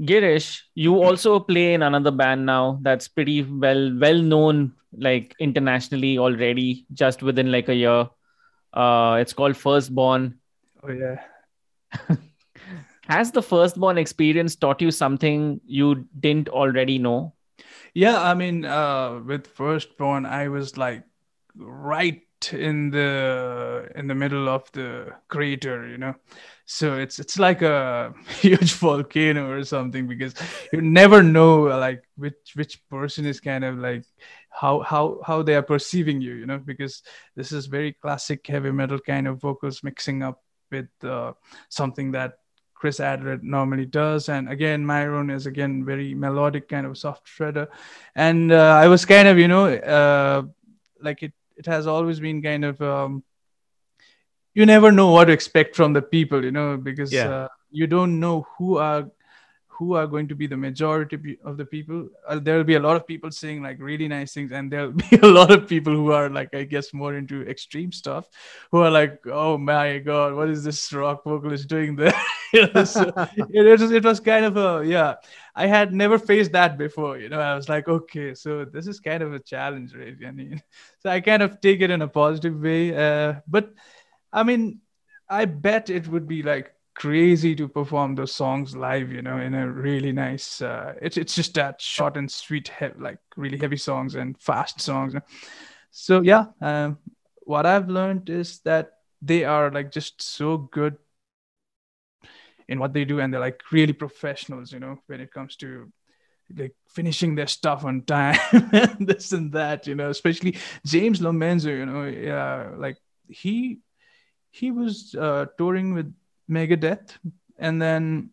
Girish, 0.00 0.62
you 0.74 1.02
also 1.02 1.38
play 1.38 1.74
in 1.74 1.82
another 1.82 2.10
band 2.10 2.46
now 2.46 2.78
that's 2.80 3.08
pretty 3.08 3.42
well 3.42 3.94
well 3.98 4.22
known, 4.22 4.72
like 4.96 5.34
internationally 5.38 6.16
already, 6.16 6.86
just 6.94 7.22
within 7.22 7.52
like 7.52 7.68
a 7.68 7.74
year. 7.74 8.08
Uh, 8.72 9.18
it's 9.20 9.34
called 9.34 9.54
Firstborn. 9.54 10.38
Oh 10.82 10.90
yeah. 10.90 11.20
Has 13.06 13.32
the 13.32 13.42
Firstborn 13.42 13.98
experience 13.98 14.56
taught 14.56 14.80
you 14.80 14.90
something 14.90 15.60
you 15.66 16.06
didn't 16.20 16.48
already 16.48 16.96
know? 16.96 17.34
Yeah, 17.92 18.22
I 18.22 18.32
mean, 18.32 18.64
uh, 18.64 19.20
with 19.26 19.46
firstborn, 19.46 20.24
I 20.24 20.48
was 20.48 20.78
like 20.78 21.02
right 21.56 22.22
in 22.52 22.90
the 22.90 23.90
in 23.94 24.06
the 24.06 24.14
middle 24.14 24.48
of 24.48 24.70
the 24.72 25.12
crater, 25.28 25.88
you 25.88 25.98
know. 25.98 26.14
So 26.64 26.98
it's 26.98 27.18
it's 27.18 27.38
like 27.38 27.62
a 27.62 28.14
huge 28.40 28.74
volcano 28.74 29.50
or 29.50 29.64
something 29.64 30.06
because 30.06 30.34
you 30.72 30.80
never 30.80 31.22
know 31.22 31.62
like 31.62 32.02
which 32.16 32.52
which 32.54 32.80
person 32.88 33.26
is 33.26 33.40
kind 33.40 33.64
of 33.64 33.78
like 33.78 34.04
how 34.50 34.80
how 34.80 35.20
how 35.26 35.42
they 35.42 35.54
are 35.54 35.62
perceiving 35.62 36.20
you, 36.20 36.34
you 36.34 36.46
know, 36.46 36.58
because 36.58 37.02
this 37.36 37.52
is 37.52 37.66
very 37.66 37.92
classic 37.92 38.46
heavy 38.46 38.70
metal 38.70 38.98
kind 38.98 39.28
of 39.28 39.40
vocals 39.40 39.82
mixing 39.82 40.22
up 40.22 40.42
with 40.70 40.88
uh, 41.02 41.32
something 41.68 42.12
that 42.12 42.34
Chris 42.80 42.98
Adler 42.98 43.38
normally 43.42 43.84
does. 43.84 44.30
And 44.30 44.48
again, 44.48 44.84
Myron 44.84 45.28
is 45.28 45.46
again 45.46 45.84
very 45.84 46.14
melodic 46.14 46.68
kind 46.68 46.86
of 46.86 46.96
soft 46.96 47.26
shredder. 47.26 47.68
And 48.14 48.50
uh, 48.52 48.80
I 48.82 48.88
was 48.88 49.04
kind 49.04 49.28
of, 49.28 49.38
you 49.38 49.48
know, 49.48 49.66
uh, 49.66 50.42
like 51.00 51.22
it, 51.22 51.34
it 51.60 51.66
has 51.66 51.86
always 51.86 52.20
been 52.20 52.42
kind 52.42 52.64
of, 52.64 52.80
um, 52.80 53.22
you 54.54 54.66
never 54.66 54.90
know 54.90 55.10
what 55.12 55.26
to 55.26 55.32
expect 55.32 55.76
from 55.76 55.92
the 55.92 56.02
people, 56.02 56.44
you 56.44 56.50
know, 56.50 56.76
because 56.76 57.12
Yeah. 57.12 57.28
uh, 57.28 57.48
you 57.70 57.86
don't 57.86 58.18
know 58.18 58.46
who 58.56 58.78
are 58.78 59.10
who 59.80 59.94
are 59.94 60.06
going 60.06 60.28
to 60.28 60.34
be 60.34 60.46
the 60.46 60.56
majority 60.58 61.38
of 61.42 61.56
the 61.56 61.64
people. 61.64 62.06
Uh, 62.28 62.38
there 62.38 62.58
will 62.58 62.64
be 62.64 62.74
a 62.74 62.80
lot 62.86 62.96
of 62.96 63.06
people 63.06 63.30
saying 63.30 63.62
like 63.62 63.78
really 63.80 64.08
nice 64.08 64.34
things, 64.34 64.52
and 64.52 64.70
there'll 64.70 64.92
be 65.10 65.16
a 65.22 65.26
lot 65.26 65.50
of 65.50 65.66
people 65.66 65.94
who 65.94 66.12
are 66.12 66.28
like, 66.28 66.54
I 66.54 66.64
guess, 66.64 66.92
more 66.92 67.14
into 67.14 67.48
extreme 67.48 67.90
stuff, 67.90 68.28
who 68.70 68.80
are 68.80 68.90
like, 68.90 69.26
oh 69.26 69.56
my 69.56 69.96
god, 69.98 70.34
what 70.34 70.50
is 70.50 70.62
this 70.62 70.92
rock 70.92 71.24
vocalist 71.24 71.66
doing 71.68 71.96
there? 71.96 72.12
So 72.52 73.12
it, 73.36 73.80
was 73.80 73.92
it 73.92 74.04
was 74.04 74.18
kind 74.18 74.44
of 74.44 74.56
a 74.56 74.84
yeah. 74.84 75.14
I 75.54 75.68
had 75.68 75.92
never 75.92 76.18
faced 76.18 76.50
that 76.50 76.76
before. 76.76 77.16
You 77.16 77.28
know, 77.28 77.38
I 77.38 77.54
was 77.54 77.68
like, 77.68 77.86
okay, 77.86 78.34
so 78.34 78.64
this 78.64 78.88
is 78.88 78.98
kind 78.98 79.22
of 79.22 79.32
a 79.32 79.38
challenge, 79.38 79.94
right? 79.94 80.16
I 80.26 80.32
mean, 80.32 80.60
so 80.98 81.10
I 81.10 81.20
kind 81.20 81.44
of 81.44 81.60
take 81.60 81.80
it 81.80 81.92
in 81.92 82.02
a 82.02 82.08
positive 82.08 82.60
way. 82.60 82.90
Uh, 82.92 83.34
but 83.46 83.72
I 84.32 84.42
mean, 84.42 84.80
I 85.28 85.44
bet 85.44 85.90
it 85.90 86.08
would 86.08 86.26
be 86.26 86.42
like 86.42 86.74
crazy 87.00 87.54
to 87.56 87.66
perform 87.66 88.14
those 88.14 88.34
songs 88.34 88.76
live, 88.76 89.10
you 89.10 89.22
know, 89.22 89.38
in 89.38 89.54
a 89.54 89.66
really 89.66 90.12
nice. 90.12 90.60
Uh, 90.60 90.94
it's 91.00 91.16
it's 91.16 91.34
just 91.34 91.54
that 91.54 91.80
short 91.80 92.16
and 92.16 92.30
sweet, 92.30 92.70
he- 92.78 92.98
like 92.98 93.18
really 93.36 93.56
heavy 93.58 93.76
songs 93.78 94.14
and 94.16 94.38
fast 94.40 94.80
songs. 94.80 95.14
So 95.90 96.20
yeah, 96.20 96.46
um, 96.60 96.98
what 97.42 97.66
I've 97.66 97.88
learned 97.88 98.28
is 98.30 98.60
that 98.60 98.92
they 99.22 99.44
are 99.44 99.70
like 99.70 99.90
just 99.92 100.20
so 100.22 100.58
good 100.58 100.98
in 102.68 102.78
what 102.78 102.92
they 102.92 103.04
do, 103.04 103.20
and 103.20 103.32
they're 103.32 103.40
like 103.40 103.62
really 103.72 103.92
professionals, 103.92 104.72
you 104.72 104.78
know, 104.78 104.98
when 105.06 105.20
it 105.20 105.32
comes 105.32 105.56
to 105.56 105.90
like 106.56 106.74
finishing 106.88 107.34
their 107.36 107.46
stuff 107.46 107.84
on 107.84 108.02
time 108.02 108.38
and 108.72 109.06
this 109.08 109.32
and 109.32 109.52
that, 109.52 109.86
you 109.86 109.94
know, 109.94 110.10
especially 110.10 110.56
James 110.86 111.20
Lomenzo, 111.20 111.70
you 111.76 111.86
know, 111.86 112.04
yeah, 112.04 112.70
like 112.76 112.98
he 113.28 113.80
he 114.50 114.70
was 114.72 115.14
uh, 115.18 115.46
touring 115.58 115.94
with 115.94 116.12
Megadeth, 116.50 117.18
and 117.58 117.80
then 117.80 118.30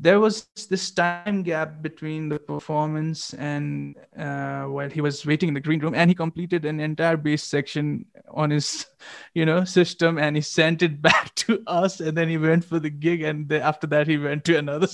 there 0.00 0.18
was 0.18 0.48
this 0.70 0.90
time 0.92 1.42
gap 1.42 1.82
between 1.82 2.30
the 2.30 2.38
performance 2.38 3.34
and 3.34 3.96
uh, 4.18 4.62
while 4.64 4.88
he 4.88 5.02
was 5.02 5.26
waiting 5.26 5.48
in 5.48 5.54
the 5.54 5.60
green 5.60 5.78
room, 5.80 5.94
and 5.94 6.10
he 6.10 6.14
completed 6.14 6.64
an 6.64 6.80
entire 6.80 7.18
bass 7.18 7.44
section 7.44 8.06
on 8.30 8.50
his, 8.50 8.86
you 9.34 9.44
know, 9.44 9.64
system, 9.64 10.18
and 10.18 10.36
he 10.36 10.42
sent 10.42 10.82
it 10.82 11.02
back 11.08 11.34
to 11.34 11.62
us, 11.66 12.00
and 12.00 12.16
then 12.16 12.28
he 12.28 12.38
went 12.38 12.64
for 12.64 12.78
the 12.78 12.90
gig, 12.90 13.22
and 13.22 13.48
then 13.48 13.60
after 13.60 13.86
that 13.88 14.06
he 14.06 14.16
went 14.16 14.44
to 14.44 14.56
another 14.56 14.86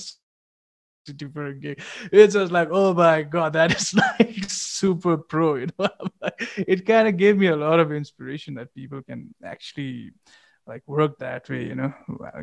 city 1.07 1.27
for 1.33 1.47
a 1.47 1.55
gig. 1.55 1.81
It's 2.11 2.33
just 2.33 2.51
like, 2.51 2.67
oh 2.71 2.93
my 2.93 3.21
god, 3.23 3.53
that 3.53 3.73
is 3.75 3.93
like 3.93 4.49
super 4.49 5.17
pro, 5.17 5.55
you 5.55 5.67
know. 5.79 5.89
it 6.57 6.85
kind 6.85 7.07
of 7.07 7.15
gave 7.15 7.37
me 7.37 7.47
a 7.47 7.55
lot 7.55 7.79
of 7.79 7.93
inspiration 7.93 8.55
that 8.55 8.75
people 8.75 9.01
can 9.03 9.33
actually 9.41 10.11
like 10.67 10.83
work 10.87 11.17
that 11.19 11.49
way, 11.49 11.65
you 11.65 11.75
know. 11.75 11.93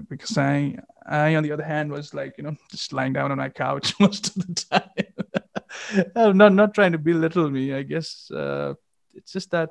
Because 0.09 0.37
I, 0.39 0.77
I 1.07 1.35
on 1.37 1.43
the 1.43 1.53
other 1.53 1.65
hand 1.65 1.91
was 1.93 2.15
like, 2.15 2.35
you 2.39 2.45
know, 2.45 2.57
just 2.71 2.93
lying 2.93 3.13
down 3.13 3.31
on 3.33 3.39
my 3.39 3.49
couch 3.51 3.95
most 4.01 4.37
of 4.37 4.47
the 4.47 4.55
time. 4.55 6.11
I'm 6.17 6.37
not 6.43 6.53
not 6.55 6.75
trying 6.75 6.93
to 6.93 6.99
belittle 6.99 7.51
me. 7.51 7.75
I 7.75 7.83
guess 7.83 8.31
uh, 8.31 8.75
it's 9.15 9.33
just 9.33 9.51
that 9.51 9.71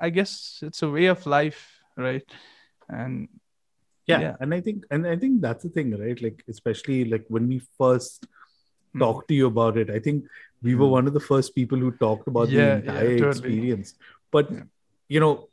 I 0.00 0.10
guess 0.10 0.58
it's 0.62 0.82
a 0.82 0.90
way 0.90 1.06
of 1.06 1.24
life, 1.26 1.80
right? 1.96 2.24
And 2.88 3.28
yeah, 4.06 4.20
Yeah. 4.20 4.36
and 4.40 4.52
i 4.52 4.60
think 4.60 4.84
and 4.90 5.06
i 5.06 5.16
think 5.16 5.40
that's 5.40 5.62
the 5.62 5.70
thing 5.70 5.96
right 5.96 6.20
like 6.20 6.42
especially 6.48 7.04
like 7.04 7.24
when 7.28 7.46
we 7.48 7.60
first 7.78 8.26
Hmm. 8.92 8.98
talked 8.98 9.28
to 9.28 9.34
you 9.34 9.46
about 9.46 9.78
it 9.78 9.88
i 9.90 9.98
think 9.98 10.24
we 10.60 10.74
were 10.74 10.86
Hmm. 10.86 10.96
one 10.98 11.06
of 11.06 11.14
the 11.14 11.20
first 11.28 11.54
people 11.54 11.78
who 11.78 11.92
talked 11.92 12.26
about 12.28 12.48
Yeah, 12.50 12.58
yeah, 12.60 12.80
the 12.80 12.88
entire 12.88 13.16
totally. 13.16 13.30
experience 13.54 13.94
but 14.30 14.50
Yeah. 14.50 14.64
you 15.08 15.20
know 15.20 15.48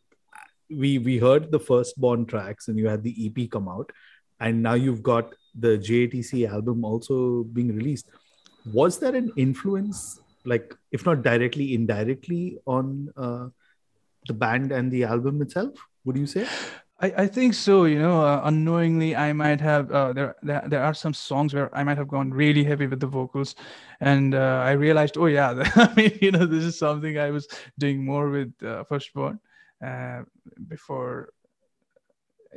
we 0.70 0.98
we 1.00 1.18
heard 1.18 1.52
the 1.52 1.60
firstborn 1.60 2.26
tracks 2.26 2.68
and 2.68 2.78
you 2.78 2.88
had 2.88 3.04
the 3.04 3.14
ep 3.26 3.52
come 3.52 3.68
out. 3.68 3.92
And 4.40 4.64
now 4.64 4.74
you've 4.74 5.04
got 5.04 5.34
the 5.56 5.78
gatc 5.78 6.50
album 6.50 6.86
also 6.86 7.44
being 7.44 7.76
released. 7.76 8.10
Was 8.74 9.00
there 9.00 9.16
an 9.16 9.32
influence 9.36 10.20
like 10.46 10.76
if 10.92 11.06
not 11.06 11.22
directly 11.22 11.74
indirectly 11.74 12.60
on 12.66 13.10
uh, 13.18 13.48
the 14.28 14.34
band 14.34 14.72
and 14.72 14.92
the 14.92 15.04
album 15.04 15.42
itself 15.42 15.74
would 16.06 16.18
you 16.18 16.26
say? 16.26 16.48
I, 17.02 17.14
I 17.24 17.28
think 17.28 17.54
so. 17.54 17.86
You 17.86 18.00
know, 18.00 18.22
uh, 18.22 18.42
unknowingly, 18.44 19.16
I 19.16 19.32
might 19.32 19.62
have 19.62 19.90
uh, 19.92 20.12
there, 20.12 20.36
there 20.44 20.64
there 20.68 20.84
are 20.84 20.94
some 20.94 21.14
songs 21.14 21.54
where 21.54 21.74
I 21.76 21.84
might 21.84 21.98
have 21.98 22.10
gone 22.10 22.32
really 22.32 22.64
heavy 22.64 22.88
with 22.88 23.00
the 23.00 23.08
vocals, 23.08 23.56
and 24.02 24.36
uh, 24.36 24.62
I 24.66 24.72
realized, 24.72 25.18
oh 25.18 25.28
yeah, 25.28 25.64
I 25.76 25.94
mean, 25.96 26.18
you 26.22 26.32
know, 26.32 26.46
this 26.46 26.66
is 26.66 26.78
something 26.78 27.18
I 27.18 27.32
was 27.32 27.48
doing 27.78 28.04
more 28.04 28.30
with 28.30 28.52
uh, 28.64 28.84
Firstborn 28.84 29.40
uh, 29.86 30.22
before 30.68 31.30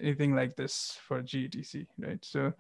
anything 0.01 0.35
like 0.35 0.57
this 0.57 0.99
for 1.07 1.23
GATC, 1.23 1.87
right? 1.99 2.19
So. 2.25 2.53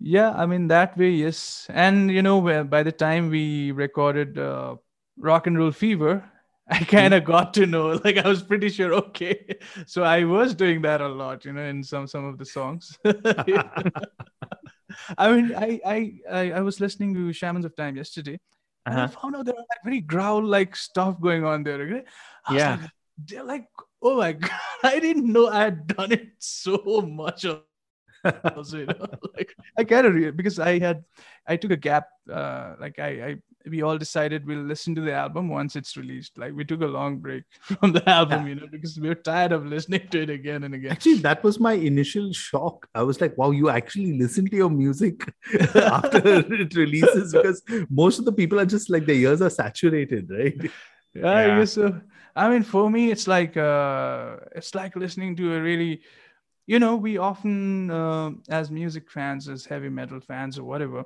Yeah, 0.00 0.32
I 0.32 0.46
mean 0.46 0.68
that 0.68 0.96
way, 0.98 1.10
yes. 1.10 1.66
And 1.70 2.10
you 2.10 2.22
know, 2.22 2.40
by 2.64 2.82
the 2.82 2.92
time 2.92 3.30
we 3.30 3.70
recorded 3.70 4.38
uh, 4.38 4.76
Rock 5.16 5.46
and 5.46 5.56
Roll 5.56 5.70
Fever, 5.70 6.24
I 6.68 6.78
kind 6.84 7.14
of 7.14 7.24
got 7.24 7.54
to 7.54 7.66
know, 7.66 7.92
like 8.04 8.18
I 8.18 8.28
was 8.28 8.42
pretty 8.42 8.68
sure, 8.68 8.92
okay. 9.06 9.56
So 9.86 10.02
I 10.02 10.24
was 10.24 10.54
doing 10.54 10.82
that 10.82 11.00
a 11.00 11.08
lot, 11.08 11.44
you 11.44 11.52
know, 11.52 11.62
in 11.62 11.82
some 11.84 12.06
some 12.06 12.24
of 12.24 12.38
the 12.38 12.44
songs. 12.44 12.98
I 15.18 15.32
mean, 15.32 15.54
I, 15.54 15.80
I 15.84 16.12
I 16.30 16.52
I 16.52 16.60
was 16.60 16.80
listening 16.80 17.14
to 17.14 17.32
Shamans 17.32 17.64
of 17.64 17.74
Time 17.76 17.96
yesterday, 17.96 18.38
and 18.90 19.00
I 19.00 19.06
Uh-huh. 19.06 19.08
found 19.08 19.36
out 19.36 19.46
there 19.46 19.54
are 19.54 19.58
like 19.70 19.84
very 19.84 20.00
growl 20.00 20.42
like 20.44 20.76
stuff 20.76 21.20
going 21.20 21.44
on 21.44 21.62
there. 21.62 21.78
Was 21.86 22.04
Yeah. 22.56 22.70
like, 22.80 22.90
they're 23.18 23.44
like 23.44 23.66
oh 24.02 24.18
my 24.18 24.32
god, 24.32 24.50
I 24.82 24.98
didn't 25.00 25.30
know 25.32 25.48
I 25.48 25.64
had 25.64 25.86
done 25.86 26.12
it 26.12 26.28
so 26.38 27.02
much. 27.06 27.46
Also, 28.56 28.78
you 28.78 28.86
know, 28.86 29.06
like 29.36 29.54
I 29.78 29.84
kind 29.84 30.06
of 30.06 30.36
because 30.36 30.58
I 30.58 30.78
had 30.78 31.04
I 31.46 31.56
took 31.56 31.70
a 31.72 31.76
gap. 31.76 32.08
Uh, 32.30 32.74
like 32.80 32.98
I, 32.98 33.08
I 33.08 33.36
we 33.68 33.82
all 33.82 33.98
decided 33.98 34.46
we'll 34.46 34.62
listen 34.64 34.94
to 34.94 35.02
the 35.02 35.12
album 35.12 35.48
once 35.50 35.76
it's 35.76 35.94
released. 35.96 36.38
Like 36.38 36.54
we 36.54 36.64
took 36.64 36.80
a 36.80 36.86
long 36.86 37.18
break 37.18 37.44
from 37.60 37.92
the 37.92 38.06
album, 38.08 38.46
you 38.46 38.54
know, 38.54 38.66
because 38.70 38.98
we 38.98 39.08
were 39.08 39.14
tired 39.14 39.52
of 39.52 39.66
listening 39.66 40.08
to 40.10 40.22
it 40.22 40.30
again 40.30 40.64
and 40.64 40.74
again. 40.74 40.92
Actually, 40.92 41.16
that 41.16 41.44
was 41.44 41.60
my 41.60 41.74
initial 41.74 42.32
shock. 42.32 42.86
I 42.94 43.02
was 43.02 43.20
like, 43.20 43.36
wow, 43.36 43.50
you 43.50 43.68
actually 43.68 44.18
listen 44.18 44.48
to 44.48 44.56
your 44.56 44.70
music 44.70 45.30
after 45.74 46.20
it 46.24 46.74
releases 46.74 47.32
because 47.32 47.62
most 47.90 48.18
of 48.18 48.24
the 48.24 48.32
people 48.32 48.58
are 48.58 48.66
just 48.66 48.88
like 48.88 49.04
their 49.04 49.16
ears 49.16 49.42
are 49.42 49.50
saturated, 49.50 50.30
right? 50.30 50.56
Yeah, 51.14 51.30
I 51.30 51.46
Yeah. 51.46 51.58
guess 51.58 51.72
so. 51.72 52.00
I 52.36 52.48
mean, 52.48 52.62
for 52.62 52.90
me, 52.90 53.10
it's 53.10 53.26
like 53.28 53.56
uh, 53.56 54.36
it's 54.54 54.74
like 54.74 54.96
listening 54.96 55.36
to 55.36 55.54
a 55.54 55.60
really, 55.62 56.02
you 56.66 56.78
know, 56.78 56.96
we 56.96 57.18
often 57.18 57.90
uh, 57.90 58.30
as 58.48 58.70
music 58.70 59.10
fans, 59.10 59.48
as 59.48 59.64
heavy 59.64 59.88
metal 59.88 60.20
fans 60.20 60.58
or 60.58 60.64
whatever, 60.64 61.04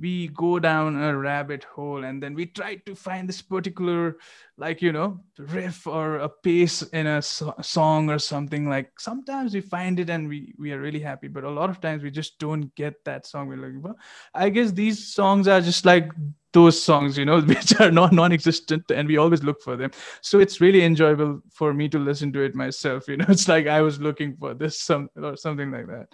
we 0.00 0.28
go 0.28 0.58
down 0.58 0.96
a 1.00 1.16
rabbit 1.16 1.64
hole 1.64 2.04
and 2.04 2.22
then 2.22 2.34
we 2.34 2.46
try 2.46 2.76
to 2.76 2.94
find 2.94 3.28
this 3.28 3.42
particular, 3.42 4.16
like 4.56 4.80
you 4.82 4.92
know, 4.92 5.20
riff 5.38 5.86
or 5.86 6.16
a 6.16 6.28
pace 6.28 6.82
in 6.82 7.06
a 7.06 7.20
so- 7.22 7.54
song 7.60 8.08
or 8.10 8.18
something. 8.18 8.68
Like 8.68 8.98
sometimes 8.98 9.54
we 9.54 9.60
find 9.60 10.00
it 10.00 10.08
and 10.10 10.28
we 10.28 10.54
we 10.58 10.72
are 10.72 10.80
really 10.80 11.00
happy, 11.00 11.28
but 11.28 11.44
a 11.44 11.50
lot 11.50 11.70
of 11.70 11.80
times 11.80 12.02
we 12.02 12.10
just 12.10 12.38
don't 12.38 12.74
get 12.74 13.04
that 13.04 13.26
song 13.26 13.48
we're 13.48 13.56
looking 13.58 13.82
for. 13.82 13.94
I 14.34 14.48
guess 14.48 14.72
these 14.72 15.12
songs 15.14 15.46
are 15.46 15.60
just 15.60 15.84
like 15.84 16.10
those 16.54 16.82
songs, 16.82 17.18
you 17.18 17.26
know, 17.26 17.40
which 17.52 17.78
are 17.80 17.90
non 17.90 18.14
non-existent, 18.16 18.90
and 18.90 19.06
we 19.06 19.18
always 19.18 19.42
look 19.42 19.60
for 19.60 19.76
them. 19.76 19.90
So 20.22 20.38
it's 20.38 20.60
really 20.60 20.82
enjoyable 20.82 21.42
for 21.52 21.74
me 21.74 21.88
to 21.90 21.98
listen 21.98 22.32
to 22.32 22.40
it 22.40 22.54
myself. 22.54 23.08
You 23.14 23.18
know, 23.18 23.26
it's 23.28 23.48
like 23.48 23.66
I 23.66 23.82
was 23.82 24.00
looking 24.00 24.36
for 24.36 24.54
this 24.54 24.80
some 24.80 25.10
or 25.16 25.36
something 25.36 25.70
like 25.70 25.86
that. 25.88 26.06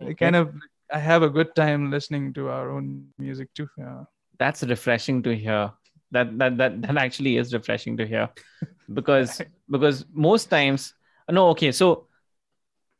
I 0.00 0.14
kind 0.14 0.34
of 0.34 0.54
I 0.92 0.98
have 0.98 1.22
a 1.22 1.30
good 1.30 1.54
time 1.54 1.90
listening 1.90 2.32
to 2.34 2.48
our 2.48 2.70
own 2.70 3.06
music 3.18 3.54
too. 3.54 3.68
Yeah. 3.78 4.04
That's 4.38 4.62
refreshing 4.64 5.22
to 5.22 5.36
hear. 5.36 5.72
That 6.10 6.38
that 6.38 6.56
that 6.56 6.82
that 6.82 6.96
actually 6.96 7.36
is 7.36 7.52
refreshing 7.52 7.98
to 7.98 8.06
hear, 8.06 8.30
because 8.92 9.42
because 9.70 10.06
most 10.12 10.46
times 10.46 10.94
no 11.30 11.48
okay 11.48 11.72
so 11.72 12.06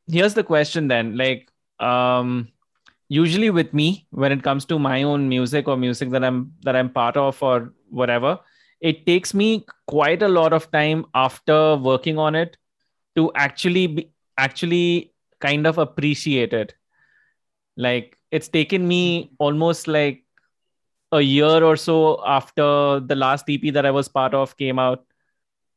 here's 0.06 0.34
the 0.34 0.44
question 0.44 0.88
then 0.88 1.16
like 1.16 1.48
um 1.80 2.48
usually 3.08 3.50
with 3.50 3.72
me 3.72 4.06
when 4.10 4.32
it 4.32 4.42
comes 4.42 4.64
to 4.66 4.78
my 4.78 5.02
own 5.02 5.28
music 5.28 5.68
or 5.68 5.76
music 5.76 6.10
that 6.10 6.24
i'm 6.24 6.52
that 6.62 6.76
i'm 6.76 6.90
part 6.90 7.16
of 7.16 7.42
or 7.42 7.72
whatever 7.90 8.38
it 8.80 9.06
takes 9.06 9.34
me 9.34 9.64
quite 9.86 10.22
a 10.22 10.28
lot 10.28 10.52
of 10.52 10.70
time 10.70 11.04
after 11.14 11.76
working 11.76 12.18
on 12.18 12.34
it 12.34 12.56
to 13.16 13.32
actually 13.34 13.86
be 13.86 14.10
actually 14.36 15.12
kind 15.40 15.66
of 15.66 15.78
appreciate 15.78 16.52
it. 16.52 16.74
Like 17.76 18.16
it's 18.30 18.48
taken 18.48 18.86
me 18.86 19.32
almost 19.38 19.88
like 19.88 20.24
a 21.12 21.20
year 21.20 21.64
or 21.64 21.76
so 21.76 22.22
after 22.26 23.00
the 23.00 23.14
last 23.16 23.48
ep 23.48 23.62
that 23.72 23.86
i 23.86 23.90
was 23.90 24.08
part 24.08 24.34
of 24.34 24.54
came 24.58 24.78
out 24.78 25.04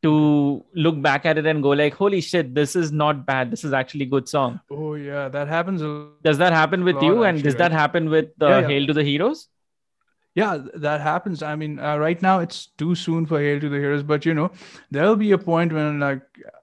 to 0.04 0.66
look 0.74 1.00
back 1.02 1.26
at 1.26 1.38
it 1.38 1.46
and 1.46 1.62
go 1.62 1.70
like 1.70 1.94
holy 1.94 2.22
shit 2.22 2.56
this 2.56 2.76
is 2.76 2.92
not 2.92 3.26
bad. 3.26 3.52
This 3.52 3.64
is 3.64 3.74
actually 3.74 4.06
good 4.06 4.28
song. 4.28 4.60
Oh 4.72 4.96
yeah, 4.96 5.30
that 5.30 5.48
happens. 5.48 5.82
A 5.82 6.08
does 6.24 6.38
that 6.40 6.54
happen 6.54 6.84
with 6.84 7.02
you? 7.02 7.24
And 7.24 7.38
actually, 7.38 7.44
does 7.44 7.56
that 7.58 7.72
happen 7.72 8.10
with 8.10 8.30
uh, 8.42 8.48
Yeah, 8.48 8.60
yeah. 8.62 8.68
hail 8.68 8.88
to 8.88 8.94
the 8.94 9.04
heroes? 9.04 9.48
Yeah 10.34 10.60
that 10.76 11.02
happens. 11.02 11.44
I 11.44 11.56
mean 11.56 11.78
uh, 11.80 11.98
right 11.98 12.22
now 12.22 12.40
it's 12.40 12.68
too 12.78 12.96
soon 12.96 13.26
for 13.26 13.40
hail 13.40 13.60
to 13.60 13.70
the 13.70 13.78
heroes 13.78 14.02
but 14.02 14.26
you 14.26 14.34
know 14.34 14.52
there'll 14.90 15.18
be 15.18 15.34
a 15.34 15.38
point 15.38 15.74
when 15.74 16.00
like 16.00 16.22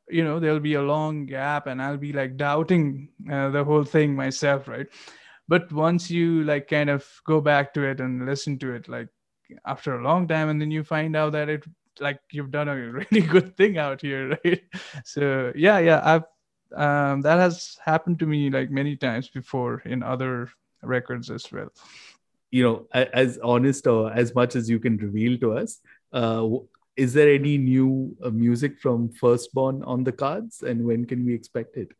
you 0.08 0.24
know 0.24 0.40
there'll 0.40 0.58
be 0.58 0.74
a 0.74 0.82
long 0.82 1.26
gap 1.26 1.66
and 1.66 1.82
i'll 1.82 1.98
be 1.98 2.14
like 2.14 2.38
doubting 2.38 3.10
uh, 3.30 3.50
the 3.50 3.62
whole 3.62 3.84
thing 3.84 4.16
myself 4.16 4.68
right? 4.68 4.86
But 5.48 5.70
once 5.72 6.10
you 6.10 6.44
like 6.44 6.68
kind 6.68 6.90
of 6.90 7.06
go 7.26 7.40
back 7.40 7.72
to 7.74 7.82
it 7.82 8.00
and 8.00 8.26
listen 8.26 8.58
to 8.60 8.74
it 8.74 8.88
like 8.88 9.08
after 9.66 9.94
a 9.98 10.02
long 10.02 10.26
time 10.28 10.48
and 10.48 10.60
then 10.60 10.70
you 10.70 10.82
find 10.84 11.14
out 11.16 11.32
that 11.32 11.48
it 11.48 11.64
like 12.00 12.20
you've 12.30 12.50
done 12.50 12.68
a 12.68 12.74
really 12.92 13.20
good 13.20 13.56
thing 13.56 13.78
out 13.78 14.00
here 14.00 14.36
right 14.44 14.62
so 15.04 15.52
yeah 15.54 15.78
yeah 15.78 16.00
i've 16.04 16.24
um, 16.76 17.22
that 17.22 17.38
has 17.38 17.78
happened 17.82 18.18
to 18.18 18.26
me 18.26 18.50
like 18.50 18.70
many 18.70 18.94
times 18.94 19.28
before 19.28 19.80
in 19.86 20.02
other 20.02 20.50
records 20.82 21.30
as 21.30 21.50
well 21.50 21.72
you 22.50 22.62
know, 22.62 22.86
as 22.92 23.38
honest 23.42 23.86
or 23.86 24.12
as 24.12 24.34
much 24.34 24.56
as 24.56 24.70
you 24.70 24.78
can 24.78 24.96
reveal 24.96 25.38
to 25.38 25.52
us, 25.52 25.80
uh, 26.12 26.46
is 26.96 27.12
there 27.12 27.32
any 27.32 27.58
new 27.58 28.16
uh, 28.24 28.30
music 28.30 28.78
from 28.78 29.10
Firstborn 29.10 29.82
on 29.84 30.02
the 30.02 30.12
cards, 30.12 30.62
and 30.62 30.84
when 30.84 31.04
can 31.04 31.24
we 31.24 31.34
expect 31.34 31.76
it? 31.76 31.92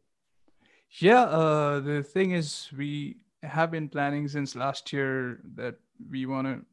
Yeah, 0.99 1.23
uh, 1.23 1.81
the 1.81 2.03
thing 2.03 2.33
is, 2.33 2.71
we 2.77 3.19
have 3.43 3.71
been 3.71 3.89
planning 3.89 4.27
since 4.27 4.57
last 4.57 4.93
year 4.93 5.41
that 5.55 5.77
we 6.11 6.27
want 6.27 6.47
to 6.47 6.65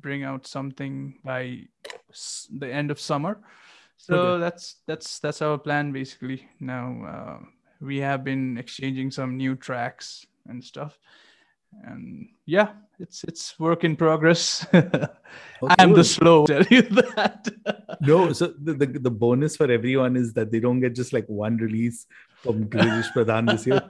bring 0.00 0.24
out 0.24 0.46
something 0.46 1.18
by 1.24 1.64
s- 2.10 2.48
the 2.58 2.72
end 2.72 2.90
of 2.90 3.00
summer. 3.00 3.40
So 3.96 4.14
Okay. 4.14 4.40
that's 4.40 4.76
that's 4.86 5.18
that's 5.20 5.42
our 5.42 5.58
plan 5.58 5.92
basically. 5.92 6.48
Now 6.58 7.04
uh, 7.04 7.38
we 7.80 7.98
have 7.98 8.24
been 8.24 8.56
exchanging 8.58 9.10
some 9.10 9.36
new 9.36 9.54
tracks 9.56 10.26
and 10.48 10.64
stuff, 10.64 10.98
and 11.84 12.28
yeah, 12.46 12.72
it's 12.98 13.24
it's 13.24 13.58
work 13.58 13.84
in 13.84 13.96
progress. 13.96 14.66
I'm 15.78 15.92
the 15.92 16.04
slow. 16.04 16.46
Tell 16.46 16.64
you 16.70 16.82
that. 16.82 17.48
No, 18.00 18.32
so 18.32 18.54
the, 18.58 18.72
the 18.74 18.86
the 18.86 19.10
bonus 19.10 19.56
for 19.56 19.70
everyone 19.70 20.16
is 20.16 20.32
that 20.32 20.50
they 20.50 20.60
don't 20.60 20.80
get 20.80 20.94
just 20.94 21.12
like 21.12 21.26
one 21.28 21.58
release 21.58 22.06
from 22.42 22.64
Girish 22.66 23.12
Pradhan 23.12 23.50
this 23.50 23.66
year, 23.66 23.82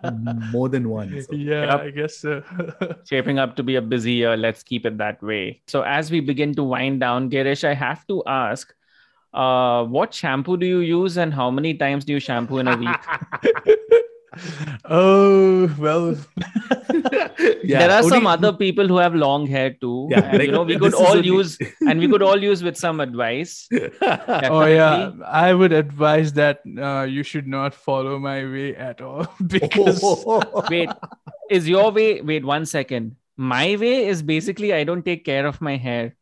more 0.52 0.68
than 0.68 0.88
one. 0.88 1.20
So. 1.22 1.34
yeah, 1.34 1.66
Yep. 1.66 1.80
I 1.80 1.90
guess 1.90 2.16
so. 2.16 2.42
shaping 3.04 3.38
up 3.38 3.56
to 3.56 3.62
be 3.62 3.76
a 3.76 3.82
busy 3.82 4.12
year 4.12 4.36
let's 4.36 4.62
keep 4.62 4.86
it 4.86 4.98
that 4.98 5.22
way 5.22 5.60
so 5.66 5.82
as 5.82 6.10
we 6.10 6.20
begin 6.20 6.54
to 6.54 6.62
wind 6.62 7.00
down 7.00 7.30
girish 7.30 7.64
i 7.64 7.74
have 7.74 8.06
to 8.06 8.22
ask 8.26 8.74
uh, 9.32 9.84
what 9.84 10.12
shampoo 10.12 10.56
do 10.56 10.66
you 10.66 10.78
use 10.80 11.16
and 11.16 11.32
how 11.32 11.50
many 11.50 11.74
times 11.74 12.04
do 12.04 12.12
you 12.12 12.20
shampoo 12.20 12.58
in 12.58 12.66
a 12.66 12.76
week 12.76 13.76
oh 14.84 15.74
well. 15.78 16.16
Yeah, 17.64 17.78
there 17.80 17.90
are 17.90 18.02
some 18.02 18.26
only- 18.26 18.32
other 18.32 18.52
people 18.52 18.86
who 18.86 18.98
have 18.98 19.14
long 19.14 19.46
hair 19.46 19.74
too. 19.74 20.08
Yeah, 20.10 20.20
and, 20.20 20.38
like, 20.38 20.46
you 20.46 20.52
know 20.52 20.62
we 20.62 20.78
could 20.78 20.94
all 20.94 21.24
use 21.24 21.58
and 21.80 21.98
we 21.98 22.08
could 22.08 22.22
all 22.22 22.40
use 22.40 22.62
with 22.62 22.76
some 22.76 23.00
advice. 23.00 23.68
Oh 24.50 24.64
yeah, 24.64 25.12
I 25.26 25.54
would 25.54 25.72
advise 25.72 26.32
that 26.34 26.60
uh, 26.78 27.02
you 27.02 27.22
should 27.22 27.46
not 27.46 27.74
follow 27.74 28.18
my 28.18 28.44
way 28.44 28.74
at 28.76 29.00
all 29.00 29.26
because 29.46 30.02
wait 30.70 30.90
is 31.50 31.68
your 31.68 31.90
way 31.90 32.20
wait 32.20 32.44
one 32.44 32.66
second. 32.66 33.16
My 33.36 33.76
way 33.76 34.06
is 34.06 34.22
basically 34.22 34.74
i 34.74 34.84
don't 34.84 35.04
take 35.04 35.24
care 35.24 35.46
of 35.46 35.60
my 35.60 35.76
hair. 35.76 36.14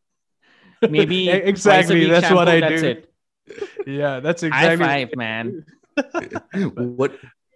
Maybe 0.83 1.27
twice 1.27 1.43
a 1.43 1.49
exactly. 1.49 2.01
week 2.01 2.11
that's 2.11 2.31
what 2.31 2.49
I 2.49 2.61
that's 2.61 2.83
do. 2.83 2.89
it. 2.89 3.13
Yeah, 3.87 4.21
that's 4.21 4.43
exactly 4.43 4.87
high 4.87 4.99
exactly. 4.99 5.07
five 5.07 5.17
man. 5.17 5.65
What 6.99 7.13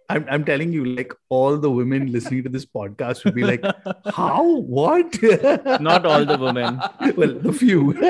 I'm, 0.09 0.25
I'm 0.29 0.45
telling 0.45 0.71
you, 0.73 0.85
like 0.85 1.13
all 1.29 1.57
the 1.57 1.69
women 1.71 2.11
listening 2.11 2.43
to 2.43 2.49
this 2.49 2.65
podcast 2.65 3.23
would 3.25 3.35
be 3.35 3.43
like, 3.43 3.63
"How? 4.13 4.43
What?" 4.61 5.21
not 5.81 6.05
all 6.05 6.25
the 6.25 6.37
women 6.37 6.79
well, 7.15 7.33
the 7.39 7.53
few, 7.53 7.93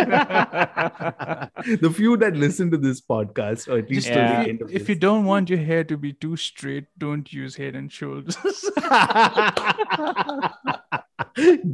the 1.82 1.94
few 1.96 2.18
that 2.18 2.36
listen 2.36 2.72
to 2.72 2.78
this 2.78 3.02
podcast, 3.02 3.68
or 3.68 3.78
at 3.78 3.89
least 3.89 4.08
Yeah. 4.08 4.16
the 4.16 4.41
if, 4.41 4.48
end 4.50 4.60
you, 4.60 4.66
of 4.66 4.72
if 4.72 4.80
this. 4.82 4.89
you 4.89 4.96
don't 4.96 5.26
want 5.26 5.50
your 5.50 5.60
hair 5.60 5.84
to 5.86 5.98
be 5.98 6.14
too 6.14 6.36
straight, 6.36 6.86
don't 6.98 7.32
use 7.32 7.56
head 7.56 7.76
and 7.76 7.91
shoulders. 7.91 8.38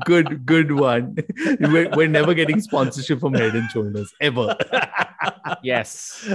good, 0.05 0.45
good 0.45 0.71
one. 0.71 1.17
We're, 1.59 1.89
we're 1.95 2.07
never 2.07 2.33
getting 2.33 2.61
sponsorship 2.61 3.19
from 3.19 3.33
Head 3.33 3.55
and 3.55 3.69
Shoulders 3.71 4.13
ever. 4.21 4.55
Yes. 5.63 6.27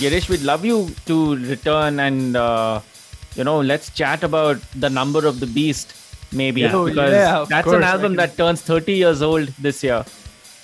Girish, 0.00 0.28
we'd 0.28 0.42
love 0.42 0.64
you 0.64 0.90
to 1.06 1.36
return 1.36 2.00
and, 2.00 2.36
uh, 2.36 2.80
you 3.36 3.44
know, 3.44 3.60
let's 3.60 3.90
chat 3.90 4.22
about 4.24 4.58
the 4.74 4.90
number 4.90 5.24
of 5.26 5.38
the 5.40 5.46
beast, 5.46 5.94
maybe. 6.32 6.62
Yeah. 6.62 6.74
Oh, 6.74 6.86
because 6.86 7.12
yeah, 7.12 7.38
of 7.38 7.48
that's 7.48 7.66
an 7.66 7.72
course, 7.72 7.84
I 7.84 7.90
album 7.90 8.16
that 8.16 8.36
turns 8.36 8.60
30 8.62 8.92
years 8.92 9.22
old 9.22 9.48
this 9.60 9.82
year. 9.84 10.04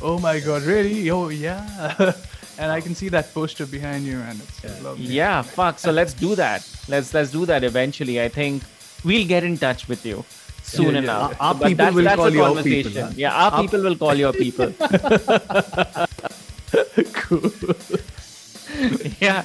oh 0.03 0.19
my 0.19 0.41
god, 0.41 0.63
really? 0.63 1.11
Oh 1.11 1.29
yeah. 1.29 1.95
and 2.59 2.73
I 2.73 2.81
can 2.81 2.95
see 2.95 3.09
that 3.11 3.33
poster 3.35 3.67
behind 3.67 4.05
you, 4.05 4.19
and 4.21 4.41
it's 4.41 4.63
so 4.63 4.69
lovely. 4.83 5.05
Yeah, 5.07 5.43
fuck. 5.43 5.79
So 5.79 5.91
let's 5.93 6.13
do 6.15 6.35
that. 6.37 6.67
Let's 6.89 7.13
let's 7.15 7.31
do 7.31 7.47
that 7.47 7.63
eventually. 7.65 8.21
I 8.21 8.29
think 8.29 8.63
we'll 9.05 9.27
get 9.27 9.45
in 9.45 9.57
touch 9.59 9.87
with 9.89 10.05
you 10.05 10.25
soon 10.63 10.87
Yeah, 10.87 10.93
yeah, 10.93 10.99
enough. 10.99 11.31
yeah. 11.33 11.37
Our 11.47 11.55
But 11.55 11.69
people 11.69 11.85
that's, 11.85 11.95
will 11.97 12.05
that's 12.05 12.17
call 12.17 12.27
a 12.27 12.31
your 12.33 12.47
conversation. 12.49 12.93
people, 12.93 13.07
huh? 13.09 13.13
Yeah, 13.17 13.35
our, 13.45 13.63
people 13.63 13.81
will 13.83 13.97
call 13.97 14.15
your 14.15 14.33
people. 14.33 14.73
cool. 17.13 17.51
yeah. 19.21 19.45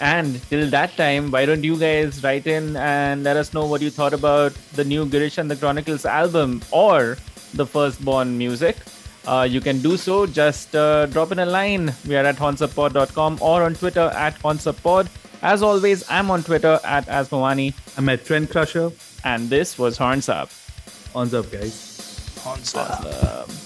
and 0.00 0.40
till 0.48 0.70
that 0.70 0.96
time, 0.96 1.30
why 1.30 1.44
don't 1.44 1.64
you 1.64 1.76
guys 1.76 2.22
write 2.22 2.46
in 2.46 2.76
and 2.76 3.24
let 3.24 3.36
us 3.36 3.52
know 3.52 3.66
what 3.66 3.82
you 3.82 3.90
thought 3.90 4.12
about 4.12 4.52
the 4.74 4.84
new 4.84 5.06
Girish 5.06 5.38
and 5.38 5.50
the 5.50 5.56
Chronicles 5.56 6.04
album 6.04 6.62
or 6.70 7.18
the 7.54 7.66
Firstborn 7.66 8.38
music? 8.38 8.76
uh, 9.26 9.46
you 9.48 9.60
can 9.60 9.80
do 9.80 9.96
so. 9.96 10.26
Just 10.26 10.74
uh, 10.76 11.06
drop 11.06 11.32
in 11.32 11.38
a 11.38 11.46
line. 11.46 11.92
We 12.06 12.16
are 12.16 12.24
at 12.24 12.36
hornsuppod.com 12.36 13.38
or 13.40 13.62
on 13.62 13.74
Twitter 13.74 14.10
at 14.14 14.38
hornsupod. 14.40 15.08
As 15.42 15.62
always, 15.62 16.08
I'm 16.08 16.30
on 16.30 16.42
Twitter 16.42 16.80
at 16.84 17.06
asmoani. 17.06 17.74
I'm 17.98 18.08
at 18.08 18.24
Trend 18.24 18.50
Crusher. 18.50 18.90
And 19.24 19.48
this 19.48 19.78
was 19.78 19.96
Horns 19.96 20.28
Up. 20.28 20.50
Horns 21.12 21.34
up, 21.34 21.50
guys. 21.50 22.38
Hansa. 22.44 22.80
Awesome. 22.80 23.63